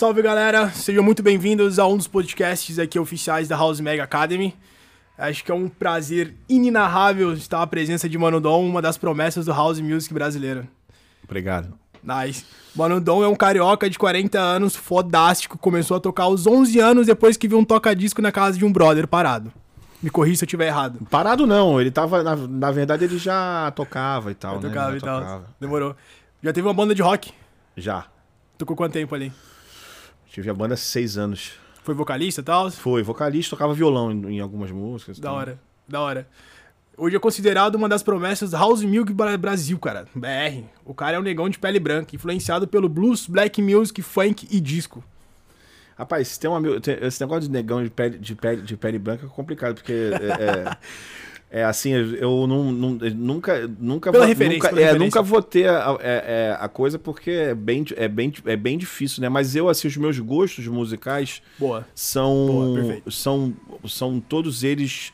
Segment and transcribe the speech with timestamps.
[0.00, 4.56] Salve galera, sejam muito bem-vindos a um dos podcasts aqui oficiais da House Mega Academy.
[5.18, 9.44] Acho que é um prazer inenarrável estar à presença de Mano Dom, uma das promessas
[9.44, 10.66] do House Music brasileiro.
[11.22, 11.74] Obrigado.
[12.02, 12.46] Nice.
[12.74, 17.06] Mano Dom é um carioca de 40 anos, fodástico, começou a tocar aos 11 anos
[17.06, 19.52] depois que viu um toca-disco na casa de um brother parado.
[20.02, 20.98] Me corri se eu estiver errado.
[21.10, 24.68] Parado não, ele tava, na, na verdade ele já tocava e tal, Eu né?
[24.70, 25.20] tocava Já e tal.
[25.20, 25.44] tocava.
[25.60, 25.94] Demorou.
[26.42, 27.34] Já teve uma banda de rock?
[27.76, 28.06] Já.
[28.56, 29.30] Tocou quanto tempo ali?
[30.30, 31.52] Tive a banda seis anos.
[31.82, 32.70] Foi vocalista e tal?
[32.70, 35.18] Foi vocalista, tocava violão em, em algumas músicas.
[35.18, 35.36] Da tal.
[35.38, 36.28] hora, da hora.
[36.96, 40.06] Hoje é considerado uma das promessas House Music Bra- Brasil, cara.
[40.14, 40.64] BR.
[40.84, 44.60] O cara é um negão de pele branca, influenciado pelo blues, black music, funk e
[44.60, 45.02] disco.
[45.96, 48.98] Rapaz, tem um amigo- tem- esse negócio de negão de pele, de pele, de pele
[48.98, 50.76] branca é complicado, porque é,
[51.50, 55.20] é, assim, eu não, não- nunca, nunca, Pela vou, referência, nunca, pela é, referência.
[55.20, 58.78] nunca vou ter a, é- é, a coisa porque é bem, é, bem, é bem
[58.78, 59.28] difícil, né?
[59.28, 61.86] Mas eu, assim, os meus gostos musicais Boa.
[61.94, 63.52] são, Boa, são,
[63.88, 65.12] são todos eles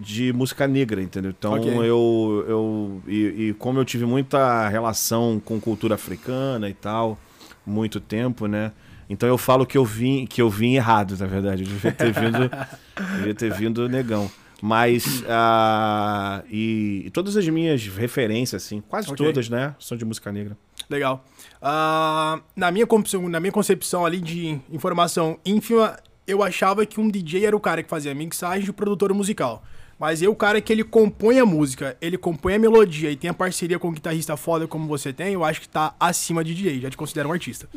[0.00, 1.32] de música negra, entendeu?
[1.36, 1.70] Então Ok.
[1.84, 7.18] eu, eu e, e como eu tive muita relação com cultura africana e tal,
[7.64, 8.72] muito tempo, né?
[9.08, 11.62] Então eu falo que eu vim que eu vim errado, na verdade.
[11.62, 12.50] Eu devia ter vindo,
[13.16, 14.30] devia ter vindo negão.
[14.64, 19.26] Mas ah, e, e todas as minhas referências, assim, quase Ok.
[19.26, 20.56] todas, né, são de música negra.
[20.88, 21.24] Legal.
[21.60, 27.10] Ah, na, minha concepção, na minha concepção ali de informação ínfima, eu achava que um
[27.10, 29.64] DJ era o cara que fazia mixagem e o produtor musical.
[30.02, 33.30] Mas eu, o cara que ele compõe a música, ele compõe a melodia e tem
[33.30, 36.56] a parceria com um guitarrista foda como você tem, eu acho que tá acima de
[36.56, 37.68] DJ, já te considero um artista.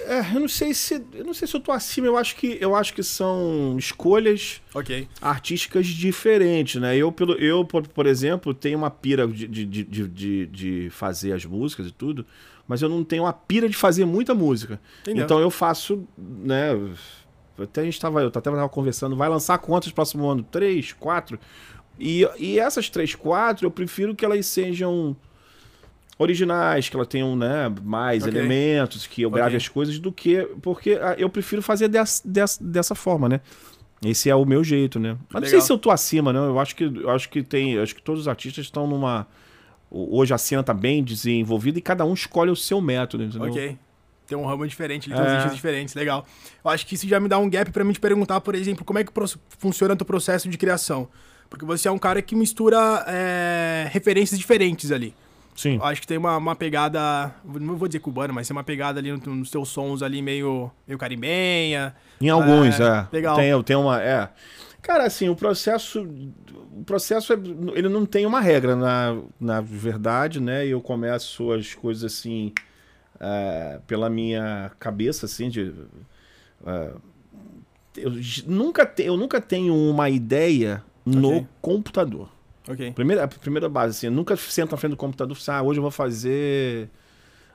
[0.00, 2.58] É, eu não sei se eu não sei se eu tô acima, eu acho que
[2.60, 5.06] eu acho que são escolhas Ok.
[5.22, 6.96] artísticas diferentes, né?
[6.96, 11.32] Eu, pelo, eu por, exemplo, tenho uma pira de, de, de, de- de, de fazer
[11.34, 12.26] as músicas e tudo,
[12.66, 14.80] mas eu não tenho uma pira de fazer muita música.
[15.02, 15.24] Entendeu.
[15.24, 16.70] Então eu faço, né?
[17.62, 20.42] Até a gente tava, eu até tava conversando, vai lançar quantas no próximo ano?
[20.42, 21.38] Três, quatro?
[21.98, 25.16] E, e essas três, quatro, eu prefiro que elas sejam
[26.18, 28.34] originais, que elas tenham né, mais Ok.
[28.34, 29.56] elementos, que eu grave Ok.
[29.56, 30.42] as coisas, do que.
[30.62, 33.40] Porque ah, eu prefiro fazer dessa, dessa, dessa forma, né?
[34.04, 35.16] Esse é o meu jeito, né?
[35.30, 35.66] Mas não sei Legal.
[35.66, 36.38] se eu tô acima, né?
[36.38, 37.78] Eu acho que eu acho que tem.
[37.78, 39.26] Acho que todos os artistas estão numa.
[39.90, 43.50] Hoje a cena tá bem desenvolvida e cada um escolhe o seu método, entendeu?
[43.50, 43.76] Ok.
[44.30, 45.36] Tem um ramo diferente, tem uns É.
[45.38, 46.24] nichos diferentes, legal.
[46.64, 48.84] Eu acho que isso já me dá um gap pra mim te perguntar, por exemplo,
[48.84, 49.12] como é que
[49.58, 51.08] funciona o teu processo de criação.
[51.50, 55.12] Porque você é um cara que mistura é, referências diferentes ali.
[55.56, 55.74] Sim.
[55.78, 59.00] Eu acho que tem uma, uma pegada, não vou dizer cubana, mas tem uma pegada
[59.00, 61.92] ali no- nos teus sons ali meio, meio carimbenha.
[62.20, 63.06] Em alguns, É, é.
[63.12, 63.34] legal.
[63.36, 64.00] Tem, tem uma.
[64.00, 64.28] É.
[64.80, 66.02] Cara, assim, o processo.
[66.72, 67.36] O processo, é-
[67.74, 70.64] ele não tem uma regra, na, na verdade, né?
[70.64, 72.52] Eu começo as coisas assim.
[73.20, 75.72] É, pela minha cabeça, assim, de.
[76.66, 76.92] é,
[77.96, 78.12] eu,
[78.46, 81.46] nunca te, eu nunca tenho uma ideia no Ok.
[81.60, 82.28] computador.
[82.68, 82.92] Ok.
[82.92, 85.62] Primeira, a primeira base, assim, eu nunca sento na frente do computador e falo, ah,
[85.62, 86.88] hoje eu vou fazer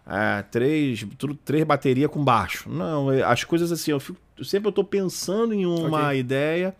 [0.06, 1.06] ah, três,
[1.44, 2.70] três baterias com baixo.
[2.70, 6.20] Não, as coisas assim, eu fico, sempre eu tô pensando em uma Ok.
[6.20, 6.76] ideia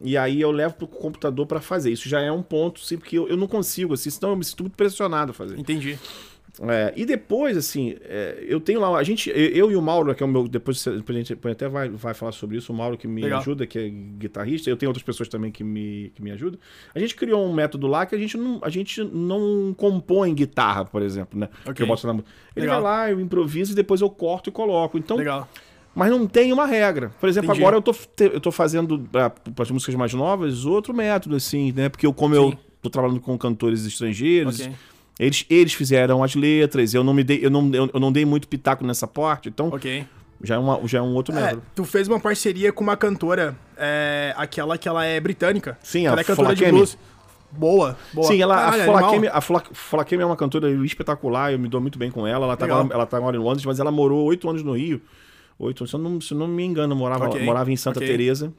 [0.00, 1.90] e aí eu levo pro computador para fazer.
[1.90, 4.44] Isso já é um ponto, sim, porque eu, eu não consigo, assim, senão eu me
[4.44, 5.58] sinto muito pressionado a fazer.
[5.58, 5.98] Entendi.
[6.62, 10.14] É, e depois, assim, é, eu tenho lá, a gente, eu, eu e o Mauro,
[10.14, 12.76] que é o meu, depois, depois a gente até vai, vai falar sobre isso, o
[12.76, 13.40] Mauro que me Legal.
[13.40, 16.58] ajuda, que é guitarrista, eu tenho outras pessoas também que me, que me ajudam.
[16.94, 20.84] A gente criou um método lá que a gente não, a gente não compõe guitarra,
[20.86, 21.48] por exemplo, né?
[21.62, 21.74] Ok.
[21.74, 22.30] Que eu boto na música.
[22.54, 22.82] Ele Legal.
[22.82, 24.96] vai lá, eu improviso e depois eu corto e coloco.
[24.96, 25.46] Então, Legal.
[25.94, 27.10] mas não tem uma regra.
[27.20, 27.60] Por exemplo, Entendi.
[27.60, 31.90] agora eu tô, eu tô fazendo para as músicas mais novas outro método, assim, né?
[31.90, 32.58] Porque eu, como eu Sim.
[32.80, 34.72] tô trabalhando com cantores estrangeiros, Ok.
[35.18, 38.24] Eles, eles fizeram as letras, eu não me dei, eu não, eu, eu não dei
[38.24, 40.04] muito pitaco nessa parte, então Ok.
[40.42, 41.62] já, é uma, já é um outro É, método.
[41.74, 45.78] tu fez uma parceria com uma cantora, é, aquela que ela é britânica.
[45.82, 46.72] Sim, ela a é cantora de Folakemi.
[46.78, 46.98] blues.
[47.52, 48.26] Boa, boa.
[48.26, 48.82] Sim, ela, Caralho,
[49.32, 52.44] a Fola- Folakemi é uma cantora espetacular, eu me dou muito bem com ela.
[52.44, 55.00] Ela tá, agora, ela tá agora em Londres, mas ela morou oito anos no Rio.
[55.58, 58.06] Oito, se eu não, se eu não me engano, morava, Ok, morava em Santa ok.
[58.06, 58.52] Teresa.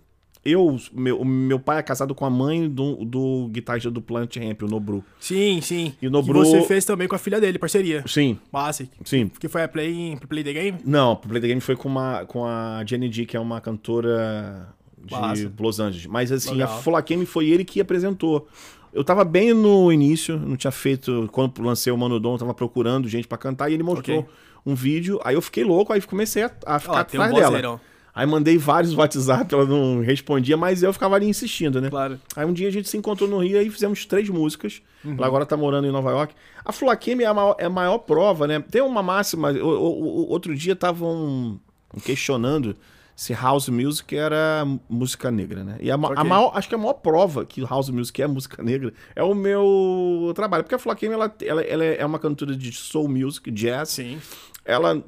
[0.50, 4.36] Eu, meu, o meu pai é casado com a mãe do, do guitarrista do Planet
[4.38, 5.04] Ramp, o Nobru.
[5.20, 5.94] Sim, sim.
[6.02, 8.04] E no Que Bru- você fez também com a filha dele, parceria.
[8.08, 8.88] Sim, Massa.
[9.04, 9.28] sim.
[9.40, 10.78] Que foi a Play, Play the Game?
[10.86, 13.60] Não, o Play the Game foi com, uma, com a Jenny D, que é uma
[13.60, 15.50] cantora de.
[15.60, 16.06] Los Angeles.
[16.08, 16.74] Mas assim, Legal.
[16.78, 18.48] a Folakemi foi ele que apresentou.
[18.94, 21.28] Eu tava bem no início, não tinha feito.
[21.32, 24.30] Quando lancei o Mano Dom, eu tava procurando gente pra cantar e ele mostrou Ok.
[24.66, 25.20] um vídeo.
[25.24, 27.82] Aí eu fiquei louco, aí comecei a, a ficar Ó, tem um atrás dela.
[28.18, 31.90] Aí mandei vários WhatsApp, ela não respondia, mas eu ficava ali insistindo, né?
[31.90, 32.20] Claro.
[32.36, 34.82] Aí um dia a gente se encontrou no Rio e fizemos três músicas.
[35.06, 35.14] Uhum.
[35.18, 36.34] Ela agora tá morando em Nova York.
[36.66, 38.60] A Flakemi é a maior, é a maior prova, né?
[38.60, 39.52] Tem uma máxima.
[39.52, 41.60] o- o- o- outro dia estavam
[42.04, 42.76] questionando
[43.16, 45.78] se house music era música negra, né?
[45.80, 48.62] E a, ma- a maior, acho que a maior prova que house music é música
[48.62, 50.64] negra é o meu trabalho.
[50.64, 53.90] Porque a Flaquinha, ela, ela, ela é uma cantora de soul music, jazz.
[53.90, 54.20] Sim.
[54.64, 55.04] Ela,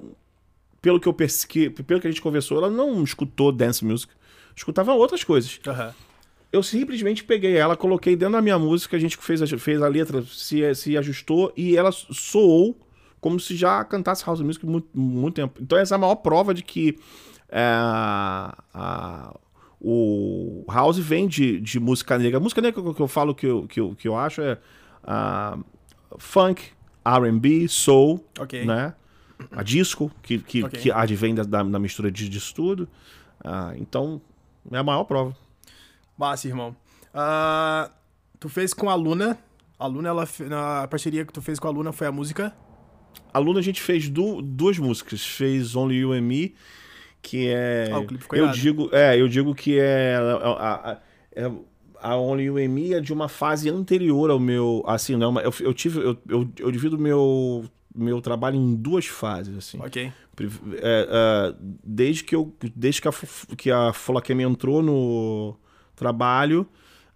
[0.81, 4.11] pelo que eu persegui, pelo que a gente conversou, ela não escutou dance music.
[4.55, 5.59] Escutava outras coisas.
[5.67, 5.93] Aham.
[6.51, 9.87] Eu simplesmente peguei ela, coloquei dentro da minha música, a gente fez a, fez a
[9.87, 12.75] letra, se, se ajustou e ela soou
[13.21, 15.59] como se já cantasse house music muito, muito tempo.
[15.61, 16.97] Então essa é a maior prova de que
[17.49, 19.35] é, a-
[19.81, 22.37] o house vem de, de música negra.
[22.37, 24.41] A música negra que eu, que eu falo que eu, que, eu, que eu acho
[24.41, 24.57] é
[25.03, 25.57] ah,
[26.17, 26.63] funk,
[27.05, 28.65] R&B, soul, Ok.
[28.65, 28.93] né?
[29.51, 30.79] A disco, que, que, Ok.
[30.81, 32.87] que advém da, da, da mistura de- disso tudo.
[33.43, 34.21] Ah, então,
[34.71, 35.35] é a maior prova.
[36.17, 36.75] Massa, irmão.
[37.13, 37.89] Ah,
[38.39, 39.37] tu fez com a Luna.
[39.79, 42.53] A Luna, ela, na parceria que tu fez com a Luna foi a música.
[43.33, 45.25] A Luna a gente fez du- duas músicas.
[45.25, 46.53] Fez Only You and Me,
[47.21, 47.89] que é.
[47.93, 48.57] Ah, o clipe ficou eu irado.
[48.57, 50.97] digo, é, eu digo que é a, a, a-
[51.33, 51.51] é-
[52.01, 54.83] a Only You and Me é de uma fase anterior ao meu.
[54.85, 55.99] Assim, não, eu, eu tive.
[56.01, 57.63] Eu, eu, eu divido meu
[57.99, 59.79] meu trabalho em duas fases, assim.
[59.79, 60.11] Ok.
[60.81, 63.11] É, é, desde que eu desde que a,
[63.57, 65.55] que a Folacam entrou no
[65.95, 66.65] trabalho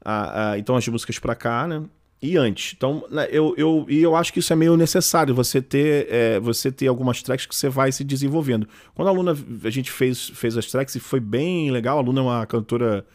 [0.03, 1.81] a- a- então as músicas pra cá né
[2.21, 5.61] e antes então né, eu, eu e eu acho que isso é meio necessário você
[5.61, 9.69] ter é, você ter algumas tracks que você vai se desenvolvendo quando a Luna a
[9.69, 13.05] gente fez fez as tracks e foi bem legal a Luna é uma cantora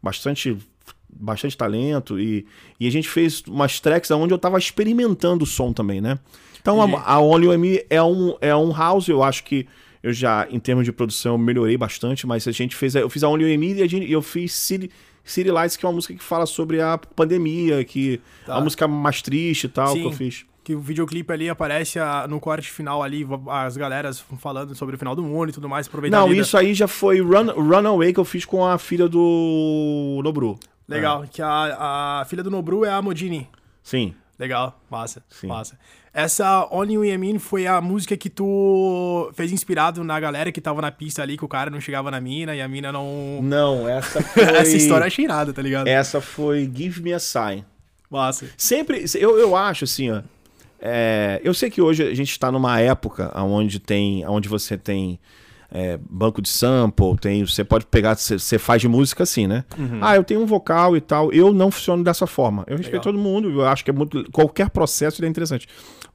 [0.00, 0.56] bastante
[1.08, 2.46] bastante talento e,
[2.78, 6.18] e a gente fez umas tracks onde eu tava experimentando o som também, né?
[6.66, 9.68] Então a, a Only Me é um, é um house, eu acho que
[10.02, 13.08] eu já, em termos de produção, eu melhorei bastante, mas a gente fez, a- eu
[13.08, 14.90] fiz a Only Me e a gente- eu fiz City,
[15.22, 18.54] City Lights, que é uma música que fala sobre a pandemia, que é Tá.
[18.56, 20.00] uma música mais triste e tal, Sim.
[20.00, 20.44] que eu fiz.
[20.64, 24.98] Que o videoclipe ali aparece ah, no corte final ali, as galeras falando sobre o
[24.98, 28.12] final do mundo e tudo mais, aproveitar a Não, isso aí já foi Run, Runaway
[28.12, 30.58] que eu fiz com a filha do Nobru.
[30.88, 33.48] Legal, que a, a filha do Nobru é a Modini.
[33.84, 34.14] Sim.
[34.38, 35.46] Legal, massa, Sim.
[35.46, 35.78] massa.
[36.16, 40.62] Essa Only You and Me foi a música que tu fez inspirado na galera que
[40.62, 43.40] tava na pista ali, que o cara não chegava na mina e a mina não...
[43.42, 44.42] Não, essa foi...
[44.44, 45.86] Essa história eu achei nada, tá ligado?
[45.86, 47.62] Essa foi Give Me a Sign.
[48.08, 48.46] Massa.
[48.56, 50.22] Sempre, eu, eu acho assim, ó.
[50.80, 55.18] é, eu sei que hoje a gente está numa época onde tem, onde você tem
[55.70, 59.64] é, banco de sample, tem, você pode pegar, você, faz de música assim, né?
[60.00, 61.32] Ah, eu tenho um vocal e tal.
[61.32, 62.64] Eu não funciono dessa forma.
[62.66, 63.12] Eu respeito Legal.
[63.14, 63.50] todo mundo.
[63.50, 65.66] Eu acho que é muito, qualquer processo é interessante.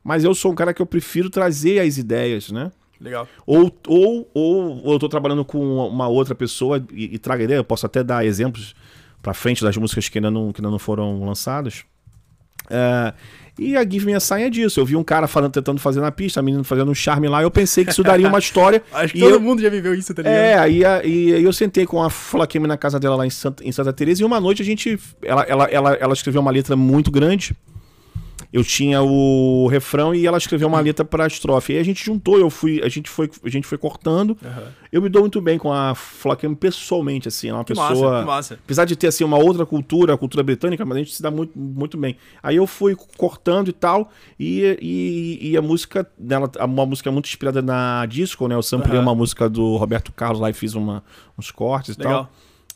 [0.03, 2.71] Mas eu sou um cara que eu prefiro trazer as ideias, né?
[3.00, 3.27] Legal.
[3.45, 7.57] Ou, ou, ou, ou eu tô trabalhando com uma- outra pessoa e, e traga ideia.
[7.57, 8.75] Eu posso até dar exemplos
[9.21, 11.83] pra frente das músicas que ainda não, que ainda não foram lançadas.
[12.69, 13.13] É,
[13.59, 14.79] e a Give Me a Sign é disso.
[14.79, 17.43] Eu vi um cara falando, tentando fazer na pista, a menina fazendo um charme lá.
[17.43, 18.81] Eu pensei que isso daria uma história.
[18.91, 20.33] Acho que todo eu, mundo já viveu isso, tá ligado?
[20.35, 23.29] é, aí, a- e aí eu sentei com a Flaqueme na casa dela lá em
[23.29, 24.97] Santa, em Santa Teresa e uma noite a gente.
[25.21, 27.55] Ela, ela, ela, ela escreveu uma letra muito grande.
[28.53, 31.71] Eu tinha o refrão e ela escreveu uma letra pra estrofe.
[31.71, 34.38] E aí a gente juntou, eu fui, a gente foi, a gente foi cortando.
[34.44, 34.63] Aham.
[34.92, 38.12] Eu me dou muito bem com a Flaqueme pessoalmente, assim, é uma Que pessoa.
[38.12, 38.53] massa, massa.
[38.62, 41.31] Apesar de ter assim uma outra cultura, a cultura britânica, mas a gente se dá
[41.31, 42.18] muito, muito bem.
[42.44, 47.27] Aí eu fui cortando e tal, e, e, e a música dela, uma música muito
[47.30, 48.56] inspirada na disco, né?
[48.56, 49.04] Eu samplei Aham.
[49.04, 51.01] uma música do Roberto Carlos lá e fiz uma,
[51.39, 52.25] uns cortes e Legal.
[52.25, 52.31] tal.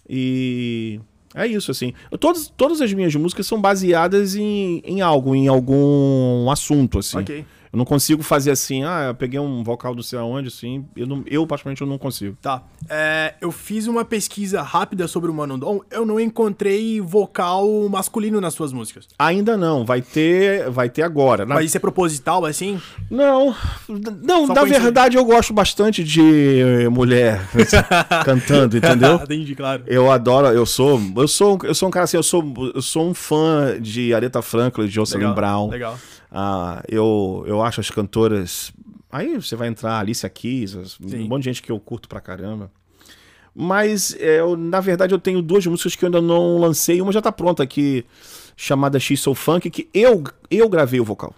[0.09, 1.01] E
[1.35, 1.93] é isso, assim.
[2.09, 7.17] Eu- todas, todas as minhas músicas são baseadas em, em algo, em algum assunto, assim.
[7.19, 7.45] Ok.
[7.75, 10.85] Eu não consigo fazer assim, ah, eu peguei um vocal do sei aonde, assim.
[10.95, 12.37] Eu, não, eu particularmente, eu não consigo.
[12.41, 12.63] Tá.
[12.87, 15.81] É, eu fiz uma pesquisa rápida sobre o Mano Dom.
[15.91, 19.09] Eu não encontrei vocal masculino nas suas músicas.
[19.19, 21.45] Ainda não, vai ter, vai ter agora.
[21.45, 22.79] Na Mas isso é proposital, assim?
[23.11, 23.53] Não,
[24.23, 27.45] não, Só na verdade eu gosto bastante de mulher
[28.23, 29.15] cantando, entendeu?
[29.15, 29.83] Entendi, claro.
[29.85, 32.41] Eu adoro, eu sou, eu sou, eu sou um cara assim, eu sou,
[32.73, 35.69] eu sou um fã de Aretha Franklin, de Jocelyn Legal, Brown.
[35.69, 35.99] legal.
[36.37, 38.73] Ah, eu, eu acho as cantoras.
[39.09, 42.69] Aí você vai entrar Alicia Keys, um monte de gente que eu curto pra caramba.
[43.55, 47.01] Mas é, eu, na verdade eu tenho duas músicas que eu ainda não lancei.
[47.01, 48.03] Uma já tá pronta aqui,
[48.57, 51.33] chamada X Soul Funk, que eu, eu gravei o vocal.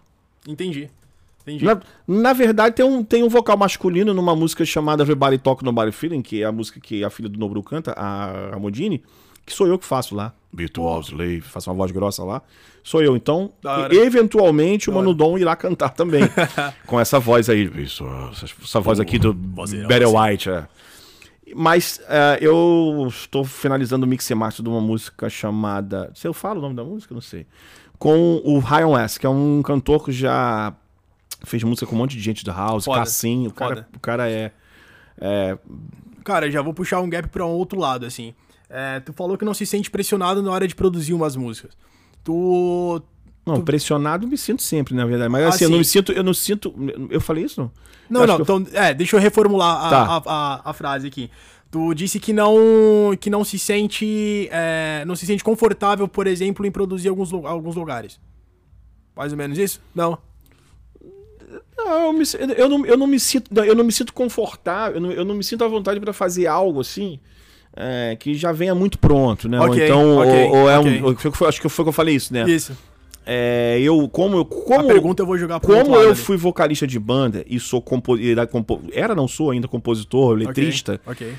[0.47, 0.89] Entendi.
[1.43, 1.63] Entendi.
[1.63, 5.91] Na, na verdade, tem um, tem um vocal masculino numa música chamada Everybody Talk Nobody
[5.91, 8.59] Feeling, que é a música que a filha do Nobru canta, a, a
[9.47, 10.33] que sou eu que faço lá.
[10.53, 12.41] Virtual Slave, faço uma voz grossa lá.
[12.83, 13.15] Sou eu.
[13.15, 13.53] Então,
[13.91, 16.23] eventualmente, o Mano Dom irá cantar também.
[16.85, 17.63] com essa voz aí.
[17.81, 18.05] Isso,
[18.61, 20.09] essa, voz aqui do Better.
[20.09, 20.49] White.
[20.49, 20.67] É.
[21.55, 26.11] Mas é, eu estou finalizando o mix e master de uma música chamada.
[26.13, 27.47] Se eu falo o nome da música, não sei.
[27.97, 30.73] Com o Ryan West, que é um cantor que já
[31.45, 33.47] fez música com um monte de gente da House, Foda, Cassim.
[33.47, 33.87] O cara, foda.
[33.95, 34.51] o cara é.
[35.19, 35.57] É,
[36.27, 38.35] Cara, já vou puxar um gap pra um outro lado, assim.
[38.69, 41.71] É, tu falou que não se sente pressionado na hora de produzir umas músicas.
[42.23, 43.01] Tu.
[43.45, 45.29] não, pressionado me sinto sempre, na verdade.
[45.29, 45.79] Mas Ah, assim, eu não sim.
[45.79, 46.11] me sinto.
[46.11, 46.73] Eu não sinto.
[47.09, 47.71] Eu falei isso, não?
[48.09, 48.79] Não, Acho não, que eu- então.
[48.83, 50.05] É, deixa eu reformular a, Tá.
[50.05, 50.17] a,
[50.65, 51.29] a, a frase aqui.
[51.71, 52.55] Tu disse que não,
[53.19, 54.47] que não se sente.
[54.51, 58.19] é, não se sente confortável, por exemplo, em produzir alguns, alguns lugares.
[59.15, 59.81] Mais ou menos isso?
[59.95, 60.17] Não.
[61.77, 62.23] Não, eu, me,
[62.57, 63.53] eu, não, eu não me sinto.
[63.63, 66.47] Eu não me sinto confortável, eu não, eu não me sinto à vontade pra fazer
[66.47, 67.19] algo assim.
[67.77, 69.59] É, que já venha muito pronto, né?
[69.59, 71.01] ou Ok, então, ok, ou, ou é ok.
[71.01, 71.05] um.
[71.05, 72.49] ou acho que foi que eu falei isso, né?
[72.49, 72.75] Isso.
[73.25, 74.41] É, eu, como eu.
[74.41, 76.15] a Como, pergunta eu vou jogar pro como eu ali.
[76.15, 78.79] fui vocalista de banda e sou compositor.
[78.93, 80.99] Era, não sou ainda compositor, letrista.
[81.05, 81.33] Ok.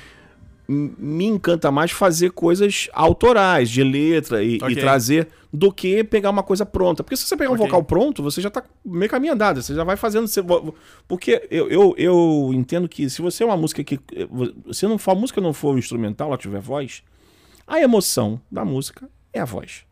[0.71, 4.75] Me encanta mais fazer coisas autorais, de letra e, e Ok.
[4.75, 7.03] trazer, do que pegar uma coisa pronta.
[7.03, 7.65] Porque se você pegar um Ok.
[7.65, 10.27] vocal pronto, você já tá meio caminho andado, você já vai fazendo.
[10.27, 10.75] Você, vo-
[11.07, 13.99] porque eu, eu, eu entendo que se você é uma música que.
[14.71, 17.01] Se não for, a música não for instrumental, ela tiver voz,
[17.65, 19.83] a emoção da música é a voz.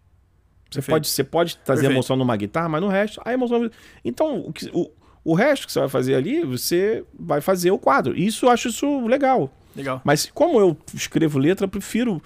[0.70, 0.90] Você Perfeito.
[0.96, 1.98] pode, você pode trazer Perfeito.
[1.98, 3.68] emoção numa guitarra, mas no resto, a emoção.
[4.06, 4.92] Então, o, que- o,
[5.24, 8.16] o resto que você vai fazer ali, você vai fazer o quadro.
[8.16, 9.52] Isso eu acho isso legal.
[9.78, 10.02] Legal.
[10.04, 12.22] Mas como eu escrevo letra, eu prefiro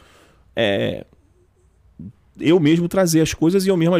[0.55, 1.05] é,
[2.39, 3.96] eu mesmo trazer as coisas e eu mesmo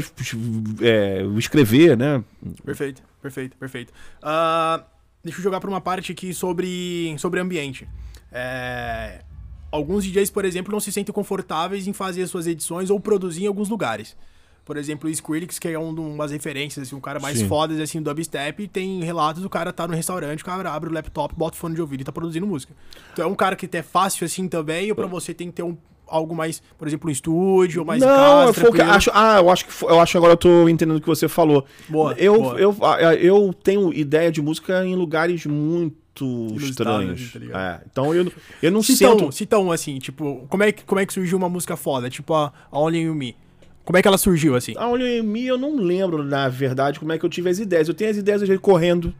[0.82, 2.24] é, escrever, né?
[2.64, 3.94] Perfeito, perfeito, perfeito.
[4.22, 4.84] Ah,
[5.22, 7.88] deixa eu jogar pra uma parte aqui sobre, sobre ambiente.
[8.32, 9.22] É,
[9.70, 13.48] alguns DJs, por exemplo, não se sentem confortáveis em fazer suas edições ou produzir em
[13.48, 14.16] alguns lugares.
[14.64, 17.48] Por exemplo, o Skrillex, que é um, de umas referências, assim, um cara mais Sim.
[17.48, 20.94] fodas assim, do dubstep, tem relatos do cara tá no restaurante, o cara abre o
[20.94, 22.74] laptop, bota o fone de ouvido e tá produzindo música.
[23.12, 25.64] Então é um cara que é fácil assim também, ou pra você tem que ter
[25.64, 25.76] um,
[26.12, 29.50] algo mais, por exemplo, um estúdio, ou mais em não, casa, eu, acho, ah, eu
[29.50, 31.66] acho que eu acho agora eu tô entendendo o que você falou.
[31.90, 32.60] Boa, eu, boa.
[32.60, 37.34] Eu, ah, eu tenho ideia de música em lugares muito estranhos.
[37.34, 37.82] tá?
[37.82, 39.26] É, então eu, eu não sinto.
[39.26, 42.10] um, cita um, assim, tipo, como é, que, como é que surgiu uma música foda?
[42.10, 43.36] Tipo a, a Only You Me.
[43.86, 44.74] Como é que ela surgiu, assim?
[44.78, 44.88] A
[45.24, 47.88] mim eu não lembro, na verdade, como é que eu tive as ideias.
[47.88, 49.14] Eu tenho as ideias às vezes correndo,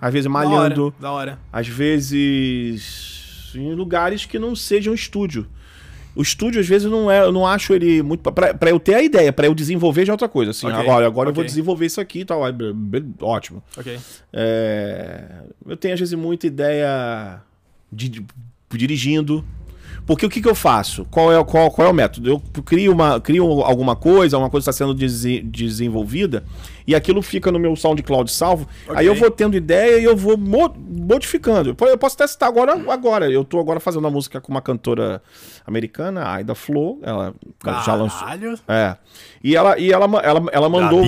[0.00, 0.92] às vezes malhando.
[0.98, 1.28] Da hora.
[1.28, 1.38] Da hora.
[1.52, 5.46] às vezes em lugares que não sejam estúdio.
[6.16, 8.20] O estúdio, às vezes, não é, eu não acho ele muito.
[8.32, 10.50] Pra eu ter a ideia, pra eu desenvolver já é outra coisa.
[10.50, 12.40] Assim, Ok, agora, agora eu vou desenvolver isso aqui e tal.
[13.20, 13.62] Ótimo.
[13.76, 13.96] Ok.
[14.32, 15.24] É,
[15.64, 17.40] eu tenho, às vezes, muita ideia
[17.92, 18.24] de, de-
[18.72, 19.44] dirigindo.
[20.08, 21.04] Porque o que, que eu faço?
[21.10, 22.30] Qual é, qual, qual é o método?
[22.30, 26.42] Eu crio, uma, crio alguma coisa, uma coisa está sendo dese- desenvolvida,
[26.86, 28.66] e aquilo fica no meu SoundCloud salvo.
[28.86, 28.96] Ok.
[28.96, 31.76] Aí eu vou tendo ideia e eu vou mo- modificando.
[31.78, 32.72] Eu posso testar agora.
[32.90, 33.30] agora.
[33.30, 35.22] Eu tô agora fazendo uma música com uma cantora
[35.66, 36.98] americana, a Aida Flo.
[37.02, 37.34] Ela
[37.84, 38.20] já lançou.
[38.20, 38.58] Caralho.
[38.66, 38.96] É.
[39.44, 41.00] E ela, e ela, ela, ela mandou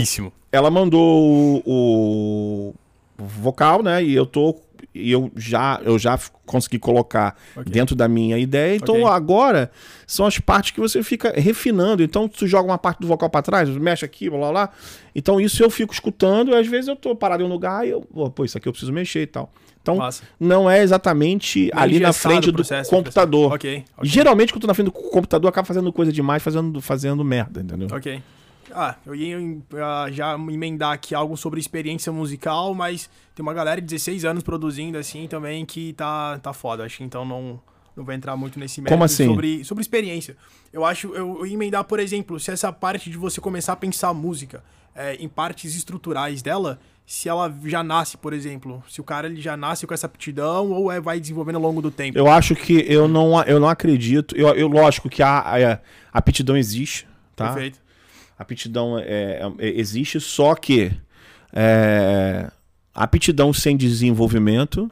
[0.52, 2.74] ela mandou o,
[3.18, 4.02] o vocal, né?
[4.04, 4.56] E eu tô
[4.94, 7.72] e eu já eu já consegui colocar Ok.
[7.72, 8.74] dentro da minha ideia.
[8.76, 9.06] Então Ok.
[9.08, 9.70] agora
[10.06, 12.02] são as partes que você fica refinando.
[12.02, 14.70] Então tu joga uma parte do vocal pra trás, mexe aqui, blá blá blá.
[15.14, 17.90] Então isso eu fico escutando, e às vezes eu tô parado em um lugar e
[17.90, 19.52] eu, pô, isso aqui eu preciso mexer e tal.
[19.82, 19.98] Então
[20.38, 23.52] não é exatamente ali na frente o do processo, computador.
[23.52, 23.84] Ok.
[23.96, 24.08] ok.
[24.10, 27.60] Geralmente quando tu tá na frente do computador acaba fazendo coisa demais, fazendo fazendo merda,
[27.60, 27.88] entendeu?
[27.92, 28.20] Ok.
[28.74, 29.36] Ah, eu ia
[29.82, 34.42] ah, já emendar aqui algo sobre experiência musical, mas tem uma galera de 16 anos
[34.42, 36.84] produzindo assim também que tá, tá foda.
[36.84, 37.60] Acho que então não,
[37.96, 39.26] não vai entrar muito nesse mérito Como assim?
[39.26, 40.36] sobre, sobre experiência.
[40.72, 43.76] Eu acho, eu, eu ia emendar, por exemplo, se essa parte de você começar a
[43.76, 44.62] pensar a música
[44.94, 49.40] é, em partes estruturais dela, se ela já nasce, por exemplo, se o cara ele
[49.40, 52.16] já nasce com essa aptidão ou é, vai desenvolvendo ao longo do tempo.
[52.16, 54.36] Eu acho que eu não, eu não acredito.
[54.36, 55.80] Eu, eu lógico que a, a, a
[56.12, 57.52] aptidão existe, tá?
[57.52, 57.80] Perfeito.
[58.40, 60.90] Aptidão é, é- existe, só que
[61.52, 62.50] é,
[62.94, 64.90] aptidão sem desenvolvimento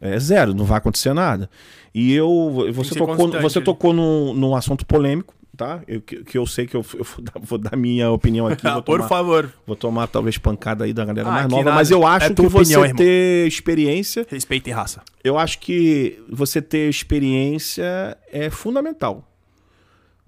[0.00, 1.50] é zero, não vai acontecer nada.
[1.94, 3.64] E eu, você tocou, você né?
[3.64, 5.80] tocou num, num assunto polêmico, tá?
[5.88, 8.62] Eu, que, que eu sei que eu, eu vou, dar, vou dar minha opinião aqui.
[8.62, 11.76] vou Por tomar- favor, Vou tomar talvez pancada aí da galera Ah, mais nova, nada.
[11.76, 12.96] mas eu acho É que tua você opinião, irmão.
[12.96, 15.02] ter experiência, respeitem raça.
[15.24, 19.24] eu acho que você ter experiência é fundamental.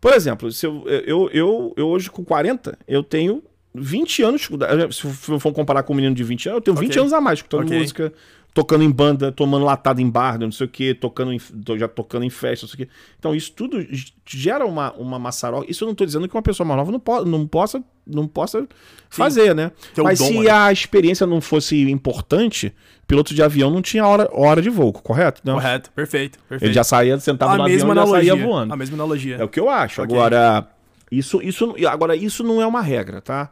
[0.00, 3.42] Por exemplo, se eu, eu, eu, eu hoje com 40, eu tenho
[3.75, 4.49] 20 anos,
[4.92, 7.00] se eu for comparar com um menino de 20 anos, eu tenho 20 Ok.
[7.00, 7.78] anos a mais, escutando Ok.
[7.78, 8.12] música,
[8.52, 11.40] tocando em banda, tomando latado em bar, não sei o que, tocando em,
[11.78, 12.92] já tocando em festa, não sei o que.
[13.19, 13.87] Então isso tudo
[14.26, 15.71] gera uma, uma maçaroca.
[15.71, 18.26] Isso eu não tô dizendo que uma pessoa mais nova não, po não possa, não
[18.26, 18.66] possa
[19.09, 19.71] fazer, né?
[19.97, 20.50] O Mas dom, se né?
[20.50, 22.75] a experiência não fosse importante,
[23.07, 25.40] piloto de avião não tinha hora, hora de voo, correto?
[25.45, 25.54] Não.
[25.54, 26.69] Correto, perfeito, perfeito.
[26.69, 28.33] Ele já saía sentado a no avião mesma e já analogia.
[28.33, 28.73] saía voando.
[28.73, 29.37] A mesma analogia.
[29.37, 30.02] É o que eu acho.
[30.02, 30.14] Ok.
[30.16, 30.69] Agora,
[31.11, 33.50] isso, isso, agora, isso não é uma regra, tá?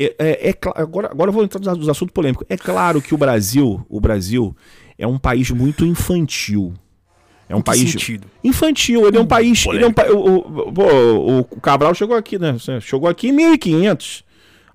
[0.00, 2.46] É, é- é agora, agora eu vou entrar nos assuntos polêmicos.
[2.48, 4.56] É claro que o Brasil, o Brasil
[4.98, 6.72] é um país muito infantil.
[7.48, 8.26] É um Em país sentido?
[8.44, 9.06] infantil.
[9.06, 9.66] Ele é um país.
[9.66, 10.36] Ele é um, o,
[10.68, 10.84] o, pô,
[11.56, 12.56] o Cabral chegou aqui, né?
[12.80, 14.24] Chegou aqui em 1500.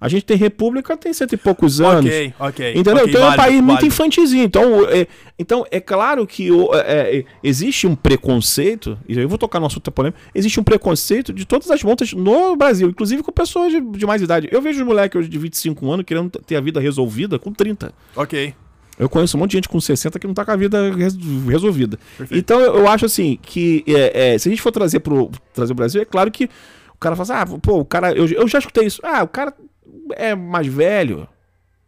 [0.05, 2.05] A gente tem república tem cento e poucos anos.
[2.05, 2.71] Ok, ok.
[2.75, 3.03] Entendeu?
[3.03, 3.85] ok, então é um válido, país muito válido.
[3.87, 4.43] infantilzinho.
[4.43, 5.07] Então é,
[5.37, 9.91] então é claro que é, é, existe um preconceito, e eu vou tocar no assunto
[9.91, 14.05] polêmico, existe um preconceito de todas as montas no Brasil, inclusive com pessoas de, de
[14.05, 14.47] mais idade.
[14.51, 17.91] Eu vejo moleque hoje de 25 anos querendo ter a vida resolvida com 30.
[18.15, 18.53] Ok.
[18.97, 21.17] Eu conheço um monte de gente com 60 que não tá com a vida res-
[21.47, 21.99] resolvida.
[22.17, 22.39] Perfeito.
[22.39, 25.73] Então eu eu acho assim que é, é, se a gente for trazer pro trazer
[25.73, 26.45] o Brasil, é claro que
[26.93, 28.13] o cara fala assim, ah, pô, o cara.
[28.13, 29.01] Eu, eu já escutei isso.
[29.03, 29.53] Ah, o cara
[30.15, 31.27] é mais velho.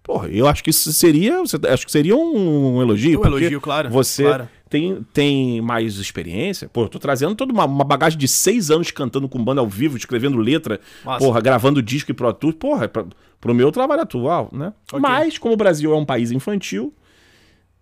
[0.04, 1.40] Porra, eu acho que isso seria.
[1.40, 3.22] você- Acho que seria um, elogio.
[3.22, 3.90] Um elogio, claro.
[3.90, 4.50] Você claro.
[4.70, 6.70] tem, tem mais experiência.
[6.70, 9.68] Pô, eu tô trazendo toda uma, uma bagagem de seis anos cantando com banda ao
[9.68, 11.20] vivo, escrevendo letra, Massa.
[11.26, 12.56] porra, gravando disco e Pro Tools.
[12.58, 13.06] Porra, é pra,
[13.42, 14.72] pro meu trabalho atual, né?
[14.92, 15.00] Ok.
[15.02, 16.94] Mas, como o Brasil é um país infantil.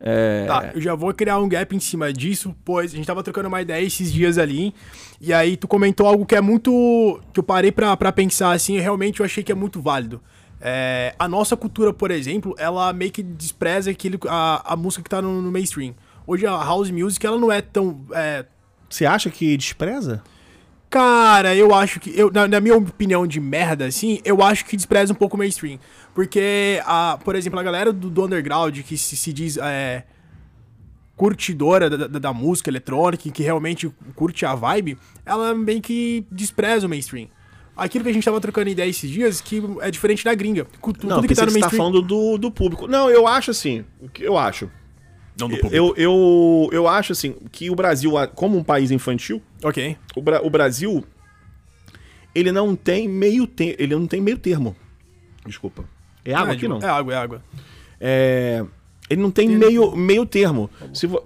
[0.07, 0.45] É...
[0.45, 3.47] Tá, eu já vou criar um gap em cima disso, pois a gente tava trocando
[3.47, 4.71] uma ideia esses dias ali,
[5.19, 7.19] e aí tu comentou algo que é muito.
[7.33, 10.21] que eu parei pra, pra pensar assim, e realmente eu achei que é muito válido.
[10.61, 15.09] É, a nossa cultura, por exemplo, ela meio que despreza aquele, a, a música que
[15.09, 15.95] tá no, no mainstream.
[16.27, 18.05] Hoje a house music, ela não é tão.
[18.13, 18.45] é,
[18.87, 20.23] Você acha que despreza?
[20.89, 22.17] Cara, eu acho que.
[22.17, 25.39] Eu, na, na minha opinião de merda, assim, eu acho que despreza um pouco o
[25.39, 25.77] mainstream.
[26.13, 30.03] Porque, a, por exemplo, a galera do, do underground que se, se diz é,
[31.15, 36.25] curtidora da, da, da música eletrônica, e que realmente curte a vibe, ela meio que
[36.31, 37.27] despreza o mainstream.
[37.75, 40.65] Aquilo que a gente tava trocando ideia esses dias, que é diferente da gringa.
[40.79, 41.77] Cu- tu- Não, Tudo que tá no você tá mainstream.
[41.91, 42.87] falando do, do público.
[42.87, 43.83] Não, eu acho assim.
[43.99, 44.69] O que eu acho?
[45.39, 49.97] Não do Eu, eu, eu acho assim que o Brasil, como um país infantil, Ok.
[50.15, 51.03] o, Bra- o Brasil
[52.33, 54.75] ele não tem meio te ele não tem meio termo.
[55.45, 55.85] Desculpa.
[56.23, 56.79] É água é, aqui não?
[56.79, 57.43] É água, é água.
[57.99, 58.65] É,
[59.09, 60.69] ele não tem meio meio termo.
[60.93, 61.23] Se vo-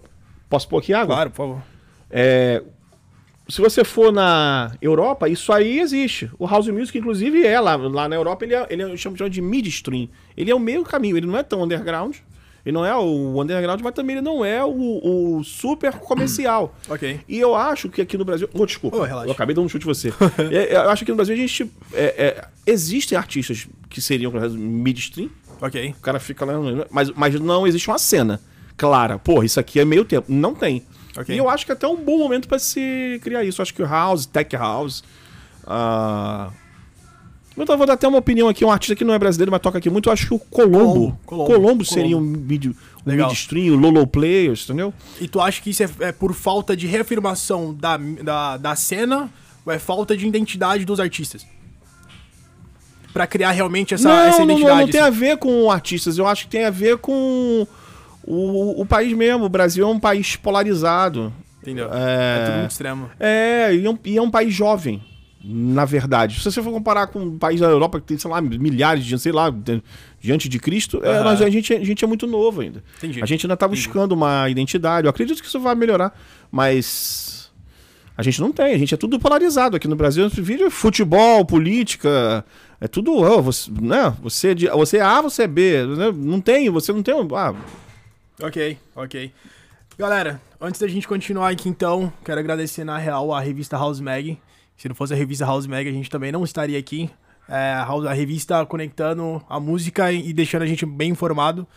[0.50, 1.16] Posso pôr aqui água?
[1.16, 1.62] Claro, por favor.
[2.10, 2.64] É,
[3.48, 6.30] se você for na Europa, isso aí existe.
[6.40, 9.30] O House Music, inclusive, é lá, lá na Europa, ele é, ele é chama chama
[9.30, 10.10] de midstream.
[10.36, 12.16] Ele é o meio caminho, ele não é tão underground.
[12.66, 16.76] Ele não é o underground, mas também ele não é o, o super comercial.
[16.90, 17.20] Ok.
[17.28, 18.50] E eu acho que aqui no Brasil.
[18.54, 19.28] Oh, desculpa, relaxa.
[19.28, 20.14] eu acabei dando um chute em você.
[20.52, 21.72] É, eu acho que no Brasil a gente.
[21.94, 25.30] é, é, existem artistas que seriam midstream,
[25.62, 25.96] Ok.
[25.98, 26.54] o cara fica lá,
[26.90, 28.40] mas, mas não existe uma cena
[28.78, 29.18] clara.
[29.20, 30.32] Porra, isso aqui é meio tempo.
[30.32, 30.84] Não tem.
[31.18, 31.34] Ok.
[31.36, 33.60] E eu acho que é até um bom momento pra se criar isso.
[33.60, 35.04] Eu acho que o House, Tech House.
[37.68, 39.78] Eu vou dar até uma opinião aqui, um artista que não é brasileiro, mas toca
[39.78, 40.10] aqui muito.
[40.10, 40.78] Eu acho que o Colombo.
[40.78, 44.94] Colombo, Colombo, Colombo, seria um, mid, um midstream, o Lolo Players, entendeu?
[45.20, 49.30] E tu acha que isso é, é por falta de reafirmação da, da, da cena
[49.66, 51.46] ou é falta de identidade dos artistas?
[53.12, 54.82] Pra criar realmente essa, não, essa não, não, identidade.
[54.82, 55.18] não tem a assim.
[55.18, 56.18] ver com artistas.
[56.18, 57.68] Eu acho que tem a ver com
[58.24, 59.46] o, o país mesmo.
[59.46, 61.34] O Brasil é um país polarizado.
[61.62, 61.90] Entendeu?
[61.92, 62.38] É.
[62.40, 63.10] É tudo muito extremo.
[63.20, 65.04] É, e é um, e é um país jovem,
[65.44, 66.38] na verdade.
[66.40, 69.14] Se você for comparar com um país da Europa que tem, sei lá, milhares de
[69.14, 69.54] anos, sei lá,
[70.20, 71.24] diante de Cristo, é, Aham.
[71.24, 72.84] nós- a, gente, a gente é muito novo ainda.
[72.98, 73.24] Entendi.
[73.24, 75.06] A gente ainda tá buscando uma identidade.
[75.06, 76.14] Eu acredito que isso vai melhorar,
[76.52, 77.50] mas
[78.18, 78.74] a gente não tem.
[78.74, 80.28] A gente é tudo polarizado aqui no Brasil.
[80.30, 82.44] Vídeo é futebol, política,
[82.82, 83.16] é tudo.
[83.18, 84.14] ó, você, né?
[84.22, 85.86] você, é você é A, você é B.
[85.86, 86.12] né?
[86.14, 87.14] Não tem, você não tem.
[87.16, 87.56] um- Ah,
[88.42, 89.32] Ok, ok.
[89.98, 94.38] Galera, antes da gente continuar aqui então, quero agradecer na real a revista House Mag.
[94.80, 97.10] Se não fosse a revista House Mag, a gente também não estaria aqui.
[97.50, 101.68] É, a House- a revista conectando a música e deixando a gente bem informado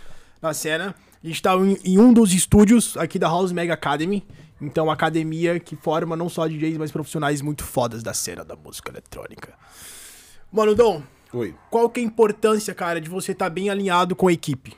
[0.40, 0.94] na cena.
[1.22, 4.24] A gente tá em, em um dos estúdios aqui da House Mag Academy.
[4.60, 8.54] Então, uma academia que forma não só DJs, mas profissionais muito fodas da cena da
[8.54, 9.52] música eletrônica.
[10.52, 11.56] Mano, Dom, Oi.
[11.70, 14.76] qual que é a importância, cara, de você estar bem alinhado com a equipe?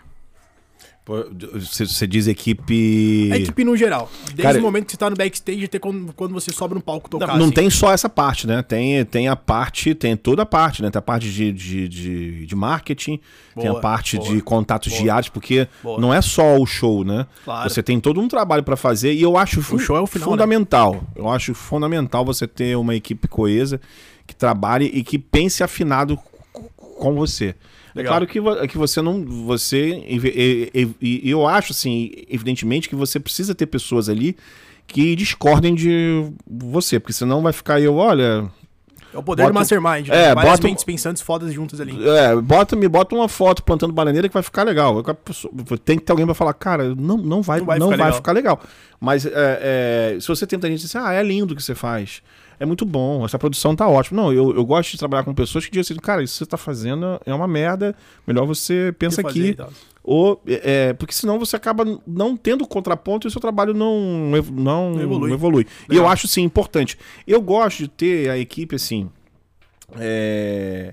[1.06, 3.30] Você, diz equipe.
[3.30, 4.10] A equipe no geral.
[4.28, 6.80] Desde Cara, o momento que você tá no backstage até quando, quando você sobe no
[6.80, 7.26] palco tocar.
[7.26, 7.52] Não, não assim.
[7.54, 8.62] tem só essa parte, né?
[8.62, 10.90] Tem, tem a parte, tem toda a parte, né?
[10.90, 13.20] Tem a parte de, de, de, de marketing,
[13.54, 15.02] tem a Boa, parte boa, de contatos boa.
[15.02, 16.00] diários, porque Boa.
[16.00, 17.26] não é só o show, né?
[17.44, 17.68] Claro.
[17.68, 20.28] Você tem todo um trabalho pra fazer e eu acho fu- show é o final,
[20.28, 20.32] né?
[20.32, 21.04] fundamental.
[21.14, 23.78] Eu acho fundamental você ter uma equipe coesa
[24.26, 26.18] que trabalhe e que pense afinado
[26.78, 27.54] com você.
[27.94, 28.12] É Legal.
[28.12, 29.24] claro que, vo- que você não.
[29.46, 30.02] Você.
[30.06, 34.36] E- e- e eu acho, assim, evidentemente, que você precisa ter pessoas ali
[34.86, 38.50] que discordem de você, porque senão vai ficar eu, olha.
[39.14, 40.08] É o poder Bota- do Mastermind.
[40.08, 40.34] É, né?
[40.34, 41.96] Várias bota- mentes pensantes fodas juntas ali.
[42.08, 45.02] É, bota, me bota uma foto plantando bananeira que vai ficar legal.
[45.84, 48.16] Tem que ter alguém pra falar, cara, não, não vai, Não não vai vai, ficar
[48.16, 48.56] ficar, legal.
[48.56, 48.70] legal.
[49.00, 51.74] Mas é, é, se você tenta a gente dizer, ah, é lindo o que você
[51.74, 52.22] faz.
[52.58, 54.22] é muito bom, essa produção tá ótima.
[54.22, 56.46] Não, eu, eu gosto de trabalhar com pessoas que dizem assim, cara, isso que você
[56.46, 57.94] tá fazendo é uma merda,
[58.26, 59.56] melhor você pensa aqui.
[60.06, 64.90] Ou, é, porque senão você acaba não tendo contraponto e o seu trabalho não, não,
[64.90, 65.32] Não evolui.
[65.32, 65.66] evolui.
[65.90, 66.98] E eu acho, sim, importante.
[67.26, 69.08] Eu gosto de ter a equipe, assim,
[69.98, 70.92] é,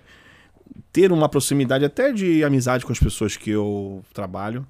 [0.93, 4.65] ter uma proximidade até de amizade com as pessoas que eu trabalho.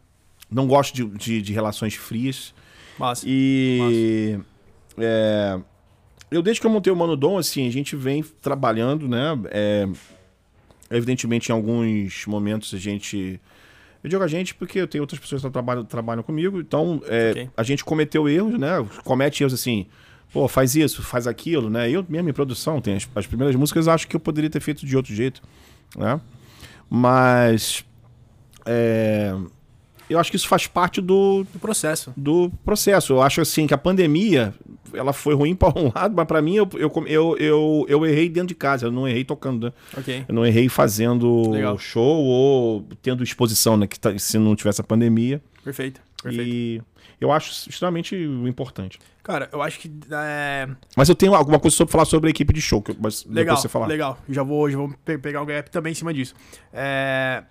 [0.49, 2.51] Não gosto de, de, de relações frias.
[2.97, 3.23] Massa.
[3.27, 4.39] E
[4.97, 5.59] é,
[6.31, 9.39] eu desde que eu montei o Mano Dom, assim, a gente vem trabalhando, né?
[9.51, 9.87] É,
[10.89, 13.39] evidentemente, em alguns momentos a gente.
[14.03, 17.31] Eu digo a gente porque eu tenho outras pessoas que trabalham, trabalham comigo, então é,
[17.31, 17.49] Ok.
[17.55, 18.83] a gente cometeu erros, né?
[19.03, 19.85] Comete erros assim,
[20.33, 21.89] pô, faz isso, faz aquilo, né?
[21.89, 24.85] Eu mesmo em produção, tem as, as primeiras músicas, acho que eu poderia ter feito
[24.85, 25.41] de outro jeito,
[25.95, 26.19] né?
[26.89, 27.85] Mas
[28.65, 29.33] é,
[30.11, 32.13] eu acho que isso faz parte do, Do processo.
[32.15, 33.13] do processo.
[33.13, 34.53] Eu acho assim que a pandemia
[34.93, 38.27] ela foi ruim para um lado, mas para mim eu, eu, eu, eu, eu errei
[38.29, 39.73] dentro de casa, eu não errei tocando, né?
[39.97, 40.25] Ok.
[40.27, 41.77] Eu não errei fazendo Legal.
[41.77, 43.87] show ou tendo exposição, né?
[43.87, 45.41] Que tá- se não tivesse a pandemia.
[45.63, 46.01] Perfeito.
[46.21, 46.47] Perfeito.
[46.47, 46.81] E
[47.19, 48.15] eu acho extremamente
[48.47, 48.99] importante.
[49.23, 49.91] Cara, eu acho que.
[50.11, 50.67] É...
[50.97, 53.23] Mas eu tenho alguma coisa sobre falar sobre a equipe de show, que eu- mas
[53.25, 53.87] Legal, depois você falar.
[53.87, 54.17] legal.
[54.27, 56.33] Já vou, já vou pe- pegar um gap também em cima disso.
[56.73, 57.43] É,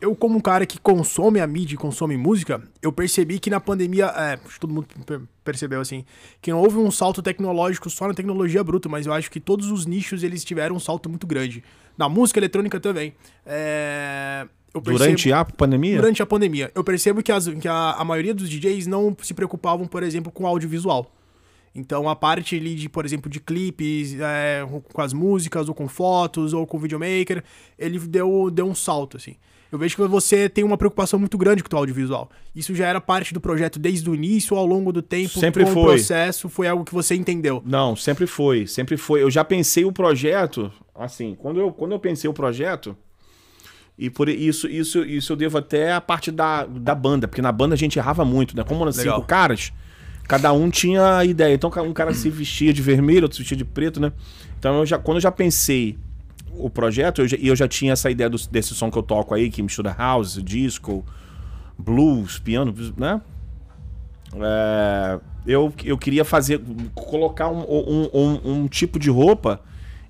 [0.00, 3.58] Eu, como um cara que consome a mídia e consome música, eu percebi que na
[3.58, 6.04] pandemia, é, acho que todo mundo per- percebeu assim,
[6.40, 9.70] que não houve um salto tecnológico só na tecnologia bruta, mas eu acho que todos
[9.72, 11.64] os nichos eles tiveram um salto muito grande.
[11.96, 13.12] Na música eletrônica também.
[13.44, 15.96] É, eu percebo- Durante a pandemia?
[15.96, 16.70] durante a pandemia.
[16.74, 20.30] Eu percebo que, as- que a, a maioria dos DJs não se preocupavam, por exemplo,
[20.30, 21.12] com audiovisual.
[21.74, 25.88] Então a parte ali de, por exemplo, de clipes, é, com as músicas, ou com
[25.88, 27.42] fotos, ou com videomaker,
[27.78, 29.36] ele deu, deu um salto, assim.
[29.70, 32.30] Eu vejo que você tem uma preocupação muito grande com o audiovisual.
[32.54, 35.70] Isso já era parte do projeto desde o início, ao longo do tempo, Sempre com
[35.70, 35.84] o foi.
[35.96, 37.62] processo, foi algo que você entendeu.
[37.66, 39.22] Não, sempre foi, sempre foi.
[39.22, 42.96] Eu já pensei o projeto, assim, quando eu, quando eu pensei o projeto,
[43.98, 47.52] e por isso, isso, isso eu devo até a parte da, da banda, porque na
[47.52, 48.64] banda a gente errava muito, né?
[48.64, 49.16] Como eram Legal.
[49.16, 49.72] cinco caras,
[50.26, 51.52] cada um tinha a ideia.
[51.52, 54.12] Então um cara se vestia de vermelho, outro se vestia de preto, né?
[54.58, 55.98] Então eu já, quando eu já pensei
[56.58, 59.02] o projeto, eu já- e eu já tinha essa ideia do- desse som que eu
[59.02, 61.04] toco aí, que mistura house, disco,
[61.78, 63.20] blues, piano, né?
[64.34, 66.60] É, eu, eu queria fazer,
[66.94, 69.60] colocar um, um, um- um tipo de roupa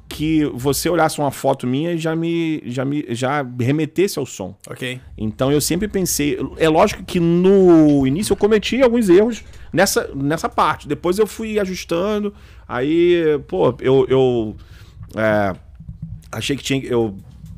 [0.09, 4.57] que você olhasse uma foto minha e já me, já me já remetesse ao som.
[4.69, 4.99] Ok.
[5.19, 10.49] Então eu sempre pensei, é lógico que no início eu cometi alguns erros nessa, nessa
[10.49, 10.89] parte.
[10.89, 12.33] Depois eu fui ajustando.
[12.67, 14.57] Aí, pô, eu, eu
[15.15, 15.55] é,
[16.31, 17.17] achei que tinha, eu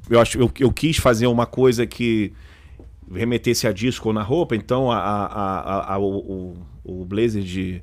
[0.09, 2.33] eu acho eu, eu quis fazer uma coisa que
[3.13, 4.55] remetesse a disco na roupa.
[4.57, 7.83] Então a, a, a- o, o, blazer de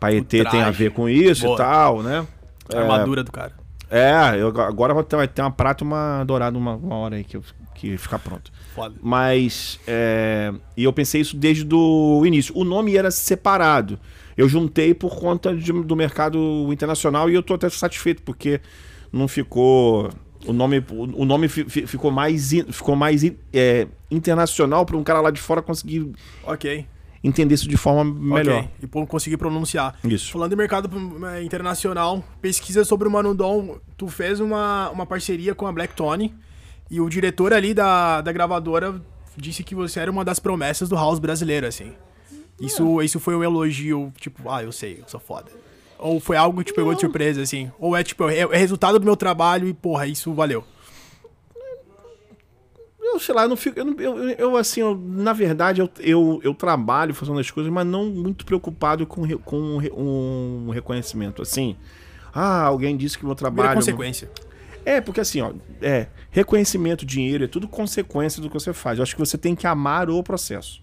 [0.00, 1.54] paetê tem a ver com isso Boa.
[1.54, 2.26] e tal, né?
[2.74, 3.52] A armadura do cara.
[3.88, 7.16] É, eu, agora vai ter, vai ter uma prata e uma dourada uma, uma hora
[7.16, 8.50] aí que, eu- que ficar pronto.
[8.74, 8.94] Foda.
[9.00, 9.78] Mas.
[9.86, 12.52] é, e eu pensei isso desde o início.
[12.56, 13.98] O nome era separado.
[14.36, 18.60] Eu juntei por conta de- do mercado internacional e eu tô até satisfeito, porque
[19.12, 20.10] não ficou.
[20.46, 24.96] O nome, o nome fi- fi- ficou mais, in- ficou mais in- é, internacional para
[24.96, 26.12] um cara lá de fora conseguir
[26.44, 26.86] Ok.
[27.24, 28.64] entender isso de forma melhor.
[28.64, 29.02] Ok.
[29.02, 29.98] E conseguir pronunciar.
[30.04, 30.30] Isso.
[30.30, 30.88] Falando em mercado
[31.34, 35.94] eh, internacional, pesquisa sobre o Mano Dom, tu fez uma, uma parceria com a Black
[35.96, 36.32] Tony
[36.88, 39.02] e o diretor ali da, da gravadora
[39.36, 41.92] disse que você era uma das promessas do house brasileiro, assim.
[42.60, 45.50] Isso, isso foi um elogio, tipo, ah, eu sei, eu sou foda.
[45.98, 47.70] Ou foi algo que te pegou de surpresa, assim.
[47.78, 50.62] Ou é tipo, é, é resultado do meu trabalho e, porra, isso valeu.
[53.00, 53.78] Eu sei lá, eu não fico.
[53.78, 57.72] Eu, não- eu- eu, assim, eu, na verdade, eu, eu, eu trabalho fazendo as coisas,
[57.72, 61.40] mas não muito preocupado com, com um um reconhecimento.
[61.40, 61.76] Assim,
[62.34, 63.74] ah, alguém disse que meu Vira trabalho.
[63.74, 64.30] consequência.
[64.84, 68.98] É, porque assim, ó, é, reconhecimento, dinheiro, é tudo consequência do que você faz.
[68.98, 70.80] Eu acho que você tem que amar o processo.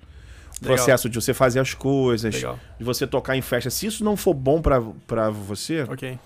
[0.64, 0.78] Legal.
[0.78, 2.60] processo de você fazer as coisas, Legal.
[2.78, 3.70] de você tocar em festa.
[3.70, 6.18] Se isso não for bom pra, pra você, Ok.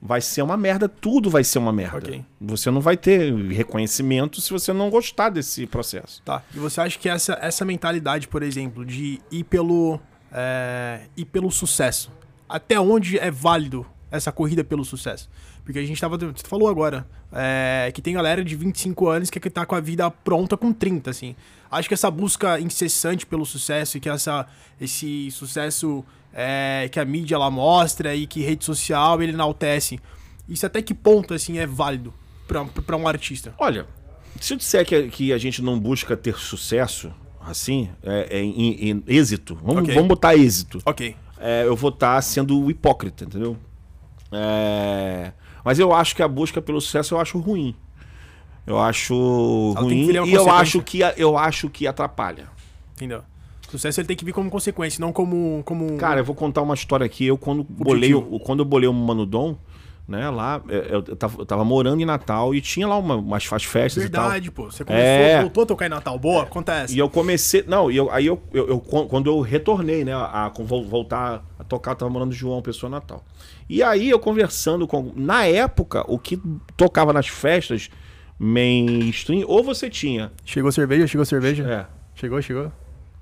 [0.00, 1.98] vai ser uma merda, tudo vai ser uma merda.
[1.98, 2.24] Ok.
[2.40, 6.22] Você não vai ter reconhecimento se você não gostar desse processo.
[6.24, 6.42] Tá.
[6.54, 10.00] E você acha que essa, essa mentalidade, por exemplo, de ir pelo,
[10.32, 12.10] é, ir pelo sucesso,
[12.48, 15.28] até onde é válido essa corrida pelo sucesso?
[15.64, 16.16] Porque a gente tava.
[16.16, 20.10] Você falou agora é, que tem galera de 25 anos que tá com a vida
[20.10, 21.36] pronta com 30, assim.
[21.70, 24.46] Acho que essa busca incessante pelo sucesso e que essa,
[24.80, 30.00] esse sucesso é, que a mídia ela mostra e que rede social ele enaltece,
[30.48, 32.12] isso até que ponto assim é válido
[32.48, 33.54] pra, pra um artista?
[33.58, 33.86] Olha,
[34.40, 38.90] se eu disser que, que a gente não busca ter sucesso, assim, é, é em,
[38.90, 39.94] em êxito, vamos, Ok.
[39.94, 41.14] vamos botar êxito, Ok.
[41.38, 43.56] é, eu vou estar sendo hipócrita, entendeu?
[44.32, 45.32] É,
[45.64, 47.74] Mas eu acho que a busca pelo sucesso eu acho ruim.
[48.66, 49.14] Eu acho
[49.76, 52.48] Ela ruim e eu acho, que, eu acho que atrapalha.
[52.94, 53.22] Entendeu?
[53.66, 55.62] O sucesso ele tem que vir como consequência, não como.
[55.64, 55.96] como...
[55.96, 57.26] Cara, eu vou contar uma história aqui.
[57.26, 59.56] Eu, quando bolei, o- quando eu bolei o Manudom,
[60.08, 63.14] né, lá, é, eu, eu tava, eu tava morando em Natal e tinha lá uma,
[63.14, 64.24] umas faz festas e tal.
[64.24, 64.64] Verdade, pô.
[64.70, 65.40] Você começou, É.
[65.40, 66.18] voltou a tocar em Natal.
[66.18, 66.94] Boa, acontece.
[66.96, 67.64] E eu comecei.
[67.66, 70.12] Não, e eu, aí eu, eu, eu- quando eu retornei, né?
[70.14, 73.24] A, a vol- voltar a tocar, eu tava morando João Pessoa Natal.
[73.68, 75.12] E aí eu conversando com.
[75.14, 76.40] Na época, o que
[76.76, 77.88] tocava nas festas
[78.40, 80.32] mainstream, ou você tinha.
[80.46, 81.06] Chegou cerveja?
[81.06, 81.62] Chegou cerveja?
[81.68, 81.86] É.
[82.18, 82.72] Chegou, chegou.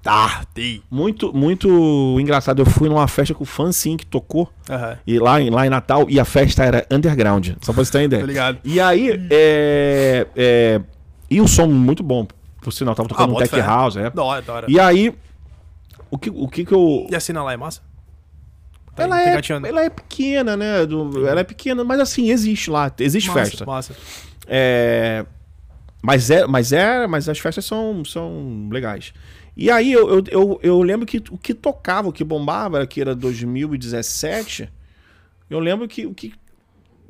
[0.01, 0.81] Tá, tem.
[0.89, 1.69] Muito, muito
[2.21, 2.63] engraçado.
[2.63, 4.49] Eu fui numa festa com o Fancy que tocou.
[4.71, 4.97] Aham.
[5.05, 7.49] E lá, em- lá em Natal, e a festa era underground.
[7.61, 8.23] Só pra você ter uma ideia.
[8.23, 8.59] Ligado.
[8.65, 10.81] E aí, é, é,
[11.29, 12.27] E o som muito bom.
[12.63, 13.67] Por sinal, tava tocando um bota tech fé.
[13.67, 14.09] house, é.
[14.11, 14.67] Da hora, da hora.
[14.71, 15.13] E aí,
[16.11, 17.07] o que, o que que eu.
[17.11, 17.83] E a cena lá é massa?
[18.95, 20.87] Tá Ela é, ela é pequena, né?
[20.87, 23.65] do- ela é pequena, mas assim, existe lá, existe Massa, festa.
[23.67, 23.95] Massa.
[24.49, 25.25] É,
[26.03, 29.13] mas é, mas é, mas as festas são, são legais.
[29.57, 33.01] E aí eu, eu, eu, eu lembro que o que tocava, o que bombava, que
[33.01, 34.69] era 2017,
[35.51, 36.33] eu lembro que o que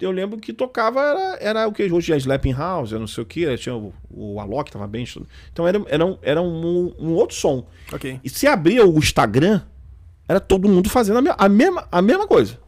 [0.00, 3.22] eu lembro que tocava era, era o que hoje é Slapping House, eu não sei
[3.22, 5.04] o que, tinha o, o Alok tava bem.
[5.52, 7.66] Então era, era, um, era um, um outro som.
[7.92, 8.20] Ok.
[8.22, 9.60] E se abria o Instagram,
[10.28, 12.58] era todo mundo fazendo a, me- a mesma, a mesma coisa.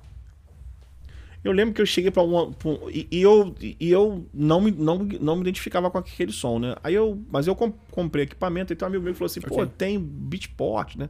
[1.42, 2.50] Eu lembro que eu cheguei pra uma.
[2.52, 6.32] pra um- e, e eu, e eu não, me, não, não me identificava com aquele
[6.32, 6.74] som, né?
[6.84, 7.18] Aí eu.
[7.30, 9.66] Mas eu com- comprei equipamento então um amigo meu falou assim: pô, Ok.
[9.78, 11.08] tem beatport, né?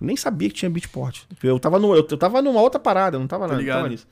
[0.00, 1.22] Nem sabia que tinha beatport.
[1.42, 3.76] Eu tava, no, eu, eu tava numa outra parada, não tava, na, não ligado.
[3.78, 4.06] tava nisso.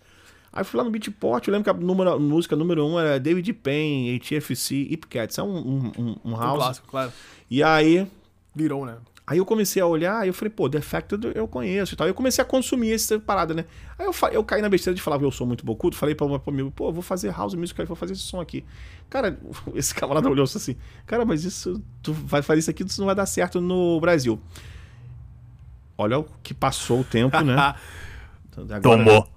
[0.53, 3.20] Aí fui lá no beatport, eu lembro que a, número, a música número um era
[3.20, 5.37] David Payne, ATFC, Ipcats.
[5.38, 6.57] É um, um, um, um Um house.
[6.57, 7.12] clássico, claro.
[7.51, 8.07] E aí.
[8.55, 8.96] Virou, né?
[9.30, 12.04] Aí eu comecei a olhar e eu falei, pô, Factor eu conheço e tal.
[12.04, 13.64] Aí eu comecei a consumir essa parada, né?
[13.96, 15.94] Aí eu, eu caí na besteira de falar eu sou muito bocudo.
[15.94, 18.64] Falei pra uma amigo, pô, vou fazer house music, aí vou fazer esse som aqui.
[19.08, 19.38] Cara,
[19.76, 20.74] esse camarada olhou assim,
[21.06, 24.36] cara, mas isso, tu vai fazer isso aqui, isso não vai dar certo no Brasil.
[25.96, 27.54] Olha o que passou o tempo, né?
[28.56, 29.28] Agora- Tomou.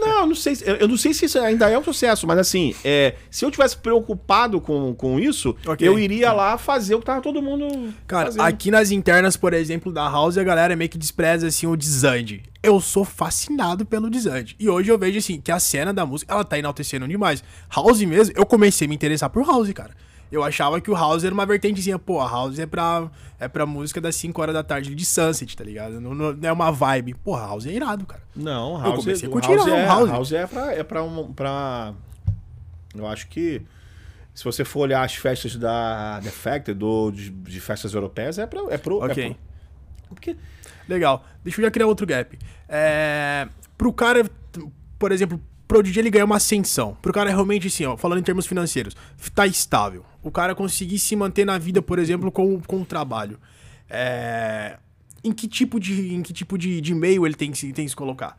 [0.00, 0.56] Não, não sei.
[0.56, 3.50] se- Eu, não sei se isso ainda é um sucesso, mas assim, é, se eu
[3.50, 5.86] tivesse preocupado com, com isso, Ok.
[5.86, 7.94] eu iria lá fazer o que tava todo mundo.
[8.06, 8.42] Cara, fazendo.
[8.42, 12.40] aqui nas internas, por exemplo, da House, a galera meio que despreza, assim, o Dizand.
[12.62, 14.56] Eu sou fascinado pelo Dizand.
[14.58, 17.44] E hoje eu vejo, assim, que a cena da música, ela tá enaltecendo demais.
[17.74, 19.92] House mesmo, eu comecei a me interessar por House, cara.
[20.30, 23.08] Eu achava que o House era uma vertentezinha, pô, a House é pra,
[23.38, 26.00] é pra música das 5 horas da tarde de Sunset, tá ligado?
[26.00, 27.14] Não, não é uma vibe.
[27.14, 28.22] Pô, House é irado, cara.
[28.34, 30.10] Não, House, comecei a o curtir house, é, House.
[30.10, 30.74] house é pra.
[30.74, 31.94] É pra, um, pra
[32.94, 33.62] eu acho que.
[34.34, 38.46] Se você for olhar as festas da The Factor, do, de, de festas europeias, é,
[38.46, 38.98] pra, é pro.
[38.98, 39.24] Ok.
[39.24, 39.38] É pro
[40.08, 40.36] porque,
[40.88, 41.24] Legal.
[41.42, 42.38] Deixa eu já criar outro gap.
[42.68, 44.28] É, pro cara,
[44.98, 46.96] por exemplo, pro DJ ele ganhar uma ascensão.
[47.02, 48.96] Pro cara realmente, assim, ó, falando em termos financeiros,
[49.34, 50.04] tá estável.
[50.26, 53.38] O cara conseguir se manter na vida, por exemplo, com, com o trabalho.
[53.88, 54.76] É,
[55.22, 57.84] em que tipo de, em que tipo de, de meio ele tem que se, tem
[57.84, 58.36] que se colocar?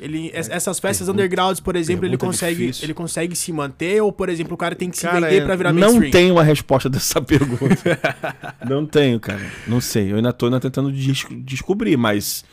[0.00, 2.84] Ele, es- essas festas undergrounds, por exemplo, ele pergunta consegue, difícil.
[2.86, 5.44] ele consegue se manter ou, por exemplo, o cara tem que se cara, vender é-
[5.44, 6.10] pra virar não mainstream?
[6.10, 8.00] tenho uma resposta dessa pergunta.
[8.68, 9.44] não tenho, cara.
[9.68, 10.10] Não sei.
[10.10, 12.44] Eu ainda tô ainda tentando des- descobrir, mas.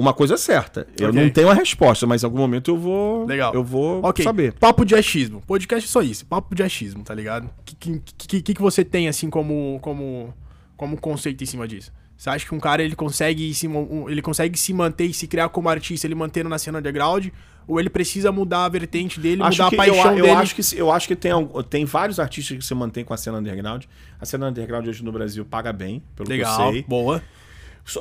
[0.00, 0.86] Uma coisa é certa.
[0.96, 1.20] Eu Ok.
[1.20, 3.26] não tenho a resposta, mas em algum momento eu vou.
[3.26, 3.52] Legal.
[3.52, 4.52] Eu vou Ok, saber.
[4.52, 5.42] papo de achismo.
[5.46, 7.46] Podcast é só isso, papo de achismo, tá ligado?
[7.58, 10.32] O que, que, que, que- você tem, assim, como, como,
[10.76, 11.90] como conceito em cima disso?
[12.16, 13.68] Você acha que um cara, ele consegue, se,
[14.08, 17.26] ele consegue se manter e se criar como artista, ele mantendo na cena underground?
[17.66, 20.30] Ou ele precisa mudar a vertente dele, Acho mudar a paixão eu, eu dele?
[20.36, 21.32] acho que eu acho que tem
[21.68, 23.84] tem vários artistas que se mantêm com a cena underground.
[24.20, 26.84] A cena underground hoje no Brasil paga bem, pelo que eu Legal, sei.
[26.88, 27.22] boa.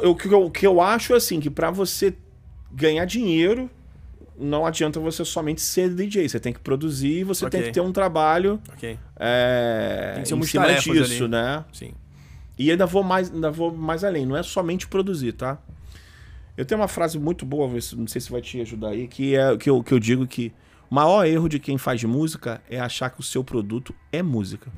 [0.03, 2.13] O que eu, que eu acho é assim que pra você
[2.71, 3.69] ganhar dinheiro
[4.37, 7.59] não adianta você somente ser DJ, você tem que produzir, você Ok.
[7.59, 11.31] tem que ter um trabalho Ok, é, Tem que ser em cima disso, ali.
[11.31, 11.65] né?
[11.73, 11.93] sim.
[12.59, 15.59] E ainda vou mais, ainda vou mais além, não é somente produzir, tá?
[16.57, 19.55] Eu tenho uma frase muito boa, não sei se vai te ajudar aí, que é
[19.57, 20.51] que eu, que eu digo que
[20.89, 24.71] o maior erro de quem faz música é achar que o seu produto é música.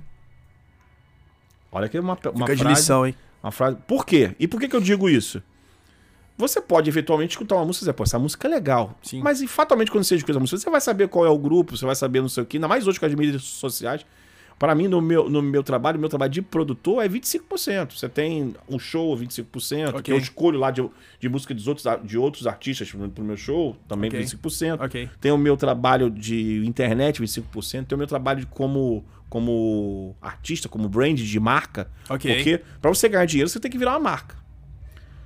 [1.72, 3.16] Olha que é uma, uma Fica de frase, lição, hein?
[3.42, 3.78] Uma frase.
[3.88, 4.36] Por quê?
[4.40, 5.42] E por que, que eu digo isso?
[6.38, 8.98] Você pode eventualmente escutar uma música e dizer, pô, essa música é legal.
[9.04, 9.22] Sim.
[9.22, 11.86] Mas fatalmente, quando você escuta a música, você vai saber qual é o grupo, você
[11.86, 14.06] vai saber não sei o quê, ainda mais hoje com as mídias sociais.
[14.60, 17.94] Para mim, no meu, no meu trabalho, meu trabalho de produtor é 25%.
[17.98, 20.02] Você tem um show, 25%, Ok.
[20.02, 20.86] que eu escolho lá de,
[21.18, 24.22] de música dos outros, de outros artistas pro, pro meu show, também Ok.
[24.22, 24.82] 25%.
[24.84, 25.10] Ok.
[25.22, 27.86] Tem o meu trabalho de internet, 25%.
[27.86, 31.90] Tem o meu trabalho de como, como artista, como brand de marca.
[32.10, 32.36] Ok.
[32.36, 34.36] Porque para você ganhar dinheiro, você tem que virar uma marca.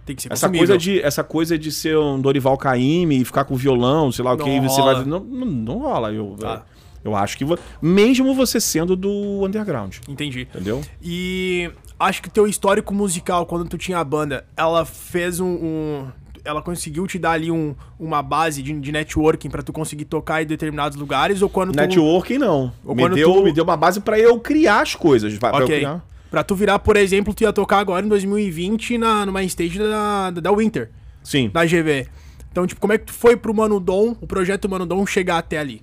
[0.06, 0.68] Tem que ser Essa consumível.
[0.68, 4.34] coisa, de, essa coisa de ser um Dorival Caymmi e ficar com violão, sei lá
[4.34, 5.04] o que, você vai.
[5.06, 6.12] Não, não, não rola.
[6.12, 6.66] Eu, Tá.
[7.04, 7.46] Eu acho que.
[7.82, 9.96] Mesmo você sendo do underground.
[10.08, 10.42] Entendi.
[10.42, 10.82] Entendeu?
[11.02, 15.48] E acho que teu histórico musical, quando tu tinha a banda, ela fez um.
[15.48, 16.08] um-
[16.46, 20.44] ela conseguiu te dar ali um, uma base de, de networking pra tu conseguir tocar
[20.44, 21.42] em determinados lugares?
[21.42, 21.78] Ou quando tu.
[21.78, 22.70] Networking não.
[22.84, 25.38] Ou Me deu, tu- me deu uma base pra eu criar as coisas.
[25.38, 26.06] Pra, pra eu criar.
[26.30, 30.32] Pra tu virar, por exemplo, tu ia tocar agora em 2020 na, numa stage da,
[30.32, 30.90] da Winter,
[31.24, 31.50] Sim.
[31.54, 32.08] da GV.
[32.52, 35.38] Então, tipo, como é que tu foi pro Mano Dom, o projeto Mano Dom, chegar
[35.38, 35.82] até ali?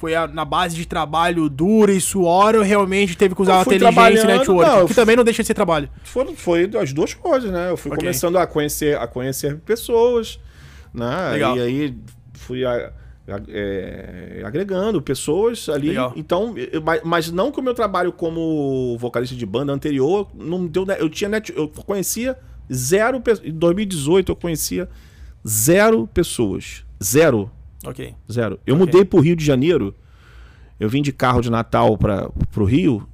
[0.00, 3.60] Foi a- na base de trabalho duro e suor ou realmente teve que usar a
[3.62, 4.70] inteligência e networking?
[4.78, 5.90] não, que também não deixa de ser trabalho.
[6.04, 7.68] Foi, foi as duas coisas, né?
[7.70, 8.02] Eu fui Ok.
[8.02, 10.40] começando a conhecer, a conhecer pessoas,
[10.94, 11.32] né?
[11.32, 11.56] Legal.
[11.58, 11.98] E aí
[12.32, 12.90] fui a-
[13.48, 15.88] é, agregando pessoas ali.
[15.88, 16.12] Legal.
[16.16, 20.86] Então, mas, mas não que o meu trabalho como vocalista de banda anterior não deu.
[20.98, 22.36] Eu tinha net, eu conhecia
[22.72, 23.22] zero.
[23.44, 24.88] Em 2018 eu conhecia
[25.46, 26.84] zero pessoas.
[27.02, 27.50] Zero.
[27.84, 28.14] Ok.
[28.30, 28.58] Zero.
[28.66, 28.86] Eu Ok.
[28.86, 29.94] mudei pro Rio de Janeiro.
[30.78, 33.06] Eu vim de carro de Natal para pro Rio.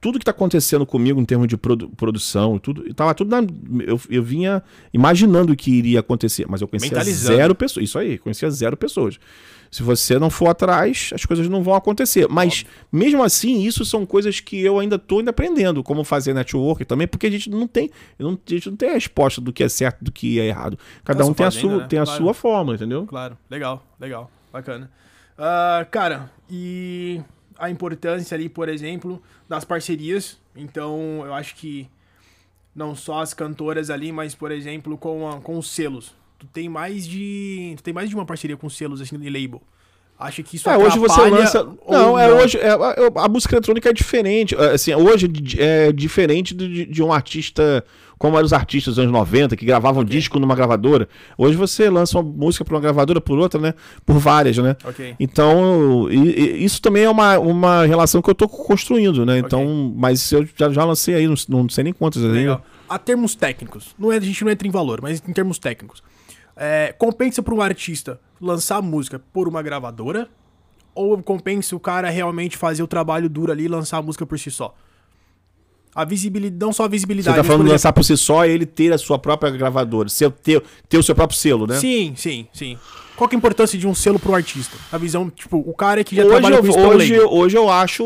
[0.00, 3.46] Tudo que tá acontecendo comigo em termos de produ- produção, tudo, tava tudo na,
[3.84, 4.62] eu, eu vinha
[4.94, 7.84] imaginando o que iria acontecer, mas eu conhecia zero pessoas.
[7.84, 9.18] Isso aí, conhecia zero pessoas.
[9.70, 12.26] Se você não for atrás, as coisas não vão acontecer.
[12.28, 16.84] Mas mesmo assim, isso são coisas que eu ainda tô ainda aprendendo, como fazer network
[16.84, 19.62] também, porque a gente não tem, não- a gente não tem a resposta do que
[19.62, 20.76] é certo, do que é errado.
[21.04, 21.86] Cada Tá um tem a sua, né?
[21.88, 22.20] tem a Claro.
[22.22, 23.06] sua forma, entendeu?
[23.06, 24.90] Claro, legal, legal, bacana.
[25.38, 27.20] Ah, cara, e
[27.56, 30.36] a importância ali, por exemplo, das parcerias.
[30.56, 31.88] Então, eu acho que
[32.74, 36.12] não só as cantoras ali, mas, por exemplo, com, a- com os selos.
[36.40, 37.74] Tu tem mais de.
[37.76, 39.62] Tu tem mais de uma parceria com selos assim de label.
[40.18, 41.62] Acha que isso É, hoje você lança.
[41.86, 42.58] ou Não, é hoje.
[42.58, 44.54] é, a, música eletrônica é diferente.
[44.54, 47.84] é, Assim, hoje é diferente de, de um artista.
[48.18, 51.08] Como eram os artistas dos anos 90, que gravavam disco numa gravadora.
[51.38, 53.72] Hoje você lança uma música por uma gravadora, por outra, né?
[54.04, 54.76] Por várias, né?
[54.84, 55.14] Ok.
[55.18, 59.38] Então, e- e isso também é uma, uma relação que eu tô construindo, né?
[59.38, 62.30] Então, mas eu já, já lancei aí, não, não sei nem quantas aí.
[62.30, 62.62] Legal.
[62.86, 66.02] A termos técnicos, não é, a gente não entra em valor, mas em termos técnicos.
[66.62, 70.28] É, compensa para um artista lançar música por uma gravadora?
[70.94, 74.38] Ou compensa o cara realmente fazer o trabalho duro ali e lançar a música por
[74.38, 74.74] si só?
[75.94, 77.34] A visibilidade, não só a Você visibilidade.
[77.36, 80.08] tá mas, falando de lançar por si só e ele ter a sua própria gravadora,
[80.10, 81.76] seu, ter, ter o seu próprio selo, né?
[81.76, 82.78] Sim, sim, sim.
[83.16, 84.76] Qual que é a importância de um selo pro artista?
[84.92, 87.70] A visão, tipo, o cara que já Hoje, trabalha eu, com isso hoje, hoje eu
[87.70, 88.04] acho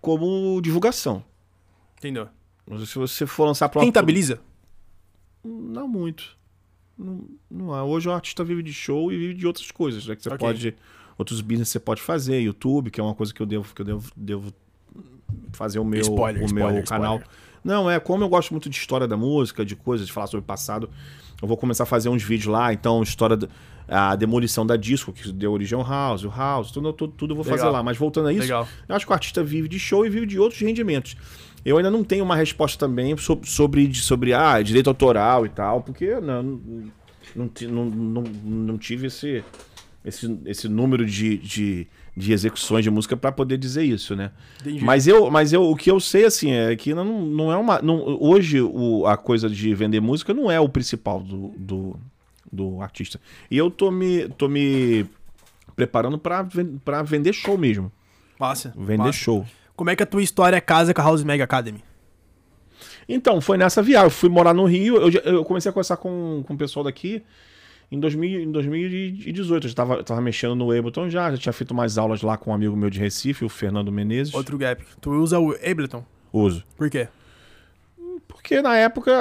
[0.00, 1.24] como divulgação.
[1.98, 2.28] Entendeu?
[2.68, 4.38] Mas Se você for lançar pra uma- Rentabiliza?
[5.44, 6.36] Não muito.
[6.98, 7.82] Não, não é.
[7.82, 10.14] Hoje o artista vive de show e vive de outras coisas, né?
[10.16, 10.38] Que você Ok.
[10.38, 10.74] pode.
[11.16, 13.84] Outros business você pode fazer, YouTube, que é uma coisa que eu devo, que eu
[13.86, 14.52] devo, devo
[15.52, 17.16] fazer o meu, Spoiler, o meu spoiler, canal.
[17.18, 17.38] spoiler.
[17.62, 20.42] Não, é como eu gosto muito de história da música, de coisas, de falar sobre
[20.42, 20.90] o passado.
[21.40, 23.48] Eu vou começar a fazer uns vídeos lá, então, história da
[23.86, 27.36] a demolição da disco, que deu origem ao House, o House, tudo, tudo, tudo eu
[27.36, 27.72] vou fazer Legal.
[27.72, 27.82] lá.
[27.82, 28.66] Mas voltando a isso, Legal.
[28.88, 31.16] eu acho que o artista vive de show e vive de outros rendimentos.
[31.64, 35.80] Eu ainda não tenho uma resposta também so- sobre, sobre ah, direito autoral e tal,
[35.82, 36.42] porque não,
[37.34, 39.42] não, não, não, não, tive esse,
[40.04, 44.30] esse, esse número de, de, de execuções de música para poder dizer isso, né?
[44.60, 44.84] Entendi.
[44.84, 47.80] Mas eu, mas eu, o que eu sei assim é que não, não é uma,
[47.80, 51.96] não, hoje o, a coisa de vender música não é o principal do, do,
[52.52, 53.18] do artista.
[53.50, 55.06] E eu tô me, tô me
[55.74, 56.46] preparando para
[56.84, 57.90] para vender show mesmo,
[58.38, 58.72] Massa.
[58.76, 59.12] vender massa.
[59.18, 59.46] show.
[59.76, 61.82] Como é que a tua história casa com a House Mega Academy?
[63.08, 64.06] Então, foi nessa viagem.
[64.06, 64.96] Eu fui morar no Rio.
[64.96, 67.22] Eu, eu comecei a conversar com, com o pessoal daqui
[67.90, 69.64] em, 2000, em 2018.
[69.64, 71.30] Eu já tava, tava mexendo no Ableton já.
[71.30, 74.34] Já tinha feito umas aulas lá com um amigo meu de Recife, o Fernando Menezes.
[74.34, 74.84] Outro gap.
[75.00, 76.04] Tu usa o Ableton.
[76.32, 76.64] Uso.
[76.76, 77.08] Por quê?
[78.26, 79.12] Porque na época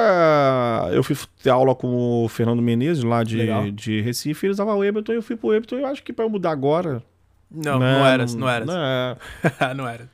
[0.92, 3.64] eu fui ter aula com o Fernando Menezes lá Legal.
[3.64, 4.46] de, de Recife.
[4.46, 5.78] Ele usava o Ableton e eu fui pro Ableton.
[5.78, 7.04] Eu acho que pra eu mudar agora.
[7.52, 8.70] Não, né, não eras, não eras.
[8.70, 9.74] é.
[9.76, 10.10] não era.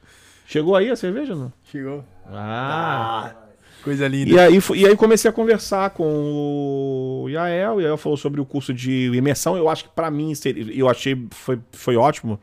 [0.49, 1.53] Chegou aí a cerveja, não?
[1.63, 2.03] Chegou.
[2.25, 3.35] Ah.
[3.83, 4.31] Coisa linda.
[4.31, 8.45] E aí, e aí comecei a conversar com o Yael, e aí falou sobre o
[8.45, 9.55] curso de imersão.
[9.55, 10.33] Eu acho que pra mim,
[10.73, 12.39] eu achei foi, foi ótimo.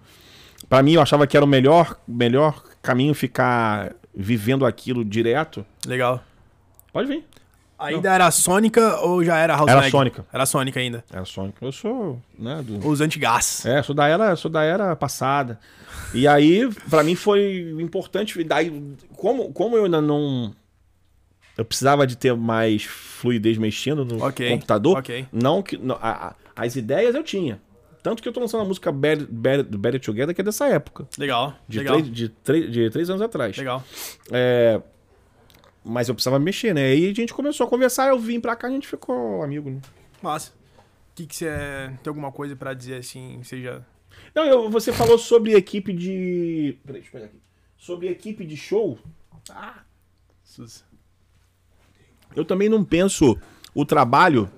[0.69, 5.66] Pra mim, eu achava que era o melhor, melhor caminho ficar vivendo aquilo direto.
[5.85, 6.23] Legal.
[6.93, 7.24] Pode vir.
[7.79, 9.91] Ainda era Sônica ou já era House Era Mag?
[9.91, 10.27] Sônica.
[10.33, 11.05] Era Sônica ainda.
[11.12, 11.57] Era Sonic.
[11.61, 12.87] Eu sou, né, do...
[12.89, 13.66] Os antigás.
[13.66, 15.59] É, sou da era, sou da era passada.
[16.14, 18.43] E aí, pra mim foi importante.
[18.45, 20.55] Daí, como, como eu ainda não.
[21.57, 24.99] Eu precisava de ter mais fluidez mexendo no Ok, computador.
[24.99, 25.27] ok.
[25.33, 25.77] Não que.
[25.77, 27.61] não, a- a- as ideias eu tinha.
[28.03, 31.09] Tanto que eu tô lançando a música Better, Better, Better Together, que é dessa época.
[31.18, 31.55] Legal.
[31.68, 31.97] De, legal.
[31.97, 33.57] Três, de, três, de três anos atrás.
[33.57, 33.83] Legal.
[34.31, 34.81] É,
[35.89, 36.87] Mas eu precisava mexer, né?
[36.87, 39.80] Aí a gente começou a conversar, eu vim pra cá, a gente ficou amigo, né?
[40.20, 40.51] Massa.
[40.51, 41.47] O que que você
[42.03, 43.87] tem alguma coisa pra dizer assim, seja
[44.34, 46.76] Não, eu- você falou sobre equipe de.
[46.84, 47.41] Peraí, deixa eu pegar aqui.
[47.76, 48.99] Sobre equipe de show.
[50.43, 50.84] Sus.
[52.34, 53.39] Eu também não penso
[53.74, 54.51] o trabalho.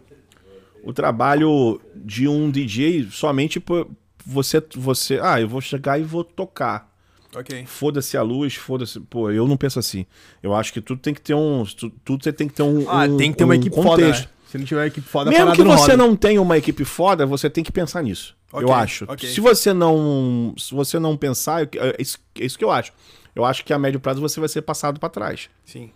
[0.82, 3.90] O trabalho de um DJ somente por
[4.24, 4.62] você.
[4.74, 6.87] você ah, eu vou chegar e vou tocar.
[7.36, 7.66] OK.
[7.66, 8.98] Foda-se a luz, foda-se.
[9.00, 10.06] Pô, eu não penso assim.
[10.42, 11.64] Eu acho que tudo tem que ter um.
[11.64, 12.88] tu- Tudo você tem que ter um.
[12.88, 14.22] Ah, um- tem que ter uma um equipe foda, contexto.
[14.22, 14.28] né?
[14.50, 15.96] Se não tiver uma equipe foda, Mesmo que não você roda.
[15.98, 18.34] não tenha uma equipe foda, você tem que pensar nisso.
[18.50, 19.04] Ok, eu acho.
[19.06, 19.28] ok.
[19.28, 22.92] Se você não, se você não pensar, é isso, é isso que eu acho.
[23.36, 25.50] Eu acho que a médio prazo você vai ser passado pra trás.
[25.66, 25.90] Sim.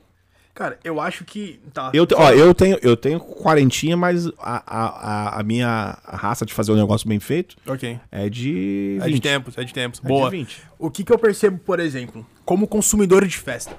[0.55, 1.91] Cara, eu acho que tá.
[1.95, 6.73] Eu, ó, eu tenho, eu tenho quarentinha, mas a, a, a- minha raça de fazer
[6.73, 7.99] um negócio bem feito OK.
[8.11, 9.23] é de É de 20.
[9.23, 9.99] tempos, é de tempos.
[10.01, 10.29] É de Boa.
[10.31, 10.61] 20.
[10.79, 13.75] O que, que eu percebo, por exemplo, como consumidor de festa?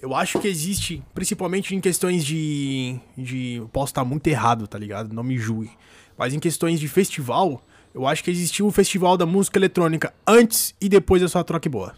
[0.00, 2.98] Eu acho que existe, principalmente em questões de.
[3.16, 5.12] de posso estar muito errado, tá ligado?
[5.14, 5.70] Não me julgue.
[6.16, 7.62] Mas em questões de festival,
[7.94, 11.68] eu acho que existiu o festival da música eletrônica antes e depois da sua troca
[11.68, 11.94] boa.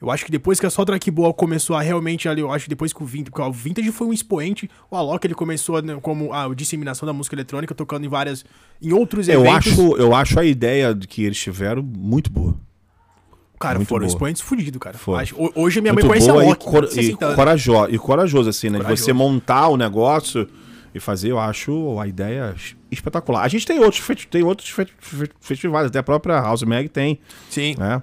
[0.00, 2.64] Eu acho que depois que a sua track boa começou a realmente ali, eu acho
[2.66, 5.82] que depois que o Vintage, porque o Vintage foi um expoente, o Alok ele começou
[5.82, 8.44] né, como a disseminação da música eletrônica, tocando em várias,
[8.80, 9.72] em outros Eu eventos.
[9.72, 12.54] acho, eu acho a ideia de que eles tiveram muito boa.
[13.58, 14.14] Cara, Muito foram boa.
[14.14, 14.96] expoentes fudidos, cara.
[14.96, 15.20] Foi.
[15.20, 16.64] Acho- ho- hoje minha mãe muito conhece a boa Loki.
[16.68, 17.36] e, cor, e, 60 anos.
[17.36, 18.78] corajoso, e corajoso, assim, né?
[18.78, 19.04] De Corajoso.
[19.04, 20.48] você montar o negócio
[20.94, 23.42] e fazer, eu acho a ideia es- espetacular.
[23.42, 27.18] A gente tem outros, tem outros fe- fe- festivais, até a própria House Mag tem,
[27.50, 28.00] Sim, né?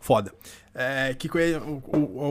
[0.00, 0.32] foda.
[0.80, 1.82] É, que, o,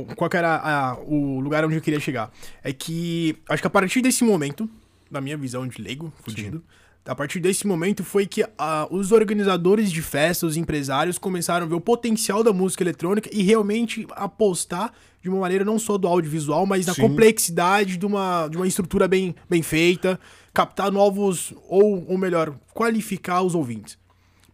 [0.01, 2.31] o- qual que era a- o lugar onde eu queria chegar?
[2.63, 4.69] É que, acho que a partir desse momento,
[5.11, 6.63] na minha visão de leigo, fudido,
[7.05, 11.69] a partir desse momento foi que ah, os organizadores de festas, os empresários, começaram a
[11.69, 16.07] ver o potencial da música eletrônica e realmente apostar de uma maneira não só do
[16.07, 17.01] audiovisual, mas na Sim.
[17.01, 20.17] complexidade de uma, de uma estrutura bem, bem feita,
[20.53, 23.97] captar novos, ou, ou melhor, qualificar os ouvintes.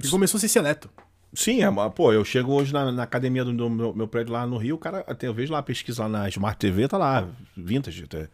[0.04, 0.90] E começou a ser seleto.
[1.34, 4.46] Sim, é, pô, eu chego hoje na, na academia do, do meu, meu prédio lá
[4.46, 7.28] no Rio, o cara, até eu vejo lá, pesquisa lá na Smart TV, tá lá,
[7.58, 8.04] vintage.
[8.04, 8.28] até.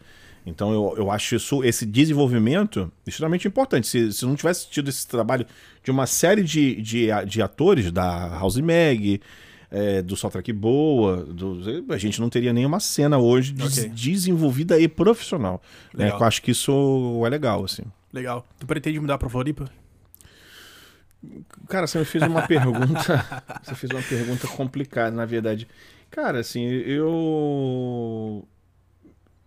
[0.45, 3.87] Então eu, eu acho isso, esse desenvolvimento extremamente importante.
[3.87, 5.45] Se, se não tivesse tido esse trabalho
[5.83, 9.21] de uma série de, de, de atores, da House Mag,
[9.71, 13.89] é, do Soundtrack Boa, do- a gente não teria nenhuma cena hoje des- Ok.
[13.89, 15.61] desenvolvida e profissional.
[15.93, 16.09] Né?
[16.09, 17.83] Eu acho que isso é legal, assim.
[18.11, 18.45] Legal.
[18.59, 19.69] Tu pretende mudar pra Floripa?
[21.67, 23.25] Cara, você me fez uma pergunta.
[23.63, 25.67] Você fez uma pergunta complicada, na verdade.
[26.09, 28.45] Cara, assim, eu.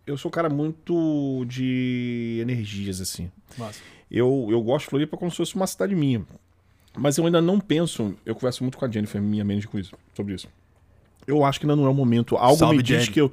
[0.07, 3.31] Eu sou um cara muito de energias, assim.
[4.11, 6.23] Eu, eu gosto de Floripa como se fosse uma cidade minha.
[6.97, 8.15] Mas eu ainda não penso.
[8.27, 9.71] Eu converso muito com a Jennifer, minha manager,
[10.15, 10.49] sobre isso.
[11.27, 12.37] Eu acho que ainda não é o momento.
[12.37, 13.13] Algo Salve, me diz Jenny.
[13.13, 13.33] que eu.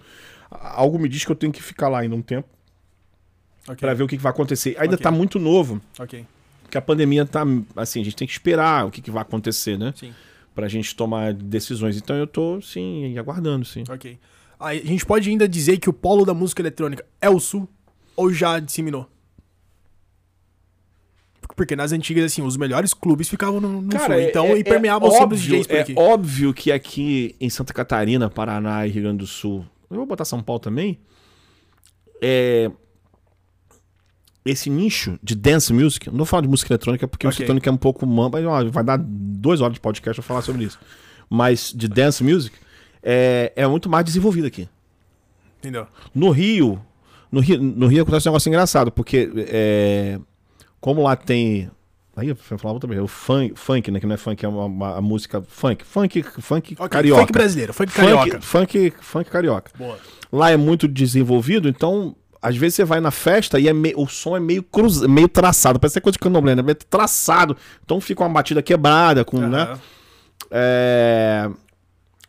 [0.50, 2.48] Algo me diz que eu tenho que ficar lá ainda um tempo
[3.64, 3.76] Ok.
[3.78, 4.76] pra ver o que, vai acontecer.
[4.80, 5.04] Ainda Ok.
[5.04, 5.82] tá muito novo.
[6.00, 6.26] Ok.
[6.70, 7.44] Porque a pandemia tá.
[7.76, 9.92] Assim, a gente tem que esperar o que, que vai acontecer, né?
[9.96, 10.14] Sim.
[10.54, 11.98] pra gente tomar decisões.
[11.98, 13.84] Então eu tô, sim, aguardando, sim.
[13.90, 14.20] Ok.
[14.60, 17.68] A gente pode ainda dizer que o polo da música eletrônica é o sul
[18.16, 19.10] ou já disseminou?
[21.56, 24.20] Porque nas antigas, assim, os melhores clubes ficavam no, no sul.
[24.20, 25.96] Então, e permeavam sobre os DJs por é aqui.
[25.98, 30.24] óbvio que aqui em Santa Catarina, Paraná e Rio Grande do Sul, eu vou botar
[30.24, 31.00] São Paulo também,
[32.22, 32.70] é
[34.46, 37.30] esse nicho de dance music, não vou falar de música eletrônica porque Ok.
[37.30, 40.64] música eletrônica é um pouco mamba, vai dar duas horas de podcast pra falar sobre
[40.66, 40.80] isso.
[41.30, 42.56] Mas de dance music
[43.04, 44.68] é, é muito mais desenvolvido aqui.
[45.60, 45.86] Entendeu?
[46.16, 46.82] No Rio,
[47.32, 50.20] no Rio, no Rio acontece um negócio engraçado, porque é,
[50.80, 51.70] como lá tem.
[52.16, 54.00] Aí eu falava também, o funk, funk, né?
[54.00, 55.86] Que não é funk, é uma, uma- a música funk.
[55.86, 57.22] Funk, funk Ok, carioca.
[57.22, 58.42] Funk brasileiro, funk carioca.
[58.42, 59.72] Funk, funk, funk carioca.
[59.78, 59.98] Boa.
[60.32, 62.16] Lá é muito desenvolvido, então.
[62.42, 65.28] Às vezes você vai na festa e é me- o som é meio cruz, meio
[65.28, 66.62] traçado, parece ser coisa de candomblé, né?
[66.62, 67.56] Meio traçado.
[67.84, 69.62] Então fica uma batida quebrada, com, né?
[69.64, 69.80] Aham.
[70.52, 71.50] É,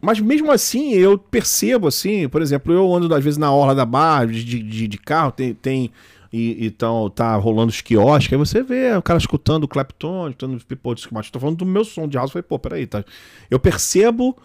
[0.00, 3.84] Mas mesmo assim, eu percebo, assim, por exemplo, eu ando às vezes na orla da
[3.84, 5.54] barra, de, de, de carro, tem.
[5.54, 5.90] tem
[6.32, 10.62] e então tá rolando os quiosques, aí você vê o cara escutando o Clapton, escutando
[10.80, 13.04] pô, mas tô falando do meu som de house, eu falei, pô, peraí, tá.
[13.50, 14.36] Eu percebo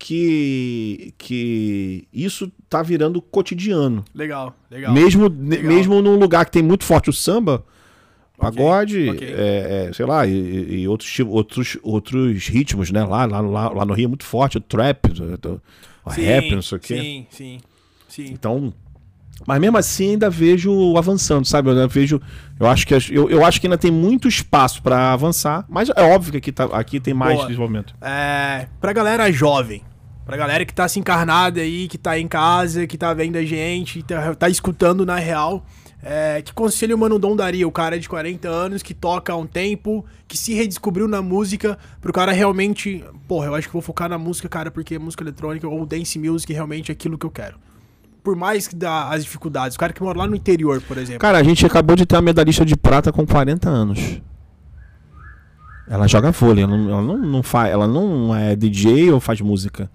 [0.00, 4.02] que, que isso tá virando cotidiano.
[4.14, 4.94] Legal, legal.
[4.94, 5.70] Mesmo, Legal.
[5.70, 7.62] mesmo num lugar que tem muito forte o samba,
[8.38, 9.28] pagode, ok.
[9.28, 13.04] é, é, sei lá, e, e outros, outros, outros ritmos, né?
[13.04, 16.62] Lá, lá, lá, lá no Rio é muito forte, o trap, o, Sim, rap, não
[16.62, 16.98] sei o quê.
[16.98, 17.60] Sim, sim,
[18.08, 18.32] sim.
[18.32, 18.72] Então.
[19.46, 21.68] Mas mesmo assim ainda vejo avançando, sabe?
[21.68, 22.20] Eu ainda vejo.
[22.58, 26.02] Eu acho que, eu, eu acho que ainda tem muito espaço pra avançar, mas é
[26.02, 27.46] óbvio que aqui, tá, aqui tem mais Boa.
[27.46, 27.94] desenvolvimento.
[28.00, 29.82] É, pra galera jovem,
[30.30, 33.44] Pra galera que tá se encarnada aí, que tá em casa, que tá vendo a
[33.44, 35.66] gente, tá, tá escutando na real.
[36.00, 37.66] É, que conselho o Mano Dom daria?
[37.66, 41.76] O cara de 40 anos que toca há um tempo, que se redescobriu na música,
[42.00, 43.04] pro cara realmente.
[43.26, 46.52] Porra, eu acho que vou focar na música, cara, porque música eletrônica ou dance music
[46.52, 47.56] realmente é aquilo que eu quero.
[48.22, 49.74] Por mais que dá as dificuldades.
[49.74, 51.18] O cara que mora lá no interior, por exemplo.
[51.18, 54.22] Cara, a gente acabou de ter uma medalhista de prata com 40 anos.
[55.88, 59.40] Ela joga vôlei, ela não, ela não, não faz, ela não é DJ ou faz
[59.40, 59.90] música.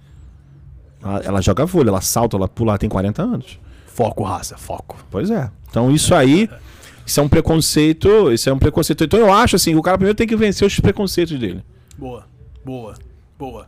[1.06, 3.60] Ela, ela joga vôlei, ela salta, ela pula, ela tem 40 anos.
[3.86, 4.98] Foco, raça, foco.
[5.12, 5.50] Pois é.
[5.70, 6.50] Então isso aí,
[7.06, 9.04] isso é um preconceito, isso é um preconceito.
[9.04, 11.64] Então eu acho assim, o cara primeiro tem que vencer os preconceitos dele,
[11.98, 12.26] Boa,
[12.66, 12.96] boa,
[13.40, 13.68] boa.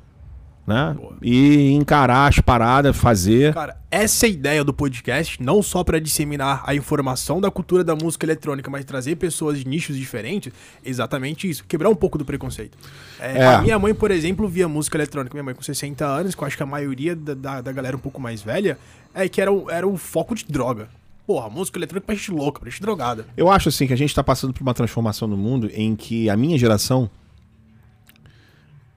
[0.67, 0.93] Né?
[0.99, 1.15] Boa.
[1.21, 3.53] E encarar as paradas, fazer.
[3.53, 7.85] Cara, essa é a ideia do podcast, não só pra disseminar a informação da cultura
[7.85, 10.51] da música eletrônica, mas trazer pessoas de nichos diferentes,
[10.83, 12.77] exatamente isso, quebrar um pouco do preconceito.
[13.17, 13.47] É, É.
[13.47, 16.45] A minha mãe, por exemplo, via música eletrônica, minha mãe com 60 anos, que eu
[16.45, 18.77] acho que a maioria da, da, da galera um pouco mais velha,
[19.13, 20.89] é que era era o foco de droga.
[21.25, 23.25] Porra, música eletrônica pra gente louca, pra gente drogada.
[23.37, 26.29] Eu acho assim que a gente tá passando por uma transformação no mundo em que
[26.29, 27.09] a minha geração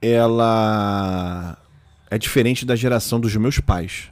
[0.01, 1.57] ela
[2.11, 4.11] é diferente da geração dos meus pais.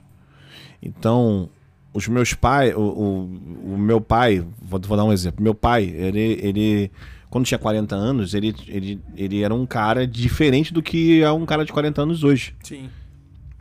[0.82, 1.50] Então,
[1.94, 5.44] os meus pais, o, o, o meu pai, vou, vou dar um exemplo.
[5.44, 6.92] Meu pai, ele, ele
[7.30, 11.46] quando tinha 40 anos, ele, ele, ele era um cara diferente do que é um
[11.46, 12.56] cara de 40 anos hoje.
[12.64, 12.90] Sim.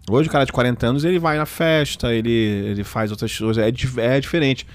[0.09, 3.63] Hoje o cara de 40 anos ele vai na festa, ele, ele faz outras coisas,
[3.63, 4.67] é, é diferente.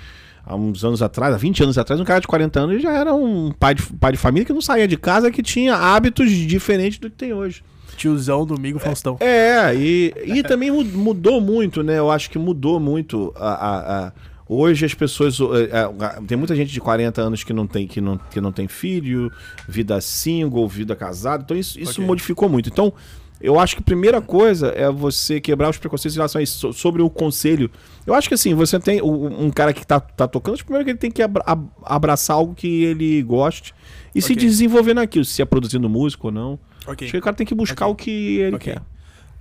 [0.46, 3.16] Há uns anos atrás, há 20 anos atrás, um cara de 40 anos já era
[3.16, 7.00] um pai de, pai de família que não saía de casa, que tinha hábitos diferentes
[7.00, 7.64] do que tem hoje.
[7.96, 9.18] Tiozão, domingo, Faustão.
[9.20, 11.98] É, e, e também mu- mudou muito, né?
[12.00, 13.50] Eu acho que mudou muito a.
[13.50, 14.14] a- a-
[14.48, 15.40] Hoje as pessoas.
[15.40, 18.52] eh, eh, Tem muita gente de 40 anos que não tem, que não, que não
[18.52, 19.32] tem filho,
[19.68, 21.44] vida single, vida casada.
[21.44, 22.06] Então isso, isso Ok.
[22.06, 22.70] modificou muito.
[22.70, 22.94] Então,
[23.42, 26.60] eu acho que a primeira coisa é você quebrar os preconceitos em relação a isso,
[26.60, 27.72] so- sobre o conselho.
[28.06, 30.98] Eu acho que assim, você tem um cara que tá, tá tocando, primeiro que ele
[31.00, 33.74] tem que abra- ab- abraçar algo que ele goste
[34.14, 34.46] e se Ok.
[34.46, 36.60] desenvolver naquilo, se é produzindo música ou não.
[36.88, 37.06] Ok.
[37.06, 37.92] Acho que o cara tem que buscar Ok.
[37.94, 38.74] o que ele Ok.
[38.74, 38.82] quer.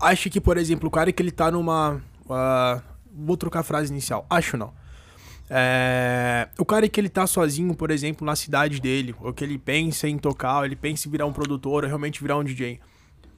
[0.00, 2.00] Acho que, por exemplo, o cara que ele tá numa.
[2.30, 2.80] ah,
[3.14, 4.26] vou trocar a frase inicial.
[4.30, 4.72] Acho não.
[5.54, 9.58] É, o cara que ele tá sozinho, por exemplo, na cidade dele, ou que ele
[9.58, 12.80] pensa em tocar, ou ele pensa em virar um produtor, ou realmente virar um DJ.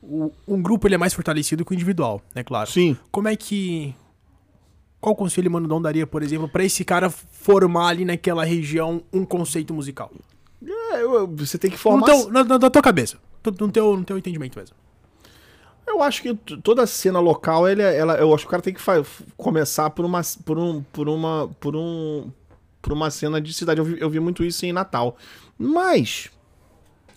[0.01, 2.71] O- um grupo ele é mais fortalecido que o individual, né, claro.
[2.71, 2.97] Sim.
[3.11, 3.95] Como é que.
[5.01, 9.25] Qual conselho Mano Dom daria, por exemplo, pra esse cara formar ali naquela região um
[9.25, 10.11] conceito musical?
[10.63, 11.03] É,
[11.35, 12.07] você tem que formar.
[12.07, 13.19] teu, na, na- na tua cabeça.
[13.45, 14.75] No teu, no teu entendimento mesmo.
[15.87, 18.73] Eu acho que toda cena local, ele, é- ela, eu acho que o cara tem
[18.73, 18.81] que
[19.37, 22.31] começar por uma, por um, por uma, por um,
[22.81, 23.79] por uma cena de cidade.
[23.81, 25.17] Eu vi, eu vi muito isso em Natal.
[25.59, 26.31] Mas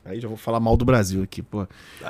[0.04, 1.66] aí já vou falar mal do Brasil aqui, pô.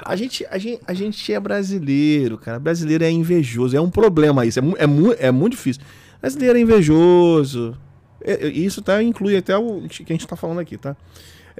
[0.05, 2.59] A gente, a gente, a gente é brasileiro, cara.
[2.59, 3.77] Brasileiro é invejoso.
[3.77, 4.59] É um problema isso.
[4.59, 5.81] É, é, mu- é muito difícil.
[6.19, 7.77] Brasileiro é invejoso.
[8.21, 10.95] É- é- isso tá, inclui até o que a gente tá falando aqui, tá?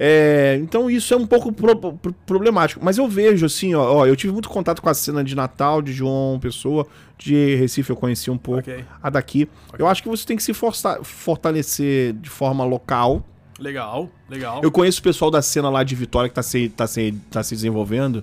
[0.00, 2.80] É, então isso é um pouco pro- pro- problemático.
[2.84, 5.82] Mas eu vejo assim, ó, ó, eu tive muito contato com a cena de Natal,
[5.82, 6.86] de João Pessoa,
[7.18, 8.84] de Recife eu conheci um pouco, Ok.
[9.02, 9.48] a daqui.
[9.76, 13.24] Eu acho que você tem que se força- fortalecer de forma local.
[13.58, 14.60] Legal, legal.
[14.62, 17.42] Eu conheço o pessoal da cena lá de Vitória que tá se, tá se, tá
[17.42, 18.22] se desenvolvendo.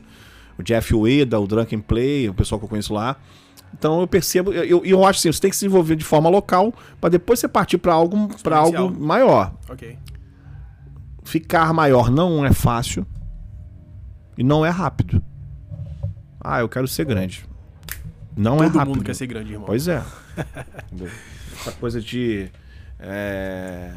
[0.57, 3.17] O Jeff Ueda, o Drunken Play, o pessoal que eu conheço lá.
[3.77, 6.73] Então eu percebo, eu, eu, acho assim, você tem que se desenvolver de forma local
[7.01, 8.83] para depois você partir para algo, pra Exponencial.
[8.83, 9.53] algo maior.
[9.69, 9.97] Ok.
[11.25, 13.05] Ficar maior não é fácil
[14.37, 15.21] e não é rápido.
[16.39, 17.43] Ah, eu quero ser grande.
[18.37, 18.95] Não é Todo rápido.
[18.95, 19.65] mundo quer ser grande, irmão.
[19.65, 20.03] Pois é.
[21.59, 22.49] Essa coisa de.
[22.99, 23.91] É...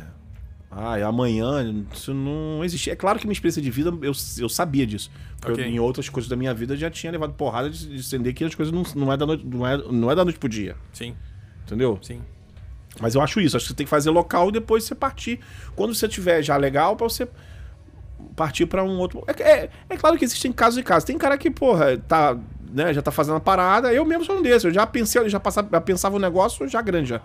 [0.71, 2.91] Ah, amanhã, isso não existe.
[2.91, 5.11] É claro que minha experiência de vida, eu, eu sabia disso.
[5.41, 5.65] Porque Ok.
[5.65, 8.45] eu, em outras coisas da minha vida, já tinha levado porrada de, de entender que
[8.45, 10.77] as coisas não, não, é da noite, não, é, não é da noite pro dia.
[10.93, 11.15] Sim,
[11.67, 11.99] Entendeu?
[12.03, 12.21] sim.
[13.01, 13.57] Mas eu acho isso.
[13.57, 15.41] Acho que você tem que fazer local e depois você partir.
[15.75, 17.29] Quando você tiver já legal, pra você
[18.37, 19.25] partir pra um outro.
[19.27, 21.05] É, é, é claro que existem casos e casos.
[21.05, 22.37] Tem cara que, porra, tá,
[22.71, 23.93] né, já tá fazendo a parada.
[23.93, 24.65] Eu mesmo sou um desses.
[24.65, 27.21] Eu já pensei, já, passava, já pensava o negócio já grande já.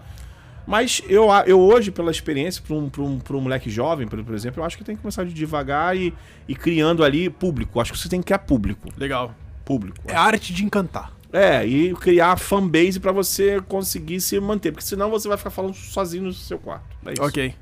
[0.66, 4.24] Mas eu, eu hoje, pela experiência, pra um, pra um, pra um moleque jovem, por,
[4.24, 6.14] por exemplo, eu acho que tem que começar de devagar e,
[6.48, 7.78] e criando ali público.
[7.78, 8.90] Eu acho que você tem que criar público.
[8.98, 9.36] Legal.
[9.66, 10.00] Público.
[10.08, 11.12] É a arte de encantar.
[11.34, 14.72] É, e criar fanbase pra você conseguir se manter.
[14.72, 16.96] Porque senão você vai ficar falando sozinho no seu quarto.
[17.08, 17.24] É isso.
[17.24, 17.56] Ok.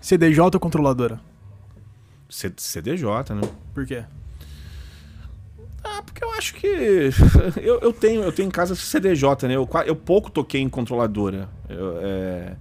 [0.00, 1.20] CDJ ou controladora?
[2.30, 3.42] C- CDJ, né?
[3.74, 4.04] Por quê?
[5.84, 7.10] Ah, porque eu acho que.
[7.62, 9.54] Eu, eu tenho eu tenho em casa CDJ, né?
[9.56, 11.48] Eu, eu pouco toquei em controladora.
[11.68, 12.56] Eu, é,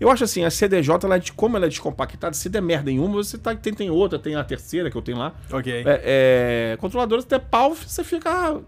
[0.00, 2.90] eu acho assim, a CDJ, ela é de, como ela é descompactada, se der merda
[2.90, 5.32] em uma, você tá, tem, tem outra, tem a terceira que eu tenho lá.
[5.50, 5.72] Ok.
[5.86, 8.60] É, é, controladora, se der pau, você fica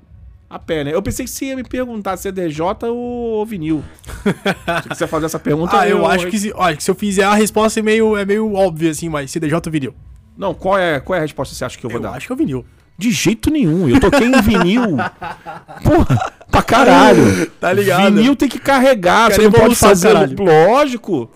[0.49, 0.95] a pé, né?
[0.95, 3.83] Eu pensei que você ia me perguntar CDJ ou vinil.
[4.85, 5.79] se você fazer essa pergunta...
[5.79, 8.25] ah, eu, acho que, se, acho que se eu fizer a resposta é meio, é
[8.25, 9.95] meio óbvia, assim, mas CDJ ou vinil?
[10.37, 12.11] Não, qual é, qual é a resposta que você acha que eu vou Eu dar?
[12.13, 12.65] acho que é o vinil.
[12.97, 13.89] De jeito nenhum.
[13.89, 14.97] Eu toquei em vinil.
[15.83, 17.47] Porra, pra caralho.
[17.61, 18.15] Tá ligado?
[18.15, 19.31] Vinil tem que carregar.
[19.31, 20.13] Cara, você não pode fazer.
[20.13, 21.29] Lógico.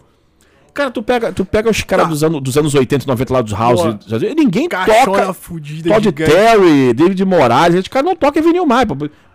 [0.78, 2.10] Cara, tu pega, tu pega os caras Tá.
[2.10, 3.80] dos, anos, dos anos 80 e 90 lá dos House.
[3.82, 3.98] Boa.
[4.36, 5.32] Ninguém Caixona toca.
[5.32, 6.30] fudida, Todd gigante.
[6.30, 7.74] Terry, David Morales.
[7.80, 8.86] Esse cara não toca em vinil mais.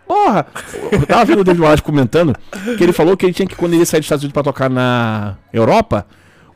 [0.07, 0.45] Porra.
[0.89, 2.33] Eu tava vendo o David Morales comentando
[2.77, 4.41] que ele falou que ele tinha que, quando ele ia sair dos Estados Unidos pra
[4.43, 6.05] tocar na Europa.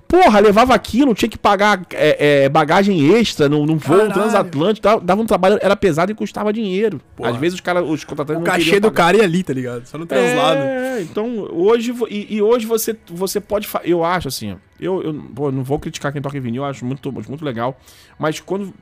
[0.07, 4.13] Porra, levava aquilo, tinha que pagar é, é, bagagem extra no, num voo Caralho.
[4.13, 7.01] transatlântico, dava, um trabalho, era pesado e custava dinheiro.
[7.15, 7.31] Porra.
[7.31, 9.85] Às vezes os caras, os contratantes O cachê do cara ia ali, tá ligado?
[9.85, 10.61] Só no translado.
[10.61, 15.51] É, então hoje e, e hoje você você pode eu acho assim, eu, eu pô,
[15.51, 17.77] não vou criticar quem toca em vinil, eu acho muito muito legal,
[18.17, 18.73] mas quando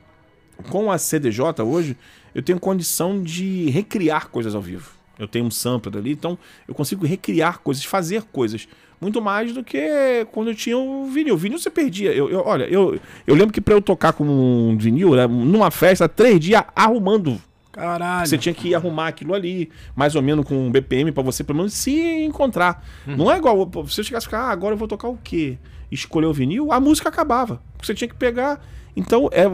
[0.70, 1.96] com a CDJ hoje
[2.34, 4.90] eu tenho condição de recriar coisas ao vivo.
[5.18, 8.68] Eu tenho um sampler ali, então eu consigo recriar coisas, fazer coisas
[9.00, 11.34] muito mais do que quando eu tinha o vinil.
[11.34, 12.12] O vinil você perdia.
[12.12, 15.70] Eu, eu- olha, eu, eu lembro que pra eu tocar com um vinil, né, numa
[15.70, 17.40] festa, três dias arrumando
[17.72, 18.26] Caralho.
[18.26, 21.44] você tinha que ir arrumar aquilo ali, mais ou menos com um BPM pra você
[21.44, 21.92] pelo menos se
[22.24, 22.82] encontrar.
[23.06, 25.58] Não é igual eu chegasse e ficar, ah, agora eu vou tocar o quê?
[25.92, 27.60] Escolher o vinil, a música acabava.
[27.82, 28.60] Você tinha que pegar.
[28.96, 29.44] Então, é,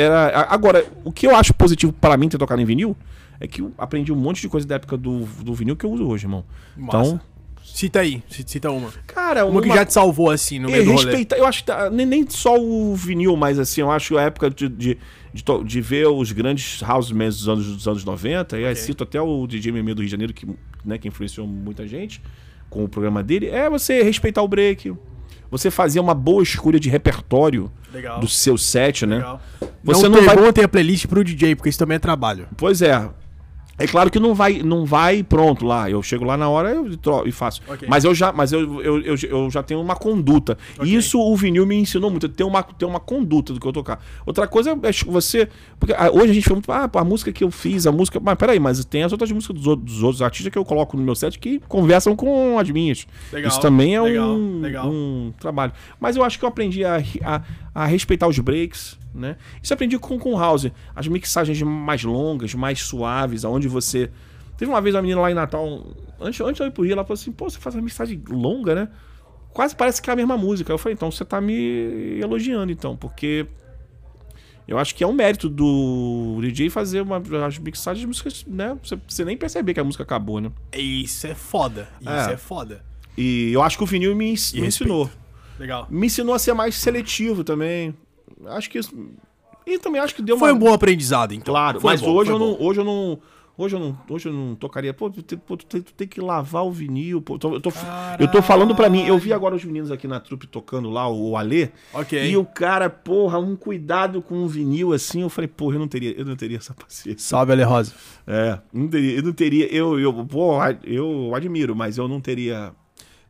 [0.00, 0.46] era.
[0.48, 2.96] Agora, o que eu acho positivo para mim ter tocado em vinil
[3.40, 5.90] é que eu aprendi um monte de coisa da época do, do vinil que eu
[5.90, 6.44] uso hoje, irmão.
[6.76, 6.98] Massa.
[6.98, 7.20] Então,
[7.74, 8.90] Cita aí, ci- cita uma.
[9.06, 11.04] cara, Uma que já te salvou, assim, no e meio do rolê.
[11.04, 14.22] respeitar, eu acho que tá- nem, nem só o vinil, mas assim, eu acho a
[14.22, 14.98] época de, de,
[15.34, 19.02] de, de ver os grandes house bands dos anos, dos anos 90, e aí cito
[19.04, 20.46] até o DJ Meme do Rio de Janeiro, que,
[20.84, 22.22] né, que influenciou muita gente
[22.70, 24.94] com o programa dele, é você respeitar o break,
[25.50, 28.20] você fazer uma boa escolha de repertório Legal.
[28.20, 29.16] do seu set, né?
[29.16, 29.40] Legal.
[29.84, 32.48] Você não, não vai- pergunta a playlist pro DJ, porque isso também é trabalho.
[32.56, 33.08] Pois é.
[33.78, 35.90] É claro que não vai, não vai pronto lá.
[35.90, 37.60] Eu chego lá na hora eu tro- e faço.
[37.68, 37.86] Ok.
[37.88, 40.56] Mas eu já, mas eu, eu, eu, eu já tenho uma conduta.
[40.78, 40.90] Ok.
[40.90, 43.72] E isso o vinil me ensinou muito, ter uma, ter uma conduta do que eu
[43.72, 44.02] tocar.
[44.24, 45.48] Outra coisa é você.
[45.78, 48.18] Porque ah, hoje a gente fala muito, ah, a música que eu fiz, a música.
[48.18, 50.96] Mas peraí, mas tem as outras músicas dos outros, dos outros artistas que eu coloco
[50.96, 53.06] no meu set que conversam com as minhas.
[53.32, 54.88] Legal, Isso também é legal, um, legal.
[54.88, 55.72] um trabalho.
[56.00, 57.42] Mas eu acho que eu aprendi a, a,
[57.74, 59.36] a respeitar os breaks, né?
[59.62, 60.70] Isso eu aprendi com, o House.
[60.94, 64.10] As mixagens mais longas, mais suaves, aonde você.
[64.56, 65.84] Teve uma vez uma menina lá em Natal,
[66.20, 68.74] antes, antes eu ir pro Rio, ela falou assim: pô, você faz uma mixagem longa,
[68.74, 68.88] né?
[69.52, 70.72] Quase parece que é a mesma música.
[70.72, 73.46] Eu falei: então você tá me elogiando, então, porque.
[74.68, 78.76] Eu acho que é um mérito do DJ fazer uma, as mixagens de músicas, né?
[78.82, 80.50] Você, você nem perceber que a música acabou, né?
[80.72, 81.88] Isso é foda.
[82.00, 82.32] Isso É.
[82.32, 82.84] é, foda.
[83.16, 85.08] E eu acho que o vinil me, me ensinou.
[85.58, 85.86] Legal.
[85.88, 87.94] Me ensinou a ser mais seletivo também.
[88.46, 88.94] Acho que isso.
[89.66, 90.56] E também acho que deu Foi uma.
[90.56, 91.52] um bom aprendizado, então.
[91.52, 93.18] Claro, Foi mas bom, hoje, foi eu não, hoje eu não.
[93.58, 94.92] Hoje eu não, hoje eu não tocaria.
[94.92, 97.22] Pô, tu, tem- pô, tu tem, tu tem que lavar o vinil.
[97.22, 97.72] Pô, eu, tô, eu, tô,
[98.20, 99.06] eu tô falando pra mim.
[99.06, 101.70] Eu vi agora os meninos aqui na trupe tocando lá, o, o Alê.
[101.94, 102.22] Ok.
[102.30, 105.22] E o cara, porra, um cuidado com o vinil assim.
[105.22, 107.18] Eu falei, porra, eu não teria, eu não teria essa paciência.
[107.26, 107.94] Salve, Ale Rosa.
[108.26, 109.74] É, não teria, eu não teria.
[109.74, 110.26] Eu, eu,
[110.84, 112.74] eu admiro, mas eu não teria.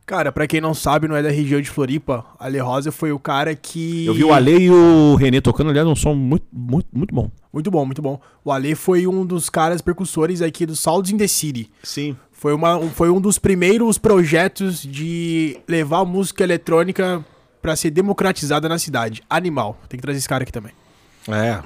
[0.07, 3.19] Cara, pra quem não sabe, não é da região de Floripa, Ale Rosa foi o
[3.19, 4.05] cara que...
[4.05, 7.29] Eu vi o Ale e o Renê tocando, aliás, um som muito, muito, muito bom.
[7.51, 8.17] Muito bom, muito bom.
[8.41, 11.69] O Ale foi um dos caras percussores aqui do Sounds in the City.
[11.83, 12.15] Sim.
[12.31, 17.25] Foi, uma, um- foi um dos primeiros projetos de levar a música eletrônica
[17.61, 19.21] pra ser democratizada na cidade.
[19.29, 19.77] Animal.
[19.89, 20.71] Tem que trazer esse cara aqui também.
[21.27, 21.61] É.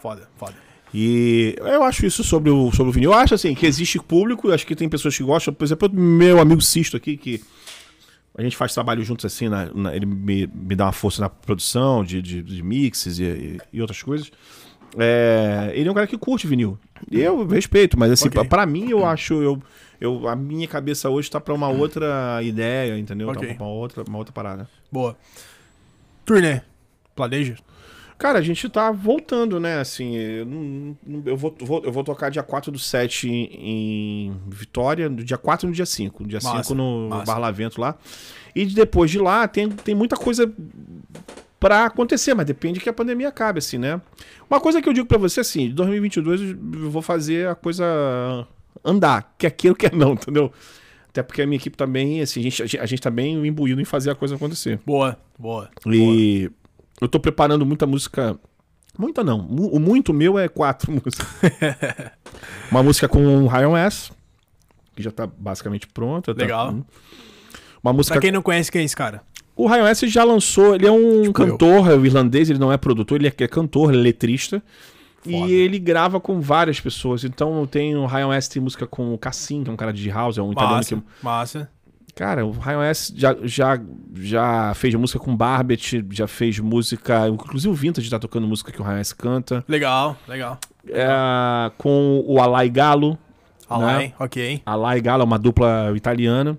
[0.00, 0.54] Foda, foda.
[0.94, 3.12] E eu acho isso sobre o, sobre o vinil.
[3.12, 5.54] Eu acho assim que existe público, acho que tem pessoas que gostam.
[5.54, 7.42] Por exemplo, meu amigo Sisto aqui, que
[8.36, 11.28] a gente faz trabalho juntos assim, na- na- ele me, me dá uma força na
[11.30, 14.30] produção de, de, de mixes e, e- e outras coisas.
[14.98, 16.78] É, ele é um cara que curte vinil.
[17.10, 18.40] Eu respeito, mas assim, Ok.
[18.40, 19.34] pra, pra mim eu acho.
[19.42, 19.62] Eu,
[19.98, 23.28] eu, a minha cabeça hoje tá pra uma outra ideia, entendeu?
[23.30, 23.48] Ok.
[23.48, 24.68] Tá pra uma outra, uma outra parada.
[24.90, 25.16] Boa.
[26.26, 26.60] Turnê.
[27.16, 27.56] Planeja?
[28.22, 29.80] Cara, a gente tá voltando, né?
[29.80, 30.96] Assim, eu, não-
[31.26, 33.48] eu, vou, vou- eu vou tocar dia 4 do 7 em,
[34.28, 36.22] em Vitória, no dia 4 e no dia 5.
[36.22, 37.24] No dia Massa, 5 no massa.
[37.32, 37.96] Bar Lavento lá.
[38.54, 40.52] E depois de lá tem, tem muita coisa
[41.58, 44.00] pra acontecer, mas depende que a pandemia acabe, assim, né?
[44.48, 48.46] Uma coisa que eu digo pra você, assim, de 2022 eu vou fazer a coisa
[48.84, 50.52] andar, quer queira ou quer não, entendeu?
[51.08, 53.44] Até porque a minha equipe também, assim, a gente, a gente- a gente tá bem
[53.46, 54.78] imbuído em fazer a coisa acontecer.
[54.86, 55.68] Boa, boa.
[55.86, 56.50] E
[57.00, 58.38] eu tô preparando muita música.
[58.98, 59.40] Muita não.
[59.46, 61.16] O muito meu é quatro músicas.
[62.70, 64.10] Uma música com o Ryan S.
[64.94, 66.34] Que já tá basicamente pronta.
[66.34, 66.76] tá- Legal.
[67.82, 68.14] Uma música.
[68.14, 69.22] Pra quem não conhece, quem é esse cara?
[69.56, 70.74] O Ryan S já lançou.
[70.74, 71.48] Ele é um Tipo eu.
[71.52, 74.62] cantor é irlandês, ele não é produtor, ele é, é cantor, ele é letrista.
[75.24, 77.22] E ele grava com várias pessoas.
[77.22, 80.08] Então tem o Ryan West tem música com o Cassim, que é um cara de
[80.10, 81.02] house, é um italiano Massa, que.
[81.22, 81.70] massa.
[82.14, 83.80] Cara, o Ryan West já, já,
[84.14, 87.26] já fez música com Barbet, já fez música.
[87.28, 89.64] Inclusive o Vintage tá tocando música que o Ryan West canta.
[89.66, 90.58] Legal, legal.
[90.88, 93.18] É, com o Alai Galo.
[93.68, 94.12] Alai, Né?
[94.18, 94.60] ok.
[94.66, 96.58] Alai Galo é uma dupla italiana.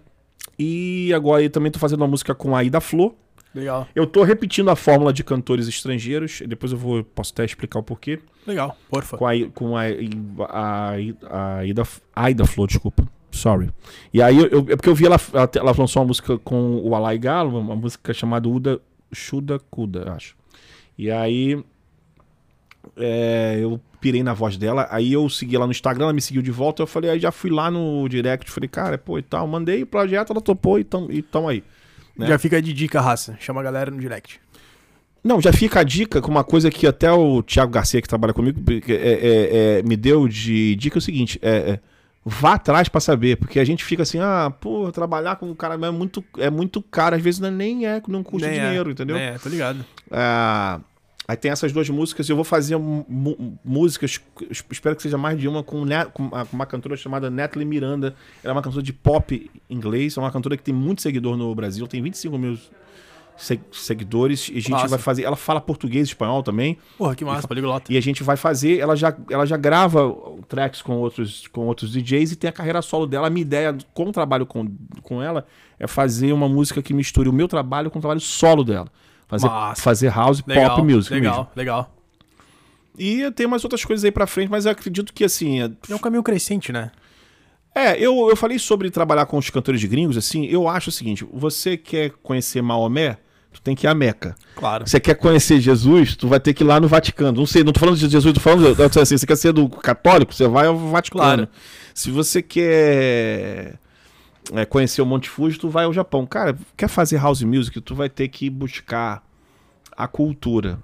[0.58, 3.14] E agora eu também tô fazendo uma música com a Aida Flor.
[3.54, 6.42] Legal, Eu tô repetindo a fórmula de cantores estrangeiros.
[6.48, 8.20] Depois eu vou posso até explicar o porquê.
[8.48, 9.16] legal, porfa.
[9.16, 9.84] Com a, com a,
[10.50, 10.94] a,
[11.30, 11.84] a Aida,
[12.16, 13.08] Aida Flor, desculpa.
[13.34, 13.70] Sorry.
[14.14, 15.20] E aí, eu, eu- é porque eu vi ela,
[15.56, 18.80] ela, lançou uma música com o Alai Galo, uma música chamada Uda
[19.12, 20.36] Shuda Kuda, acho.
[20.98, 21.62] E aí,
[22.98, 26.42] é, eu pirei na voz dela, aí eu segui ela no Instagram, ela me seguiu
[26.42, 29.48] de volta, eu falei, aí já fui lá no direct, falei, cara, pô, e tal,
[29.48, 31.64] mandei o projeto, ela topou e tão, e tão aí.
[32.18, 32.28] né?
[32.28, 33.36] Já fica de dica, raça.
[33.40, 34.40] Chama a galera no direct.
[35.24, 38.34] Não, já fica a dica com uma coisa que até o Thiago Garcia, que trabalha
[38.34, 41.80] comigo, é, é, é, me deu de dica é o seguinte: é, é,
[42.26, 45.76] vá atrás pra saber, porque a gente fica assim, ah, pô, trabalhar com um cara
[45.76, 48.66] é muito, é muito caro, às vezes não, é nem é, não custa Nem é,
[48.66, 49.18] dinheiro, entendeu?
[49.18, 49.86] É, tô ligado.
[50.10, 50.80] Ah,
[51.28, 52.78] aí tem essas duas músicas, eu vou fazer
[53.64, 54.22] músicas,
[54.72, 58.16] espero que seja mais de uma, com, Ne- com uma, cantora chamada Natalie Miranda.
[58.42, 61.54] Ela é uma cantora de pop inglês, é uma cantora que tem muito seguidor no
[61.54, 62.58] Brasil, tem 25 mil
[63.72, 65.24] seguidores, e a gente vai fazer.
[65.24, 67.92] Ela fala português e espanhol também, Porra, que massa, poliglota.
[67.92, 68.80] e a gente vai fazer.
[68.80, 70.16] Ela já, ela já grava
[70.48, 73.28] tracks com outros, com outros DJs e tem a carreira solo dela.
[73.28, 74.68] A minha ideia com o trabalho com,
[75.02, 75.46] com ela
[75.80, 78.88] é fazer uma música que misture o meu trabalho com o trabalho solo dela.
[79.28, 79.82] Fazer, Massa.
[79.82, 81.50] fazer house Legal, pop music legal, mesmo.
[81.56, 81.96] legal.
[82.98, 85.62] E tem umas outras coisas aí pra frente, mas eu acredito que assim.
[85.62, 86.92] é- É um caminho crescente, né?
[87.76, 90.92] É, eu, eu falei sobre trabalhar com os cantores de gringos, assim, eu acho o
[90.92, 93.18] seguinte: você quer conhecer Maomé,
[93.54, 94.36] tu tem que ir a Meca.
[94.56, 94.86] Claro.
[94.88, 97.40] Você quer conhecer Jesus, tu vai ter que ir lá no Vaticano.
[97.40, 99.70] Não sei, não tô falando de Jesus, tô falando tô assim, você quer ser do
[99.70, 101.22] católico, você vai ao Vaticano.
[101.22, 101.48] Claro.
[101.94, 103.80] Se você quer
[104.52, 106.26] é, conhecer o Monte Fuji, tu vai ao Japão.
[106.26, 109.24] Cara, quer fazer house music, tu vai ter que buscar
[109.96, 110.80] a cultura.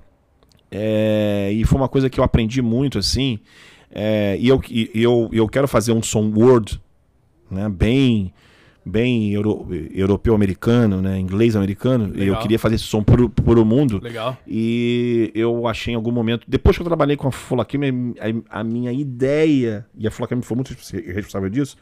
[0.71, 3.39] É, e foi uma coisa que eu aprendi muito, assim.
[3.91, 6.79] é, e eu, e eu, eu quero fazer um som world,
[7.49, 8.31] né, bem
[8.85, 12.11] bem euro- europeu-americano, né, inglês-americano.
[12.15, 13.99] E Eu queria fazer esse som por, por o mundo.
[14.01, 14.37] Legal.
[14.47, 18.13] E eu achei em algum momento, depois que eu trabalhei com a Fulacame,
[18.49, 20.69] a, a minha ideia, e a Fulacame foi muito
[21.13, 21.77] responsável disso,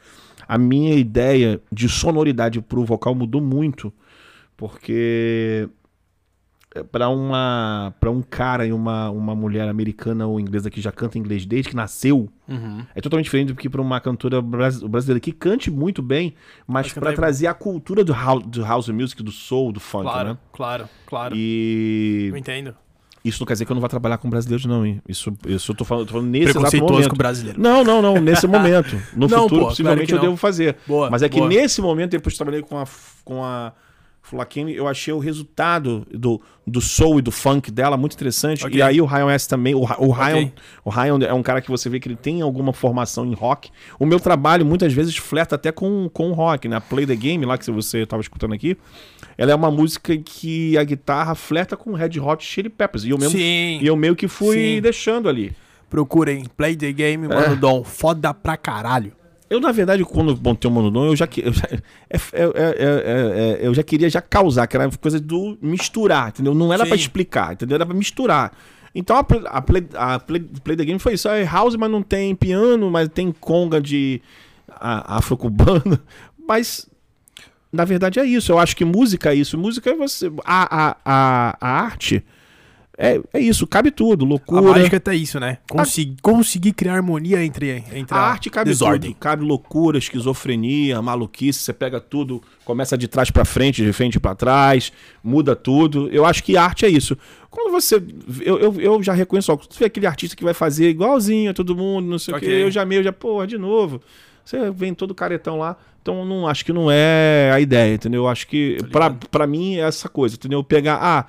[0.47, 3.91] a minha ideia de sonoridade pro vocal mudou muito,
[4.55, 5.67] porque
[6.83, 11.17] para uma para um cara e uma, uma mulher americana ou inglesa que já canta
[11.17, 12.85] inglês desde que nasceu, Uhum.
[12.95, 16.33] é totalmente diferente do que para uma cantora bras- brasileira que cante muito bem,
[16.65, 20.29] mas para trazer a cultura do house, do house music, do soul, do funk, Claro,
[20.29, 20.37] né?
[20.53, 21.35] claro, claro.
[21.35, 22.73] E Eu entendo.
[23.23, 25.01] isso não quer dizer que eu não vou trabalhar com brasileiros, não, hein?
[25.09, 27.09] Isso, isso eu tô falando, tô falando nesse exato momento.
[27.09, 27.59] com brasileiro.
[27.61, 28.95] Não, não, não, nesse momento.
[29.13, 30.77] No Não, futuro, pô, possivelmente, claro que eu devo fazer.
[30.87, 31.49] Boa, Mas é que boa.
[31.49, 32.85] nesse momento, depois que trabalhei com a,
[33.25, 33.73] com a
[34.29, 38.65] Flakine, eu achei o resultado do, do soul e do funk dela muito interessante.
[38.65, 38.77] Ok.
[38.77, 39.73] E aí o Ryan S também.
[39.73, 40.53] O, o, Ryan, Ok.
[40.83, 43.71] o Ryan é um cara que você vê que ele tem alguma formação em rock.
[43.97, 46.75] O meu trabalho muitas vezes flerta até com, com o rock, né?
[46.75, 48.75] A Play the Game, lá que você estava escutando aqui.
[49.37, 53.05] Ela é uma música que a guitarra flerta com Red Hot Chili Peppers.
[53.05, 53.79] E eu mesmo, Sim.
[53.81, 54.81] e eu meio que fui Sim.
[54.81, 55.55] deixando ali.
[55.89, 57.81] Procurem Play the Game, Mano Dom.
[57.83, 59.13] Foda pra caralho.
[59.49, 61.63] Eu, na verdade, quando montei o Monodon, eu já, eu já,
[62.09, 66.29] é- é- é- é- é- eu já queria já causar, que era coisa do misturar,
[66.29, 66.53] entendeu?
[66.53, 67.75] Não era pra explicar, entendeu?
[67.75, 68.51] Era pra misturar.
[68.93, 71.29] Então a, play, a, play, a play, play the game foi isso.
[71.29, 74.21] É house, mas não tem piano, mas tem conga de
[74.69, 75.99] a- afro-cubano.
[76.47, 76.87] Mas,
[77.73, 78.53] na verdade, é isso.
[78.53, 79.57] Eu acho que música é isso.
[79.57, 80.31] Música é você.
[80.45, 82.23] A, a, a, a arte
[82.97, 84.25] é, é isso, cabe tudo.
[84.25, 84.61] A Loucura.
[84.61, 85.59] mágica tá isso, né?
[85.69, 89.11] Consegui- Conseguir criar harmonia entre, entre A a, arte cabe desordem.
[89.11, 89.19] tudo.
[89.19, 91.59] Cabe loucura, esquizofrenia, maluquice.
[91.59, 94.91] Você pega tudo, começa de trás pra frente, de frente pra trás,
[95.23, 96.09] muda tudo.
[96.09, 97.17] Eu acho que arte é isso.
[97.51, 98.01] Quando você.
[98.41, 101.53] Eu, eu, eu já reconheço, ó, você vê aquele artista que vai fazer igualzinho a
[101.53, 102.45] todo mundo, não sei o quê.
[102.45, 104.01] Eu já meio, já, porra, de novo.
[104.43, 105.75] Você vem todo caretão lá.
[106.01, 108.23] Então, não, acho que não é a ideia, entendeu?
[108.23, 108.77] Eu acho que,
[109.29, 110.63] pra mim, é essa coisa, entendeu?
[110.63, 111.25] Pegar, ah,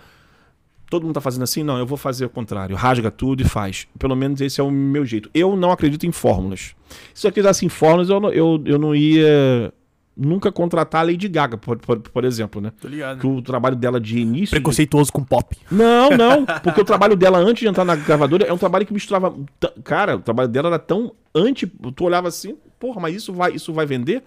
[0.91, 1.63] todo mundo tá fazendo assim?
[1.63, 2.75] Não, eu vou fazer o contrário.
[2.77, 3.87] Rasga tudo e faz.
[3.99, 5.31] Pelo menos esse é o meu jeito.
[5.35, 6.75] Eu não acredito em fórmulas.
[7.15, 9.73] Se eu quisesse em fórmulas, eu não, eu, eu não ia
[10.17, 12.73] nunca contratar a Lady Gaga, por, por, por exemplo, né?
[12.81, 13.21] Tô ligado.
[13.21, 14.51] Que o trabalho dela de início.
[14.51, 15.57] Preconceituoso com pop.
[15.71, 16.45] Não, não.
[16.65, 19.33] Porque o trabalho dela antes de entrar na gravadora é um trabalho que misturava.
[19.61, 21.67] t- Cara, o trabalho dela era tão anti.
[21.67, 24.25] Tu olhava assim, porra, mas isso vai, isso vai vender?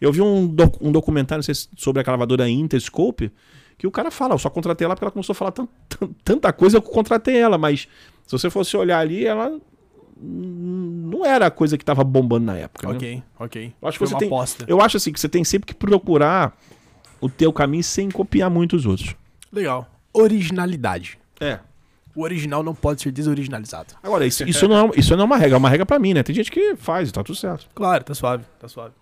[0.00, 3.32] Eu vi um, doc- um documentário não sei se- sobre a gravadora Interscope
[3.78, 6.10] que o cara fala, eu só contratei ela porque ela começou a falar tan- tan-
[6.24, 7.88] tanta coisa, eu contratei ela, mas
[8.26, 9.58] se você fosse olhar ali, ela
[10.24, 12.88] não era a coisa que tava bombando na época.
[12.88, 12.94] né?
[12.94, 13.74] Ok, ok.
[13.82, 14.64] Eu acho que Foi você tem, aposta.
[14.68, 16.56] eu acho assim que você tem sempre que procurar
[17.20, 19.14] o teu caminho sem copiar muito os outros.
[19.52, 19.88] Legal.
[20.12, 21.18] Originalidade.
[21.40, 21.58] É.
[22.14, 23.94] O original não pode ser desoriginalizado.
[24.02, 26.12] Agora, isso, isso, não, é, isso não é uma regra, é uma regra pra mim,
[26.12, 26.22] né?
[26.22, 27.68] Tem gente que faz e tá tudo certo.
[27.74, 28.92] Claro, tá suave, tá suave.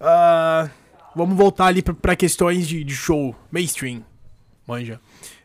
[0.00, 0.70] Ah,
[1.14, 4.02] vamos voltar ali pra, pra questões de, de show, mainstream,
[4.66, 5.00] manja.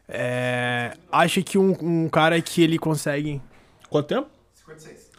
[0.08, 3.42] É, acha que um, um cara que ele consegue...
[3.90, 4.28] Quanto tempo?
[4.56, 5.10] 56.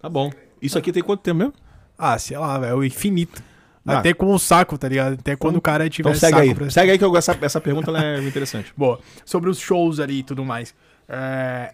[0.00, 0.30] Tá bom.
[0.60, 1.52] Isso aqui tem quanto tempo mesmo?
[1.98, 3.42] Ah, sei lá, é o infinito.
[3.86, 3.98] Ah.
[3.98, 5.14] Até com o saco, tá ligado?
[5.14, 6.54] Até quando o cara tiver Então segue saco aí.
[6.54, 8.72] pra- Segue aí que eu, essa, essa pergunta ela é interessante.
[8.76, 9.00] Boa.
[9.24, 10.74] Sobre os shows ali e tudo mais.
[11.08, 11.72] É,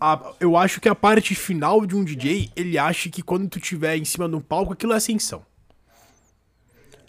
[0.00, 3.58] a- eu acho que a parte final de um DJ, ele acha que quando tu
[3.60, 5.42] tiver em cima de um palco, aquilo é ascensão.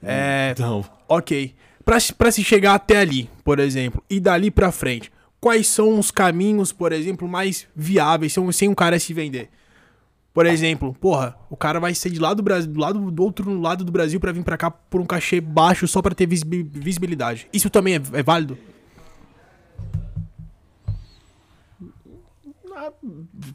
[0.01, 1.55] É, Então, ok.
[1.85, 2.13] Pra, se-
[2.43, 7.27] chegar até ali, por exemplo, e dali pra frente, quais são os caminhos, por exemplo,
[7.27, 9.49] mais viáveis sem, um cara se vender?
[10.33, 13.59] Por exemplo, porra, o cara vai ser de lá do Brasil, do lado do outro
[13.59, 16.63] lado do Brasil pra vir pra cá por um cachê baixo só pra ter visibi-
[16.63, 17.47] visibilidade.
[17.53, 18.57] Isso também é, é válido?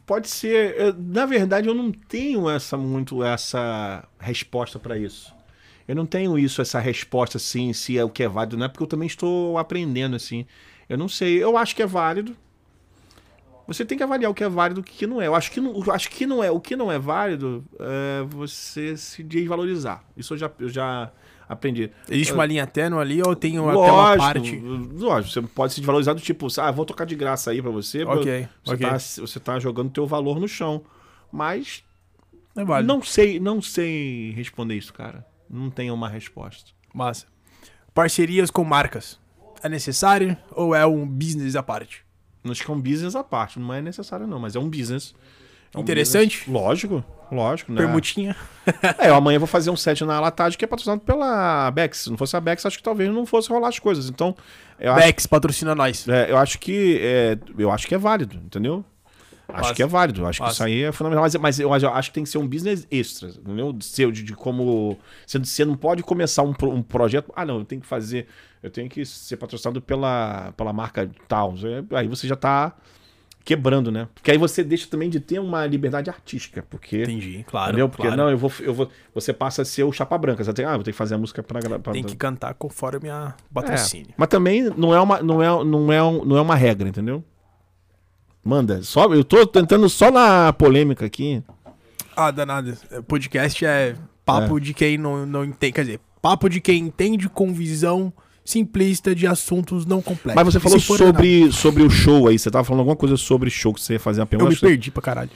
[0.07, 0.75] pode ser.
[0.79, 5.35] eu- Na verdade, eu não tenho essa muito essa resposta pra isso.
[5.89, 8.69] Eu não tenho isso, essa resposta assim, se é o que é válido, não é
[8.69, 10.45] porque eu também estou aprendendo assim.
[10.87, 11.43] Eu não sei.
[11.43, 12.37] Eu acho que é válido.
[13.67, 15.27] Você tem que avaliar o que é válido e o que não é.
[15.27, 16.51] Eu acho que não, acho que não é.
[16.51, 20.05] O que não é válido é você se desvalorizar.
[20.17, 21.11] Isso eu já, eu já
[21.47, 21.91] aprendi.
[22.09, 24.59] Existe uma linha tênue ali ou tem uma, Lógico, uma parte?
[24.61, 28.05] lógico, você pode se desvalorizar do tipo, ah, vou tocar de graça aí pra você.
[28.05, 28.87] Ok, você, ok.
[28.87, 30.83] Tá, você tá jogando teu valor no chão.
[31.31, 31.85] Mas
[32.57, 32.91] É válido.
[32.91, 35.27] não sei, não sei responder isso, cara.
[35.49, 36.71] Não tenho uma resposta.
[36.95, 37.27] Massa.
[37.95, 39.19] Parcerias com marcas.
[39.63, 42.03] É necessário ou é um business à parte?
[42.49, 45.15] Acho que é um business à parte, não é necessário não, mas é um business.
[45.75, 46.39] É um Interessante.
[46.39, 47.79] business- lógico, lógico, né?
[47.83, 48.37] Permutinha.
[48.99, 51.99] É, eu amanhã vou fazer um set na Latage que é patrocinado pela Bex.
[52.05, 54.09] Se não fosse a Bex, acho que talvez não fosse rolar as coisas.
[54.11, 54.37] Então,
[54.79, 56.07] eu acho Bex patrocina nós.
[56.07, 58.85] É, eu acho que é, eu acho que é válido, entendeu?
[59.49, 60.55] Acho que é válido, acho que Massa.
[60.55, 62.87] isso aí é fundamental, mas, mas eu acho- acho que tem que ser um business
[62.91, 63.73] extra, entendeu?
[63.73, 67.59] De, ser- de, de como você, você não pode começar um, um projeto, ah não,
[67.61, 68.27] eu tenho que fazer,
[68.63, 71.55] eu tenho que ser patrocinado pela, pela marca tal,
[71.91, 72.77] É, aí você já tá
[73.43, 74.07] quebrando, né?
[74.15, 77.71] Porque aí você deixa também de ter uma liberdade artística, porque Entendi, claro.
[77.71, 77.89] entendeu?
[77.89, 78.17] Porque claro.
[78.17, 80.75] não, eu vou, eu vou, você passa a ser o chapa branca, você tem, ah,
[80.75, 84.09] vou ter que fazer a música para Tem que cantar conforme a patrocínio.
[84.11, 87.25] é, mas também não é uma, não é, não é, não é uma regra, entendeu?
[88.49, 91.43] Manda, só, eu tô tentando só na polêmica aqui.
[92.17, 92.75] Ah, danado.
[93.07, 93.95] Podcast é
[94.25, 95.73] papo de quem não, não entende.
[95.75, 98.11] Quer dizer, papo de quem entende com visão
[98.43, 100.35] simplista de assuntos não complexos.
[100.43, 103.75] Mas você falou sobre, sobre o show aí, você tava falando alguma coisa sobre show
[103.75, 104.49] que você ia fazer uma Eu pergunta.
[104.49, 105.31] me acho que- perdi pra caralho.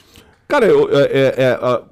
[0.48, 1.82] Cara, eu, é, é, é,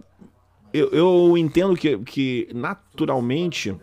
[0.73, 3.77] eu, eu entendo que, que naturalmente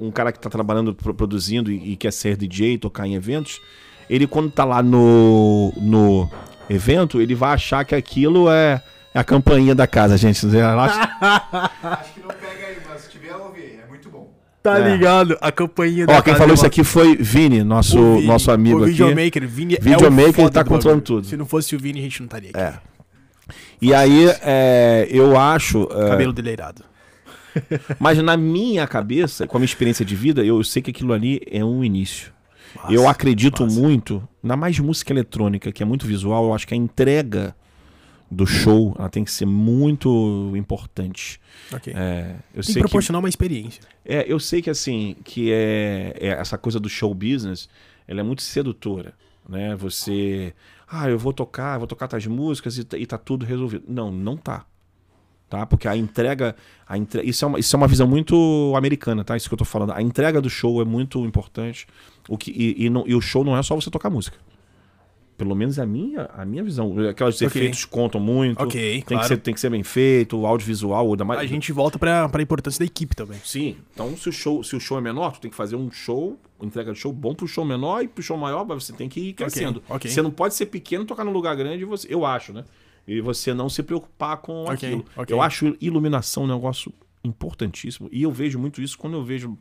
[0.00, 3.60] um cara que tá trabalhando, pro- produzindo e, e quer ser DJ, tocar em eventos,
[4.08, 6.30] ele quando tá lá no, no
[6.68, 8.82] evento, ele vai achar que aquilo é,
[9.14, 10.46] é a campainha da casa, gente.
[10.46, 11.00] Relaxa.
[11.82, 13.80] Acho que não pega aí, mas se tiver, ouvir.
[13.84, 14.30] É muito bom.
[14.62, 14.92] Tá É.
[14.92, 15.36] ligado?
[15.40, 18.82] A campainha Ó, quem falou isso aqui foi Vini, nosso, O Vini, nosso amigo o
[18.84, 18.92] aqui.
[18.92, 21.26] Videomaker, Vini Videomaker, é o ele tá do controlando tudo.
[21.26, 22.58] Se não fosse o Vini, a gente não estaria aqui.
[22.58, 22.74] É.
[23.80, 25.88] E aí, é, eu acho.
[25.92, 26.84] é, Cabelo deleirado.
[27.98, 31.40] Mas na minha cabeça, com a minha experiência de vida, eu sei que aquilo ali
[31.50, 32.32] é um início.
[32.90, 36.76] Eu acredito muito, na mais música eletrônica, que é muito visual, eu acho que a
[36.76, 37.54] entrega
[38.30, 41.38] do show ela tem que ser muito importante.
[41.70, 41.92] Ok.
[41.94, 43.82] É, eu Tem sei que que proporcionar uma experiência.
[44.04, 47.68] é, eu sei que assim, que é, é essa coisa do show business,
[48.08, 49.14] ela é muito sedutora,
[49.48, 49.74] né?
[49.76, 50.54] Você,
[50.88, 53.84] ah, eu vou tocar, vou tocar tais músicas e, tá- e tá tudo resolvido.
[53.88, 54.64] Não, não tá.
[55.52, 55.66] Tá?
[55.66, 56.56] Porque a entrega,
[56.88, 57.20] a entre...
[57.24, 59.36] isso, é uma, isso é uma visão muito americana, tá?
[59.36, 59.92] Isso que eu tô falando.
[59.92, 61.86] A entrega do show é muito importante.
[62.26, 64.38] O que, e, e, não- e o show não é só você tocar música.
[65.36, 66.94] Pelo menos a minha, a minha visão.
[67.06, 67.46] Aqueles Ok.
[67.48, 68.62] efeitos contam muito.
[68.62, 69.20] Ok, tem, claro.
[69.22, 71.10] que ser, tem que ser bem feito, o audiovisual.
[71.10, 73.38] ainda mais- A gente volta pra, pra importância da equipe também.
[73.44, 73.76] Sim.
[73.92, 76.38] Então, se o show, se o show é menor, tu tem que fazer um show,
[76.58, 79.20] uma entrega de show bom pro show menor e pro show maior, você tem que
[79.20, 79.82] ir crescendo.
[79.86, 80.10] ok.
[80.10, 82.64] Você não pode ser pequeno, tocar num lugar grande, você, eu acho, né?
[83.12, 85.04] E você não se preocupar com Ok, aquilo.
[85.16, 85.34] ok.
[85.34, 86.92] Eu acho iluminação um negócio
[87.24, 88.08] importantíssimo.
[88.12, 89.56] E eu vejo muito isso quando eu vejo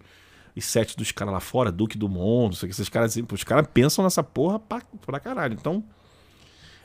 [0.56, 3.44] os sets dos caras lá fora, Duque do Mundo, sei que esses caras, assim, os
[3.44, 5.54] caras pensam nessa porra pra, pra caralho.
[5.54, 5.84] Então,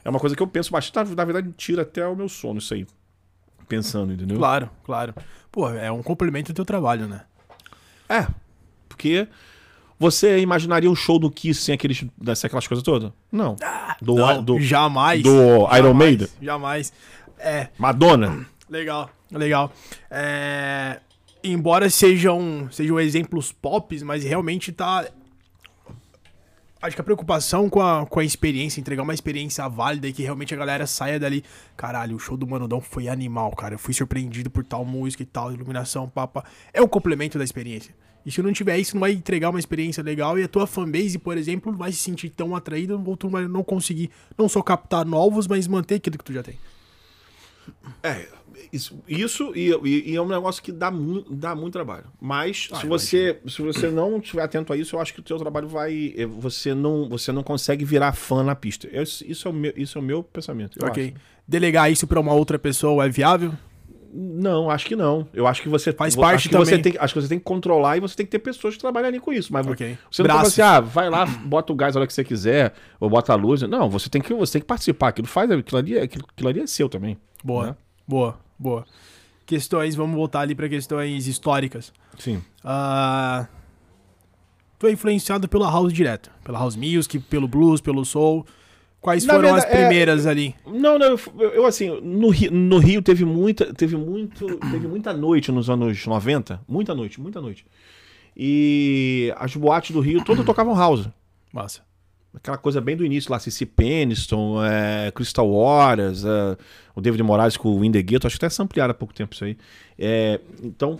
[0.04, 1.14] é uma coisa que eu penso bastante.
[1.14, 2.86] Na verdade, tira até o meu sono isso aí.
[3.68, 4.36] Pensando, entendeu?
[4.36, 5.14] Claro, claro.
[5.50, 7.24] Pô, é um complemento do teu trabalho, né?
[8.08, 8.28] É,
[8.88, 9.26] porque
[9.98, 13.10] você imaginaria um show do Kiss sem aqueles, sem aquelas coisas todas?
[13.32, 13.56] Não.
[14.00, 15.22] Do, Não, do, jamais.
[15.22, 16.28] do Iron Maiden?
[16.40, 16.92] Jamais.
[17.38, 18.46] É, Madonna.
[18.68, 19.72] legal, legal.
[20.10, 21.00] É,
[21.42, 25.06] embora sejam, sejam exemplos pops, mas realmente tá.
[26.80, 30.22] Acho que a preocupação com a, com a experiência, entregar uma experiência válida e que
[30.22, 31.42] realmente a galera saia dali.
[31.74, 33.74] Caralho, o show do Manudão foi animal, cara.
[33.74, 36.44] Eu fui surpreendido por tal música e tal, iluminação, papa.
[36.74, 37.94] É o complemento da experiência.
[38.26, 41.16] E se não tiver isso, não vai entregar uma experiência legal e a tua fanbase,
[41.16, 45.06] por exemplo, vai se sentir tão atraída ou tu vai não conseguir não só captar
[45.06, 46.58] novos, mas manter aquilo que tu já tem.
[48.02, 48.28] É,
[48.72, 52.04] isso, isso e, e- e é um negócio que dá, mu dá muito trabalho.
[52.20, 55.22] Mas Ah, se, você, se você não estiver atento a isso, eu acho que o
[55.22, 56.14] teu trabalho vai.
[56.16, 58.88] eh, Você não, você não consegue virar fã na pista.
[58.92, 60.78] Esse- Isso é o meu, isso é o meu pensamento.
[60.80, 61.04] eu ok.
[61.04, 61.14] acho.
[61.48, 63.52] Delegar isso pra uma outra pessoa é viável?
[64.18, 65.28] Não, acho que não.
[65.34, 66.92] Eu acho que você Faz parte que você também.
[66.92, 69.08] tem, acho que você tem que controlar e você tem que ter pessoas que trabalham
[69.08, 69.52] ali com isso.
[69.52, 69.98] Mas Ok.
[70.10, 70.58] você não pode Braços.
[70.58, 73.36] assim, ah, vai lá, bota o gás a hora que você quiser, ou bota a
[73.36, 73.60] luz.
[73.62, 75.08] Não, você tem que, você tem que participar.
[75.08, 77.18] Aquilo faz, aquilo ali, é- aquilo, aquilo ali é seu também.
[77.44, 77.76] Boa, Né?
[78.08, 78.86] boa, boa.
[79.44, 81.92] Questões, vamos voltar ali pra questões históricas.
[82.18, 82.42] Sim.
[82.64, 83.46] Ah,
[84.78, 88.44] tu é influenciado pela house direto, pela house music, pelo blues, pelo soul.
[89.00, 90.52] Quais Na foram as verdade, é- primeiras ali?
[90.66, 95.12] Não, não, eu, eu, assim, no Rio, no Rio teve muita, teve muito, teve muita
[95.12, 97.64] noite nos anos 90, muita noite, muita noite.
[98.36, 101.08] E as boates do Rio todas tocavam house.
[101.52, 101.85] Massa.
[102.36, 106.56] Aquela coisa bem do início lá, Cici Peniston, é, Crystal Waters, é,
[106.94, 109.34] o David Moraes com o In The Ghetto, acho que até samplearam há pouco tempo
[109.34, 109.56] isso aí.
[109.98, 110.98] É, então,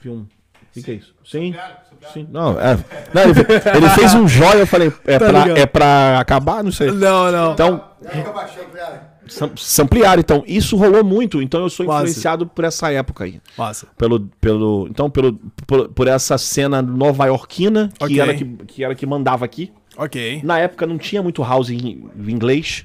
[0.00, 0.20] vi um...
[0.22, 0.26] O
[0.74, 1.14] que, que é isso?
[1.24, 1.54] Sim,
[2.12, 2.26] sim.
[2.30, 2.76] Não, é,
[3.14, 3.32] não ele,
[3.76, 6.64] ele fez um jóia, eu falei, é, Tá pra, é pra acabar?
[6.64, 6.90] Não sei.
[6.90, 7.52] Não, não.
[7.52, 7.84] Então.
[8.02, 9.11] Sam-
[9.56, 12.02] Samplear, então, isso rolou muito, então eu sou Massa.
[12.04, 13.40] influenciado por essa época aí.
[13.56, 13.86] Massa.
[13.96, 15.34] Pelo, pelo, então, pelo,
[15.66, 18.20] por, por essa cena nova-iorquina, que, Ok.
[18.20, 19.70] era que, que era que mandava aqui.
[19.96, 20.40] Ok.
[20.42, 21.76] Na época não tinha muito house em,
[22.16, 22.84] em inglês,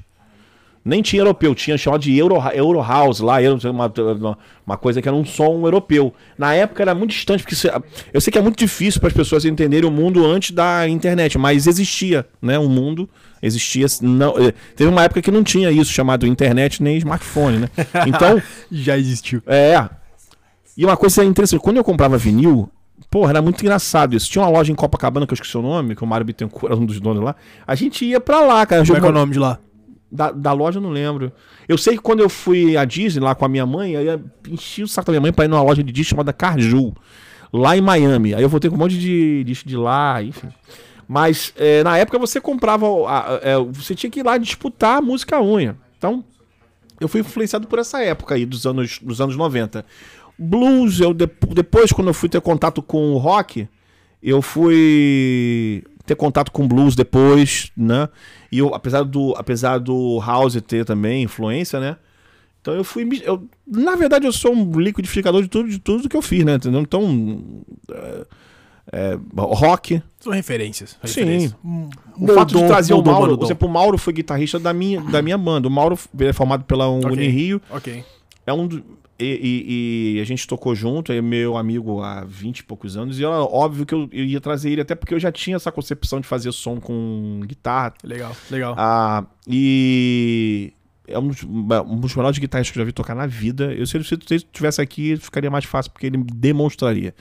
[0.84, 5.02] nem tinha europeu, tinha chamado de Euro, Euro House lá, Euro- uma, uma, uma coisa
[5.02, 6.14] que era um som europeu.
[6.38, 7.70] Na época era muito distante, porque se-
[8.12, 11.36] eu sei que é muito difícil para as pessoas entenderem o mundo antes da internet,
[11.36, 12.58] mas existia, né?
[12.58, 13.08] Um mundo
[13.42, 13.86] existia.
[14.02, 17.68] Não, eh, teve uma época que não tinha isso chamado internet nem smartphone, né?
[18.06, 19.42] Então, Já existiu.
[19.46, 19.88] é.
[20.76, 22.70] E uma coisa interessante, quando eu comprava vinil,
[23.10, 24.30] porra, era muito engraçado isso.
[24.30, 26.76] Tinha uma loja em Copacabana, que eu esqueci o nome, que o Mário Bittencourt era
[26.80, 27.34] um dos donos lá.
[27.66, 28.84] A gente ia pra lá, cara.
[28.84, 29.58] Como é que é o nome de lá?
[30.10, 31.32] Da, da loja eu não lembro.
[31.68, 34.20] Eu sei que quando eu fui à Disney lá com a minha mãe, aí eu
[34.48, 36.94] enchi o saco da minha mãe pra ir numa loja de disco chamada Carju,
[37.52, 38.34] lá em Miami.
[38.34, 40.48] Aí eu voltei com um monte de disco de lá, enfim.
[41.08, 42.86] Mas é, na época você comprava.
[43.08, 45.74] a- a- é, você tinha que ir lá disputar a música unha.
[45.96, 46.22] Então,
[47.00, 49.84] eu fui influenciado por essa época aí dos anos, dos anos 90.
[50.38, 53.66] Blues, eu dep- depois, quando eu fui ter contato com o rock,
[54.22, 58.08] eu fui ter contato com blues depois, né?
[58.52, 61.96] E eu, apesar do, apesar do house ter também influência, né?
[62.60, 63.08] Então eu fui.
[63.24, 66.54] Eu, na verdade, eu sou um liquidificador de tudo, de tudo que eu fiz, né?
[66.56, 66.80] Entendeu?
[66.82, 67.62] Então.
[67.90, 68.26] é,
[68.92, 70.02] é, rock.
[70.20, 70.98] São referências.
[71.04, 71.52] Sim.
[71.64, 73.26] Hum, O fato de moldou- trazer o moldou Mauro.
[73.26, 73.38] Manudon.
[73.40, 75.68] Por exemplo, o Mauro foi guitarrista da minha, da minha banda.
[75.68, 77.10] O Mauro é formado pela Ok.
[77.10, 77.60] Unirio.
[77.70, 78.04] Ok.
[78.46, 78.68] É um.
[79.20, 83.18] E, e- e a gente tocou junto, é meu amigo há 20 e poucos anos,
[83.18, 85.72] e era óbvio que eu, eu ia trazer ele, até porque eu já tinha essa
[85.72, 87.94] concepção de fazer som com guitarra.
[88.04, 88.76] Legal, legal.
[88.78, 90.72] Ah, e
[91.08, 93.72] é um dos, um dos melhores guitarristas que eu já vi tocar na vida.
[93.74, 97.12] Eu, se ele estivesse aqui, ficaria mais fácil, porque ele demonstraria.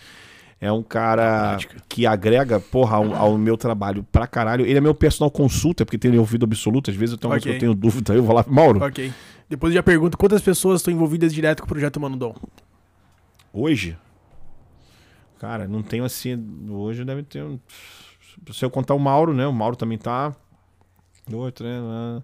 [0.60, 4.66] É um cara que agrega, porra, ao, ao meu trabalho pra caralho.
[4.66, 6.90] Ele é meu personal consulta, porque tem ouvido absoluto.
[6.90, 7.54] Às vezes eu tenho, Ok.
[7.56, 9.14] eu tenho dúvida, eu vou lá, Mauro, Ok.
[9.50, 12.36] Depois eu já pergunto quantas pessoas estão envolvidas direto com o projeto Manudon.
[13.54, 13.98] Hoje,
[15.40, 16.68] cara, não tenho assim.
[16.70, 17.44] Hoje deve ter.
[17.44, 17.60] um-
[18.52, 19.48] Se eu contar o Mauro, né?
[19.48, 20.36] O Mauro também tá.
[21.54, 21.82] Três.
[21.82, 22.24] né?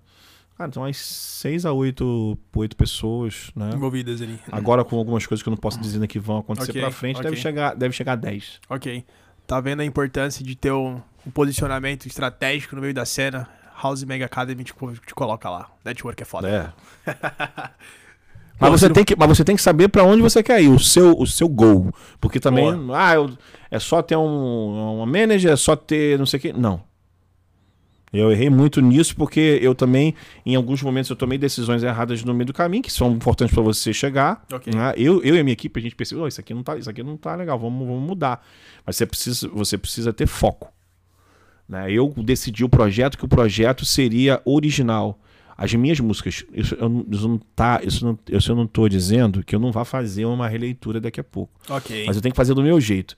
[0.58, 3.72] Cara, tem umas seis a oito, oito pessoas, né?
[3.74, 4.40] Envolvidas ali.
[4.52, 7.18] Agora com algumas coisas que eu não posso dizer que vão acontecer Ok, pra frente,
[7.18, 7.30] ok.
[7.32, 8.60] deve, chegar, deve chegar a 10.
[8.70, 9.04] Ok.
[9.48, 13.50] Tá vendo a importância de ter um, um posicionamento estratégico no meio da cena?
[13.82, 14.74] House Mega Academy te,
[15.06, 15.70] te coloca lá.
[15.84, 16.48] Network é foda.
[16.48, 17.12] É.
[18.60, 20.80] Mas você, tem que, mas você tem que saber pra onde você quer ir, o
[20.80, 21.92] seu, o seu gol.
[22.22, 23.36] Porque também, ah, eu-
[23.70, 26.54] é só ter um, uma manager, é só ter não sei o quê.
[26.56, 26.82] Não.
[28.14, 30.14] Eu errei muito nisso porque eu também,
[30.46, 33.64] em alguns momentos, eu tomei decisões erradas no meio do caminho, que são importantes pra
[33.64, 34.46] você chegar.
[34.54, 34.72] Ok.
[34.72, 34.94] né?
[34.96, 36.90] Eu, eu e a minha equipe, a gente percebeu, "Oh, isso aqui não tá, isso
[36.90, 38.46] aqui não tá legal, vamos, vamos mudar.
[38.86, 40.72] Mas você precisa, você precisa ter foco.
[41.68, 41.92] né?
[41.92, 45.18] Eu decidi o projeto que o projeto seria original.
[45.58, 48.88] As minhas músicas, isso, eu, não- isso não tá, isso não, isso eu não tô
[48.90, 51.54] dizendo que eu não vá fazer uma releitura daqui a pouco.
[51.70, 52.04] Ok.
[52.06, 53.16] Mas eu tenho que fazer do meu jeito.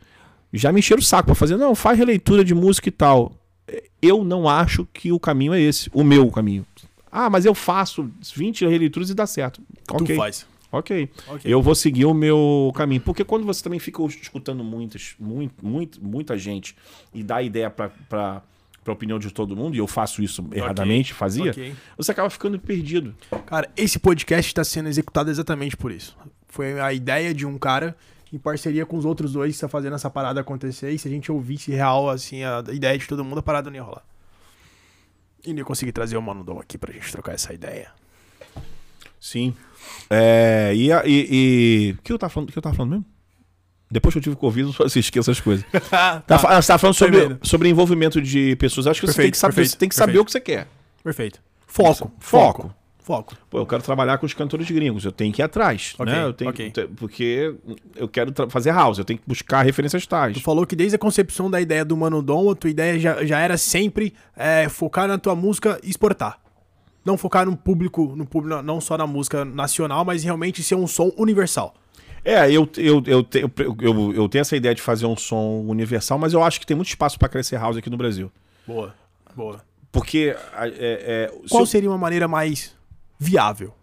[0.54, 3.34] Já me encheram o saco pra fazer, não, faz releitura de música e tal.
[4.02, 6.66] Eu não acho que o caminho é esse, o meu caminho.
[7.12, 9.62] Ah, mas eu faço 20 releituras e dá certo.
[9.88, 10.46] Tu faz.
[10.72, 11.10] Ok.
[11.28, 11.42] Ok.
[11.50, 13.02] Eu vou seguir o meu caminho.
[13.02, 16.76] Porque quando você também fica escutando muitas, muito, muito, muita gente
[17.14, 18.44] e dá ideia pra, pra,
[18.84, 21.74] pra opinião de todo mundo, e eu faço isso erradamente, fazia, Ok.
[21.98, 23.16] você acaba ficando perdido.
[23.46, 26.18] Cara, esse podcast está sendo executado exatamente por isso.
[26.50, 27.96] Foi a ideia de um cara
[28.36, 30.92] em parceria com os outros dois que está fazendo essa parada acontecer.
[30.92, 33.78] E se a gente ouvisse real, assim, a ideia de todo mundo, a parada não
[33.78, 34.04] ia rolar.
[35.46, 37.90] E não ia conseguir trazer o Mano Dom aqui pra gente trocar essa ideia.
[39.20, 39.56] Sim.
[40.10, 42.52] É, e, e, e- O que eu tava falando?
[42.52, 43.06] Que eu tava falando mesmo?
[43.90, 45.66] Depois que eu tive Covid, você esqueça as coisas.
[45.90, 48.88] tá, Tá, fa- você tava falando sobre, sobre envolvimento de pessoas.
[48.88, 50.22] Acho que você tem Perfeito, que saber, perfeito, tem que saber perfeito.
[50.24, 50.68] o que você quer.
[51.04, 51.42] Perfeito.
[51.68, 52.12] Foco.
[52.20, 52.62] Foco.
[52.64, 52.76] Foco.
[53.50, 56.24] Pô, eu quero trabalhar com os cantores gringos, eu tenho que ir atrás, Ok, né?
[56.24, 56.72] Eu tenho, ok.
[56.72, 57.54] te- porque
[57.96, 60.34] eu quero fazer house, eu tenho que buscar referências tais.
[60.34, 63.24] Tu falou que desde a concepção da ideia do Mano Dom, a tua ideia já,
[63.26, 66.40] já era sempre é, focar na tua música e exportar.
[67.06, 70.88] Não focar no público, no público, não só na música nacional, mas realmente ser um
[70.88, 71.76] som universal.
[72.24, 73.28] É, eu, eu, eu,
[73.80, 76.76] eu, eu, tenho essa ideia de fazer um som universal, mas eu acho que tem
[76.76, 78.32] muito espaço pra crescer house aqui no Brasil.
[78.66, 78.96] Boa.
[79.36, 79.62] Boa.
[79.92, 82.76] Porque é, é, Qual seria uma maneira mais
[83.18, 83.74] viável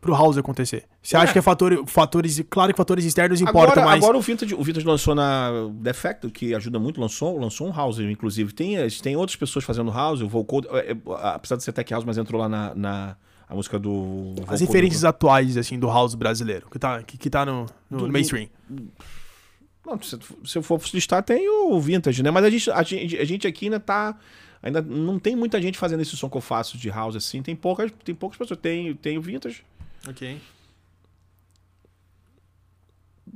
[0.00, 0.84] pro house acontecer?
[1.02, 4.20] Você acha que é fator, fatores, claro que fatores externos importam, agora, mas agora o
[4.20, 8.52] Vintage, o Vintage lançou na Defecto, que ajuda muito, lançou, lançou um house, inclusive.
[8.52, 10.96] Tem, eh, tem outras pessoas fazendo house, o Vocal, é, é,
[11.32, 13.16] apesar de ser tech house, mas entrou lá na, na
[13.48, 14.34] a música do...
[14.48, 18.12] as referências atuais assim do house brasileiro, que tá que, que tá no, no Do-
[18.12, 18.48] mainstream.
[19.86, 22.30] Não, se, se eu for listar, tem o Vintage, né?
[22.32, 24.16] Mas a gente, a gente, a gente aqui ainda tá...
[24.66, 27.40] Ainda não tem muita gente fazendo esse som que eu faço de house assim.
[27.40, 28.58] Tem poucas, tem poucas pessoas.
[28.58, 29.62] Tem, tem o Vintage.
[30.08, 30.40] OK.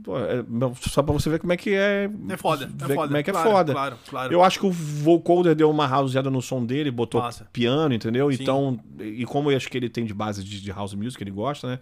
[0.02, 0.44] Pô, é,
[0.88, 2.10] só pra você ver como é que é.
[2.28, 3.06] É foda, é foda.
[3.06, 3.72] Como é que claro, é foda.
[3.72, 4.32] Claro, claro.
[4.32, 7.46] Eu acho que o vocoder deu uma houseada no som dele, botou Massa.
[7.52, 8.28] piano, entendeu?
[8.32, 8.42] Sim.
[8.42, 11.30] Então, e como eu acho que ele tem de base de, de house music, ele
[11.30, 11.78] gosta, né?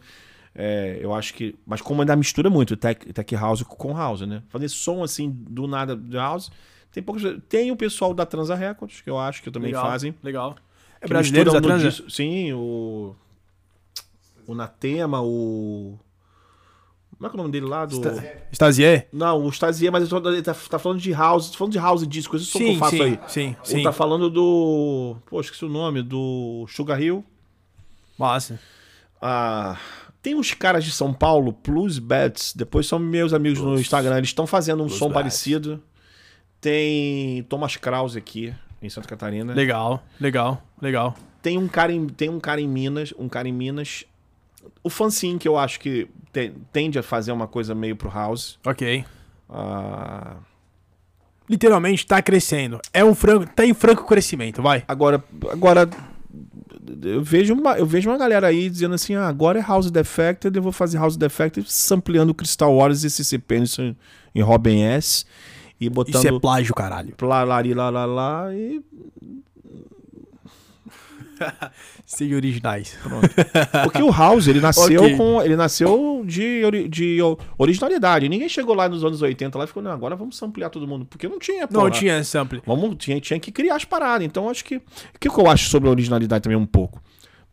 [0.55, 1.55] É, eu acho que.
[1.67, 4.43] Mas como ainda mistura muito tech, tech house com house, né?
[4.51, 6.51] Fazer som assim do nada de house.
[6.93, 7.23] Tem poucos.
[7.49, 10.15] Tem o pessoal da Transa Records, que eu acho que também legal, fazem.
[10.23, 10.57] Legal.
[11.01, 11.89] É brasileiro da no transa?
[11.91, 13.15] disco- Sim, o.
[14.47, 15.99] O Natema, o.
[17.17, 17.85] Como é que é o nome dele lá?
[17.85, 18.01] Do...
[18.53, 19.09] Stasier?
[19.13, 22.37] Não, o Stasier, mas ele tá, tá falando de house, tô falando de house disco,
[22.37, 23.21] esse som que eu Sim, faço sim, aí.
[23.27, 23.83] sim, Ou sim.
[23.83, 25.17] tá falando do.
[25.27, 27.25] Pô, esqueci o nome, do Sugar Hill.
[28.17, 28.59] Massa.
[29.21, 29.77] Ah,
[30.23, 34.29] tem uns caras de São Paulo, Plus Bats, depois são meus amigos no Instagram, eles
[34.31, 35.15] estão fazendo um Plus som Bats.
[35.15, 35.83] parecido.
[36.61, 38.53] Tem Thomas Krause aqui,
[38.83, 39.53] em Santa Catarina.
[39.55, 41.15] Legal, legal, legal.
[41.41, 44.05] Tem um cara em, tem um cara em Minas, um cara em Minas.
[44.83, 48.59] O Fanzine, que eu acho que te- tende a fazer uma coisa meio pro house.
[48.67, 49.05] OK.
[49.49, 50.37] Ah,
[51.49, 52.79] Literalmente tá crescendo.
[52.93, 54.85] É um franco, tá em franco crescimento, vai.
[54.87, 55.89] Agora, agora
[57.03, 60.55] eu vejo uma, eu vejo uma galera aí dizendo assim, ah, agora é House Defected,
[60.55, 63.95] eu vou fazer House Defected sampleando Crystal Waters e CC Peniston
[64.35, 65.25] em Robin S
[65.81, 67.15] e Isso é botando plágio, caralho.
[67.23, 68.81] lá, lá, lá, lá, lá e
[72.05, 72.99] Sem originais.
[73.85, 75.17] porque o House, ele nasceu Ok.
[75.17, 77.19] com, ele nasceu de, ori- de
[77.57, 78.29] originalidade.
[78.29, 81.05] Ninguém chegou lá nos anos 80 lá e ficou, não, agora vamos samplear todo mundo,
[81.07, 81.91] porque não tinha, Não porra.
[81.93, 82.61] tinha sample.
[82.67, 84.27] Vamos, tinha, tinha que criar as paradas.
[84.27, 84.77] Então, acho que.
[84.79, 84.83] O
[85.21, 87.01] que que eu acho sobre a originalidade também um pouco?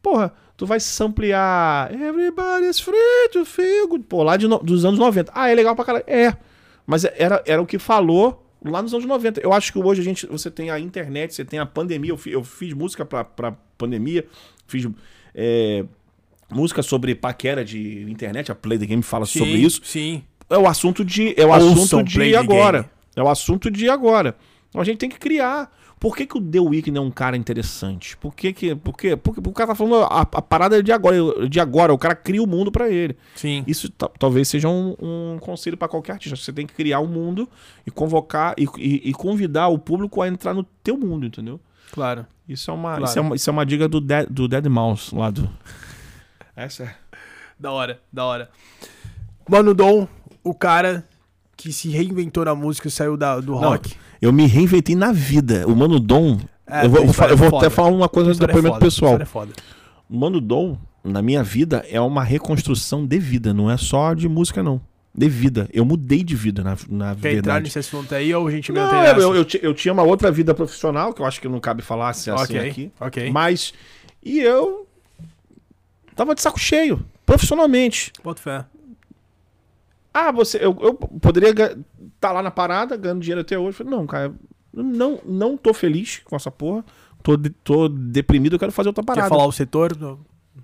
[0.02, 4.06] Porra, tu vai samplear Everybody's free to feel good.
[4.06, 5.32] Pô, lá de no- dos anos 90.
[5.36, 6.06] Ah, é legal pra caralho.
[6.08, 6.36] É.
[6.86, 9.42] Mas era, era o que falou lá nos anos 90.
[9.42, 12.12] Eu acho que hoje a gente, você tem a internet, você tem a pandemia.
[12.12, 14.26] Eu, fi- eu fiz música pra, pra pandemia,
[14.68, 14.88] fiz.
[15.34, 15.84] é,
[16.50, 20.24] música sobre paquera de internet, a Play the Game fala sobre isso Sim.
[20.50, 22.90] é o assunto de é o Ouçam assunto de agora.
[23.16, 24.36] É o assunto de agora.
[24.70, 25.72] Então a gente tem que criar.
[26.00, 28.16] Por que, que o The Weeknd é um cara interessante?
[28.18, 29.16] Por que que por quê?
[29.16, 31.98] Porque, porque o cara tá falando a, a parada é de agora, de agora, o
[31.98, 33.18] cara cria o mundo pra ele.
[33.36, 33.64] Sim.
[33.66, 36.36] Isso ta- talvez seja um, um conselho pra qualquer artista.
[36.36, 37.50] Você tem que criar um mundo
[37.88, 41.60] e convocar e, e- e convidar o público a entrar no teu mundo, entendeu?
[41.92, 42.26] Claro.
[42.48, 43.04] Isso é uma, Claro.
[43.06, 45.50] isso é uma, isso é uma dica do, Dead, do Dead Mouse lá do.
[46.56, 46.96] Essa é.
[47.60, 48.50] Da hora, da hora.
[49.50, 50.08] Mano Dom,
[50.44, 51.06] o cara
[51.58, 53.94] que se reinventou na música, saiu da, do Não, rock.
[54.22, 55.66] Eu me reinventei na vida.
[55.68, 56.38] O Mano Dom.
[56.68, 59.22] É, eu vou, eu vou é até falar uma coisa do é depoimento foda, pessoal.
[59.22, 59.54] é foda.
[60.10, 63.54] O Mano Dom, na minha vida, é uma reconstrução de vida.
[63.54, 64.82] Não é só de música, não.
[65.18, 65.70] De vida.
[65.72, 67.64] Eu mudei de vida, na, na Quer entrar verdade.
[67.66, 69.20] nesse assunto aí ou a gente Não, eu, essa?
[69.22, 72.10] eu, eu eu tinha uma outra vida profissional, que eu acho que não cabe falar
[72.10, 72.92] assim, assim Ok, aqui.
[73.00, 73.32] ok.
[73.32, 73.74] Mas.
[74.24, 74.86] E eu.
[76.16, 77.00] Tava de saco cheio.
[77.26, 78.12] Profissionalmente.
[78.24, 78.66] Boto fé.
[80.18, 80.58] Ah, você.
[80.58, 81.76] Eu, eu poderia estar
[82.22, 83.70] tá lá na parada, ganhando dinheiro até hoje.
[83.82, 84.34] Eu Falei, não, cara,
[84.74, 86.86] eu não, não tô feliz com essa porra.
[87.22, 89.28] tô, de- tô deprimido, eu quero fazer outra Quer parada.
[89.30, 89.94] falar o setor?
[90.00, 90.18] Não.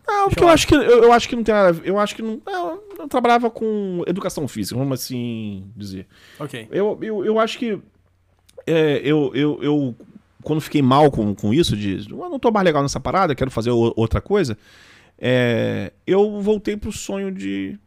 [0.07, 1.67] Não, porque eu eu acho que eu, eu acho que não tem nada.
[1.67, 2.41] a ver- Eu acho que não.
[2.45, 6.07] não, Eu trabalhava com educação física, vamos assim dizer.
[6.39, 6.69] Ok.
[6.71, 7.77] Eu, eu, eu acho que
[8.65, 9.95] é, eu, eu, eu
[10.43, 13.51] quando fiquei mal com, com isso, de eu não tô mais legal nessa parada, quero
[13.51, 14.57] fazer outra coisa,
[15.19, 17.77] é, eu voltei pro sonho de,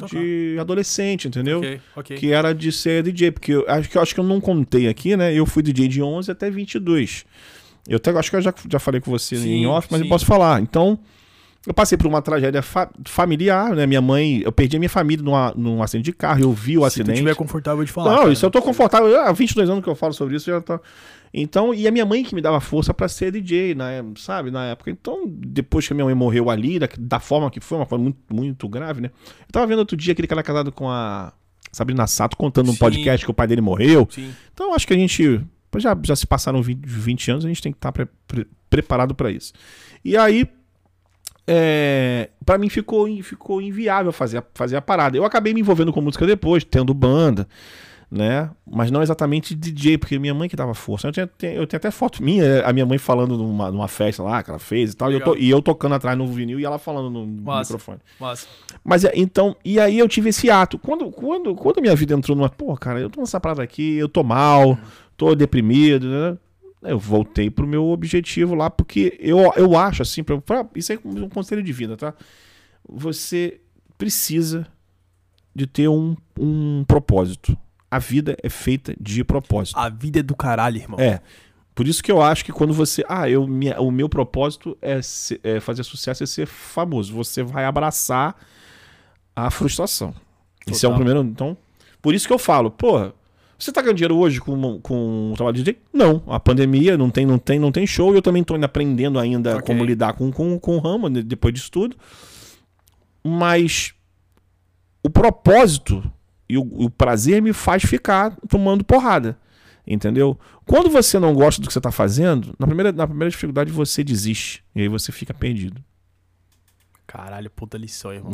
[0.00, 0.20] tocar.
[0.20, 1.58] de adolescente, entendeu?
[1.58, 2.16] Ok, ok.
[2.16, 4.88] Que era de ser DJ, porque eu acho que eu acho que eu não contei
[4.88, 5.32] aqui, né?
[5.32, 7.24] Eu fui DJ de 11 até 22.
[7.88, 10.06] Eu até acho que eu já, já falei com você Sim, em off, mas sim.
[10.06, 10.60] eu posso falar.
[10.60, 10.98] Então,
[11.66, 13.86] eu passei por uma tragédia fa- familiar, né?
[13.86, 16.80] Minha mãe, eu perdi a minha família numa, num acidente de carro, eu vi o
[16.82, 17.12] Se acidente.
[17.14, 18.10] estiver confortável de falar.
[18.12, 18.32] Não, cara.
[18.32, 19.14] isso eu tô confortável.
[19.20, 20.80] Há 22 anos que eu falo sobre isso, já tá.
[21.32, 24.64] Então, e a minha mãe que me dava força pra ser DJ, né, sabe, na
[24.66, 24.90] época.
[24.90, 28.04] Então, depois que a minha mãe morreu ali, da, da forma que foi, uma forma
[28.04, 29.10] muito, muito grave, né?
[29.40, 31.32] Eu tava vendo outro dia aquele cara casado com a
[31.70, 32.78] Sabrina Sato contando num Sim.
[32.80, 34.08] podcast que o pai dele morreu.
[34.10, 34.32] Sim.
[34.52, 35.40] Então, eu acho que a gente.
[35.76, 39.14] Já, já se passaram 20, 20 anos, a gente tem que estar pre- pre- preparado
[39.14, 39.52] pra isso.
[40.04, 40.48] E aí,
[41.46, 45.16] é, para mim ficou, ficou inviável fazer, a- fazer a parada.
[45.16, 47.46] Eu acabei me envolvendo com música depois, tendo banda,
[48.10, 48.50] né?
[48.68, 51.08] Mas não exatamente DJ, porque minha mãe que dava força.
[51.08, 54.42] Eu, tinha, eu tenho até foto minha, a minha mãe falando numa, numa festa lá
[54.42, 56.64] que ela fez e tal, e eu, to- e eu tocando atrás no vinil e
[56.64, 57.72] ela falando no Massa.
[57.72, 57.98] microfone.
[58.18, 58.46] Massa.
[58.84, 60.78] Mas é, então, e aí eu tive esse ato.
[60.78, 63.96] Quando, quando, quando a minha vida entrou numa, pô, cara, eu tô nessa parada aqui,
[63.96, 64.76] eu tô mal,
[65.16, 66.36] tô deprimido, né?
[66.82, 70.98] Eu voltei pro meu objetivo lá, porque eu, eu acho assim, pra, pra- isso é
[71.04, 72.14] um conselho de vida, tá?
[72.88, 73.60] Você
[73.98, 74.66] precisa
[75.54, 77.56] de ter um, um propósito.
[77.90, 79.78] A vida é feita de propósito.
[79.78, 80.98] A vida é do caralho, irmão.
[80.98, 81.20] É.
[81.74, 83.04] Por isso que eu acho que quando você.
[83.08, 87.12] Ah, eu, minha- o meu propósito é, ser- é fazer sucesso e ser famoso.
[87.14, 88.36] Você vai abraçar
[89.34, 90.14] a frustração.
[90.66, 91.04] Esse é o Total.
[91.04, 91.28] primeiro.
[91.28, 91.56] Então,
[92.00, 93.12] por isso que eu falo, porra,
[93.64, 95.80] você tá ganhando dinheiro hoje com, com o trabalho de DJ?
[95.92, 96.22] Não.
[96.26, 98.12] A pandemia não tem, não tem, não tem show.
[98.12, 99.66] e Eu também tô ainda aprendendo ainda Ok.
[99.66, 101.96] como lidar com, com, com o ramo né, depois disso tudo.
[103.24, 103.92] Mas
[105.04, 106.02] o propósito
[106.48, 109.38] e o, o prazer me faz ficar tomando porrada.
[109.86, 110.38] Entendeu?
[110.64, 114.04] Quando você não gosta do que você tá fazendo, na primeira, na primeira dificuldade você
[114.04, 114.62] desiste.
[114.74, 115.82] E aí você fica perdido.
[117.06, 118.32] Caralho, puta lição, irmão.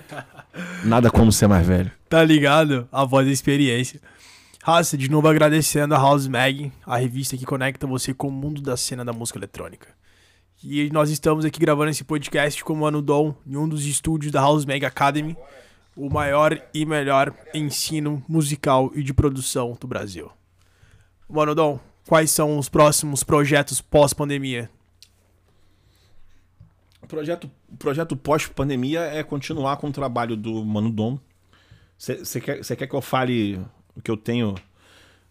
[0.84, 1.90] Nada como ser mais velho.
[2.08, 2.88] Tá ligado?
[2.90, 4.00] A voz da experiência.
[4.62, 8.60] Raça, de novo agradecendo a House Mag, a revista que conecta você com o mundo
[8.60, 9.88] da cena da música eletrônica.
[10.62, 14.30] E nós estamos aqui gravando esse podcast com o Mano Dom em um dos estúdios
[14.30, 15.34] da House Mag Academy,
[15.96, 20.30] o maior e melhor ensino musical e de produção do Brasil.
[21.26, 24.68] Mano Dom, quais são os próximos projetos pós-pandemia?
[27.00, 31.18] O projeto, projeto pós-pandemia é continuar com o trabalho do Mano Dom.
[31.96, 33.58] Você quer, quer que eu fale
[34.00, 34.54] o que eu tenho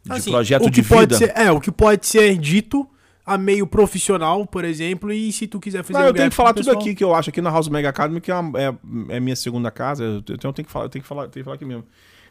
[0.06, 1.18] de Assim, projeto o que de pode vida?
[1.18, 2.88] Ser, é, o que pode ser dito
[3.26, 6.54] a meio profissional, por exemplo, e se tu quiser fazer Não, eu tenho que falar
[6.54, 8.74] tudo pessoal- aqui que eu acho aqui na House Mega Academy, que é, uma- é,
[9.10, 10.04] é minha segunda casa.
[10.04, 11.84] Eu tenho, eu tenho que falar, eu tenho que falar, tenho que falar aqui mesmo.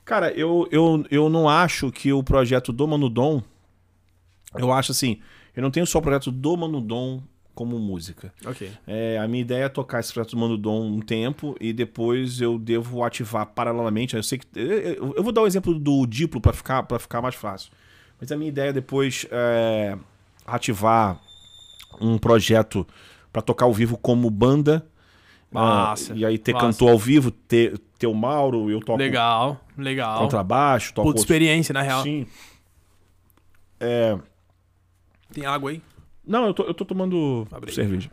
[0.04, 3.42] Cara, eu, eu, eu não acho que o projeto do Mano Dom.
[4.56, 5.18] Eu acho assim,
[5.54, 7.22] eu não tenho só o projeto do Mano Dom
[7.58, 8.32] como música.
[8.46, 8.70] Ok.
[8.86, 12.40] É, a minha ideia é tocar esse projeto do Mano Dom um tempo e depois
[12.40, 14.14] eu devo ativar paralelamente.
[14.14, 14.46] Eu sei que.
[14.54, 17.72] Eu, eu vou dar o exemplo do Diplo para ficar, pra ficar mais fácil.
[18.20, 19.98] Mas a minha ideia é depois é
[20.46, 21.20] ativar
[22.00, 22.86] um projeto
[23.32, 24.86] para tocar ao vivo como banda.
[25.50, 26.66] Massa, Ah, e aí ter massa.
[26.66, 30.20] cantor ao vivo, ter, ter o Mauro, eu toco Legal, legal.
[30.20, 31.08] contrabaixo, toco.
[31.08, 32.04] Puta experiência, na real.
[32.04, 32.24] Sim.
[33.80, 34.16] É,
[35.32, 35.82] Tem água aí?
[36.28, 38.10] Não, eu tô, eu tô tomando cerveja.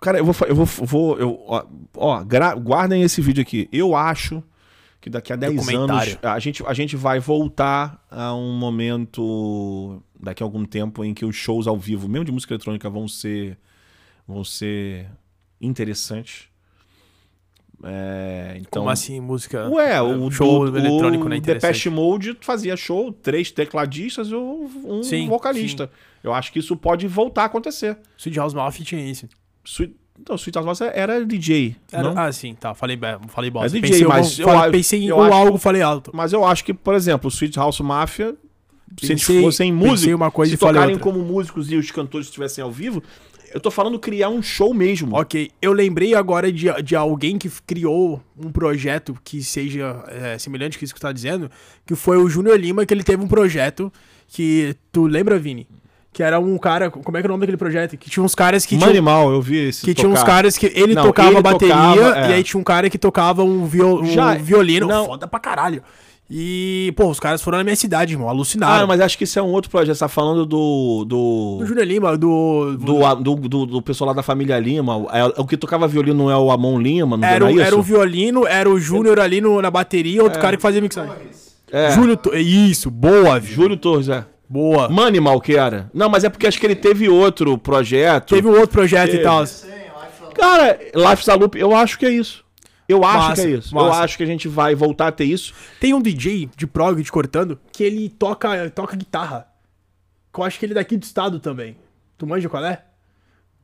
[0.00, 0.34] Cara, eu vou.
[0.48, 1.64] Eu vou, vou eu, ó,
[1.96, 3.68] ó, gra- guardem esse vídeo aqui.
[3.72, 4.42] Eu acho
[5.00, 10.42] que daqui a 10 anos a gente, a gente vai voltar a um momento, daqui
[10.42, 13.58] a algum tempo, em que os shows ao vivo, mesmo de música eletrônica, vão ser,
[14.26, 15.08] vão ser
[15.60, 16.47] interessantes.
[17.84, 19.68] É, então, Como assim, música?
[19.70, 21.36] Ué, o show do- eletrônico, o né?
[21.36, 21.70] Interessante.
[21.70, 25.88] Depeche Mode fazia show, três tecladistas e um Sim, vocalista.
[26.22, 27.96] Eu acho que isso pode voltar a acontecer.
[28.16, 29.28] Sweet House Mafia tinha isso.
[29.64, 32.18] Sweet, então, Sweet House Mafia era DJ, Era- não?
[32.20, 32.74] Ah, sim, tá.
[32.74, 32.98] Falei,
[33.28, 33.78] falei bosta.
[33.78, 36.10] É DJ, pensei, mas eu, eu falei- pensei em eu acho- algo, falei alto.
[36.12, 38.34] Mas eu acho que, por exemplo, Sweet House Mafia,
[39.00, 43.00] se eles fossem músicos, se tocarem como músicos e os cantores estivessem ao vivo,
[43.52, 45.16] eu tô falando criar um show mesmo.
[45.16, 50.78] Ok, eu lembrei agora de, de alguém que criou um projeto que seja é, semelhante
[50.78, 51.50] com isso que você tá dizendo,
[51.86, 53.92] que foi o Júnior Lima, que ele teve um projeto
[54.26, 54.74] que.
[54.92, 55.66] Tu lembra, Vini?
[56.12, 56.90] Que era um cara.
[56.90, 57.96] Como é que é o nome daquele projeto?
[57.96, 58.90] Que tinha uns caras que Um tinham.
[58.90, 60.32] animal, eu vi esse Que tinha uns tocar.
[60.32, 62.30] caras que ele Não, tocava ele bateria tocava, é.
[62.30, 64.86] e aí tinha um cara que tocava um, viol, um Já- violino.
[64.86, 65.06] não.
[65.06, 65.82] Foda pra caralho.
[66.30, 68.84] E, pô, os caras foram na minha cidade, irmão, alucinaram.
[68.84, 69.94] Ah, mas acho que isso é um outro projeto.
[69.94, 71.04] Você tá falando do.
[71.06, 72.76] Do, Do Júnior Lima, do.
[72.76, 75.06] do, do, do, do pessoal lá da família Lima.
[75.10, 77.60] É, o que tocava violino não é o Amon Lima, não Era, era o- isso?
[77.62, 81.14] era o violino, era o Júnior ali no, na bateria, outro cara que fazia mixagem.
[81.72, 82.16] É, Júlio.
[82.16, 83.54] To- Isso, boa, viu?
[83.54, 84.24] Júlio Torres, é.
[84.50, 84.88] Boa.
[84.88, 85.90] Manimal que era.
[85.94, 88.34] Não, mas é porque acho que ele teve outro projeto.
[88.34, 89.20] Teve um outro projeto Teve.
[89.22, 89.44] e tal.
[90.34, 92.44] Cara, Life Salup, eu acho que é isso.
[92.88, 93.76] Eu acho Massa, que é isso.
[93.76, 94.00] Eu massa.
[94.02, 95.52] acho que a gente vai voltar a ter isso.
[95.78, 99.46] Tem um DJ de prog de cortando que ele toca, toca guitarra.
[100.32, 101.76] Que eu acho que ele é daqui do estado também.
[102.16, 102.82] Tu manja qual é?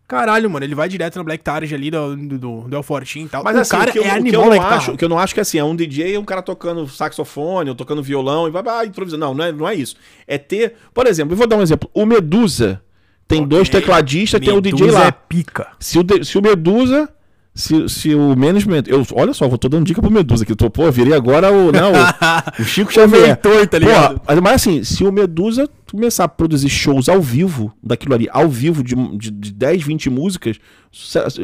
[0.06, 2.38] Caralho, mano, ele vai direto na Black Target ali do, do,
[2.68, 3.42] do, El Fortinho e tal.
[3.42, 5.04] Mas o assim, cara eu, é o que animal eu na não acho, o que
[5.04, 7.74] eu não acho que é assim, é um DJ e um cara tocando saxofone, ou
[7.74, 9.24] tocando violão e vai ah, improvisando.
[9.24, 9.96] Não, não é, não é isso.
[10.26, 11.88] É ter, por exemplo, eu vou dar um exemplo.
[11.94, 12.82] O Medusa
[13.26, 13.48] tem Ok.
[13.48, 15.06] dois tecladistas, tem o DJ lá.
[15.06, 15.68] é pica.
[15.80, 17.08] Se o, de- se o Medusa.
[17.54, 18.82] Se, se o management.
[18.88, 20.56] Eu, olha só, eu tô dando dica pro Medusa aqui.
[20.56, 21.70] Tô, pô, virei agora o.
[21.70, 21.94] Não, o,
[22.60, 23.28] o Chico Xavier.
[23.28, 24.18] mentor, tá ligado?
[24.18, 28.48] Pô, mas, assim, se o Medusa começar a produzir shows ao vivo daquilo ali, ao
[28.48, 30.58] vivo, de, de, de 10, 20 músicas,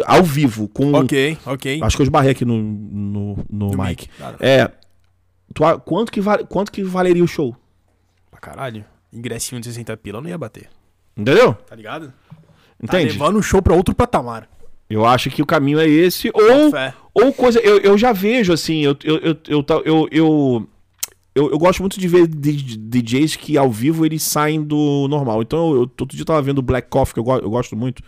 [0.05, 0.93] ao vivo, com.
[0.95, 1.81] Ok, ok.
[1.81, 4.09] Acho que eu esbarrei aqui no, no, no, No mic.
[4.19, 4.37] claro.
[4.41, 4.69] É.
[5.55, 7.55] tu quanto, que va- quanto que valeria o show?
[8.33, 8.85] Pra caralho.
[9.13, 10.69] Ingressinho de 60 pila eu não ia bater.
[11.17, 11.55] Entendeu?
[11.55, 12.13] Tá ligado?
[12.87, 13.13] Tá Entende?
[13.13, 14.49] levando o show pra outro patamar.
[14.91, 16.31] Eu acho que o caminho é esse.
[16.35, 16.71] Ou.
[16.73, 16.93] Fé.
[17.15, 20.69] Ou coisa, eu, eu já vejo assim, eu, eu, eu, eu,
[21.35, 25.43] eu, gosto muito de ver DJs que ao vivo eles saem do normal.
[25.43, 28.01] Então, eu, outro dia eu tava vendo Black Coffee, que eu, eu gosto muito,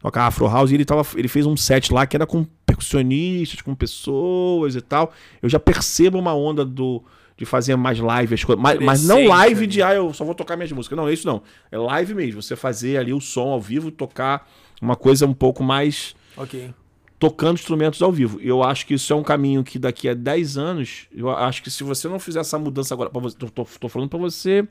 [0.00, 3.60] tocar Afro House, e ele, tava, ele fez um set lá que era com percussionistas,
[3.60, 5.12] com pessoas e tal.
[5.42, 7.02] Eu já percebo uma onda do,
[7.36, 10.34] de fazer mais live, as coisas, mas, mas não live de, ah, eu só vou
[10.34, 10.96] tocar minhas músicas.
[10.96, 11.42] Não, é isso não.
[11.72, 14.48] É live mesmo, você fazer ali o som ao vivo, tocar
[14.80, 16.72] uma coisa um pouco mais Ok.
[17.18, 18.38] tocando instrumentos ao vivo.
[18.40, 21.70] Eu acho que isso é um caminho que daqui a 10 anos, eu acho que
[21.70, 24.66] se você não fizer essa mudança agora, pra você, tô, tô, tô falando pra você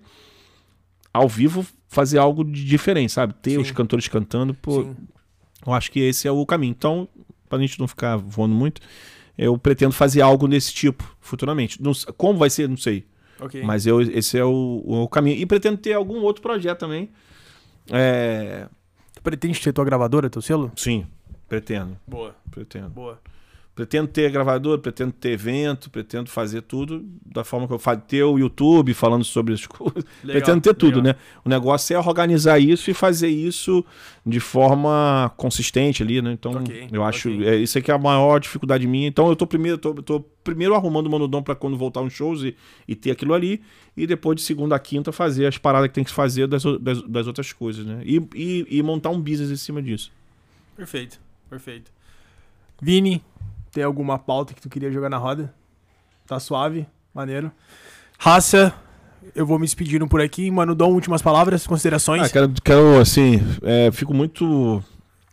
[1.14, 3.34] ao vivo fazer algo de diferente, sabe?
[3.36, 3.58] Ter Sim.
[3.60, 4.96] os cantores cantando, pô, Sim.
[5.66, 6.72] eu acho que esse é o caminho.
[6.72, 7.08] Então,
[7.48, 8.82] pra gente não ficar voando muito,
[9.38, 11.82] eu pretendo fazer algo desse tipo futuramente.
[11.82, 13.06] Não como vai ser, não sei.
[13.40, 13.64] Ok.
[13.64, 15.38] Mas eu, esse é o, o caminho.
[15.38, 17.10] E pretendo ter algum outro projeto também.
[17.92, 18.68] É,
[19.16, 20.72] Tu pretende ter tua gravadora, teu selo?
[20.76, 21.06] sim,
[21.60, 21.98] pretendo.
[22.08, 22.90] Boa, Pretendo.
[22.90, 23.20] boa.
[23.76, 28.02] Pretendo ter gravador, pretendo ter evento, pretendo fazer tudo da forma que eu faço.
[28.02, 30.04] Ter o YouTube falando sobre as coisas.
[30.24, 31.14] Legal, pretendo ter tudo, legal.
[31.14, 31.16] né?
[31.44, 33.84] O negócio é organizar isso e fazer isso
[34.24, 36.34] de forma consistente ali, né?
[36.34, 37.30] Então, Ok, eu acho.
[37.30, 37.48] ok.
[37.48, 39.08] É, isso aqui é a maior dificuldade minha.
[39.08, 42.44] Então, eu tô primeiro, tô, tô primeiro arrumando o Manudão pra quando voltar uns shows
[42.44, 42.56] e,
[42.88, 43.60] e ter aquilo ali.
[43.98, 47.02] E depois de segunda a quinta fazer as paradas que tem que fazer das, das,
[47.02, 48.04] das outras coisas, né?
[48.06, 50.12] E, e, e montar um business em cima disso.
[50.78, 51.92] Perfeito, perfeito.
[52.82, 53.24] Vini,
[53.72, 55.54] tem alguma pauta que tu queria jogar na roda?
[56.28, 56.86] Tá suave?
[57.14, 57.52] Maneiro.
[58.18, 58.74] Raça,
[59.36, 60.50] eu vou me despedindo por aqui.
[60.50, 62.24] Mano, dou últimas palavras, considerações.
[62.24, 64.84] Ah, quero, quero assim, é, fico muito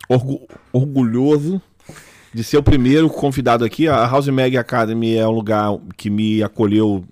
[0.09, 1.61] orgu- orgulhoso
[2.33, 3.87] de ser o primeiro convidado aqui.
[3.87, 7.03] A House Mag Academy é um lugar que me acolheu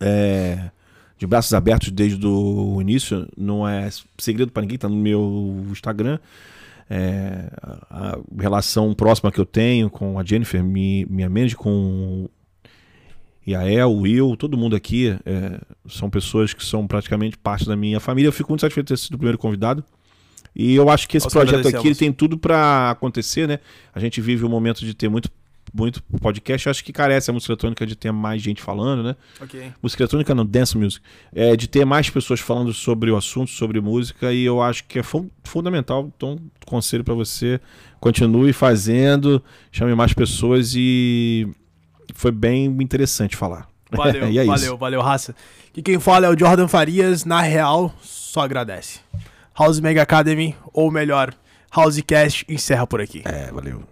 [0.00, 0.70] é,
[1.18, 3.28] de braços abertos desde o início.
[3.36, 3.88] Não é
[4.18, 6.18] segredo para ninguém, tá no meu Instagram.
[6.88, 7.48] É,
[7.90, 12.28] a, relação próxima que eu tenho com a Jennifer, mi- minha manager, com
[13.46, 18.28] Yael, Will, todo mundo aqui é, são pessoas que são praticamente parte da minha família.
[18.28, 19.84] Eu fico muito satisfeito de ter sido o primeiro convidado.
[20.54, 23.58] E eu acho que esse Nós projeto aqui tem tudo para acontecer, né?
[23.94, 25.30] A gente vive um momento de ter muito,
[25.74, 26.66] muito podcast.
[26.66, 29.16] Eu acho que carece a música eletrônica de ter mais gente falando, né?
[29.40, 29.72] Ok.
[29.82, 31.04] Música eletrônica não, dance music.
[31.34, 34.98] É, de ter mais pessoas falando sobre o assunto, sobre música, e eu acho que
[34.98, 36.10] é fu- fundamental.
[36.16, 37.60] Então, conselho para você,
[38.00, 41.46] continue fazendo, chame mais pessoas e
[42.14, 43.68] foi bem interessante falar.
[43.90, 44.46] Valeu, é isso.
[44.46, 45.34] valeu, valeu, raça.
[45.76, 49.00] E quem fala é o Jordan Farias, na real, só agradece.
[49.58, 51.34] House Mega Academy, ou melhor,
[51.74, 53.22] Housecast, encerra por aqui.
[53.24, 53.82] É, valeu.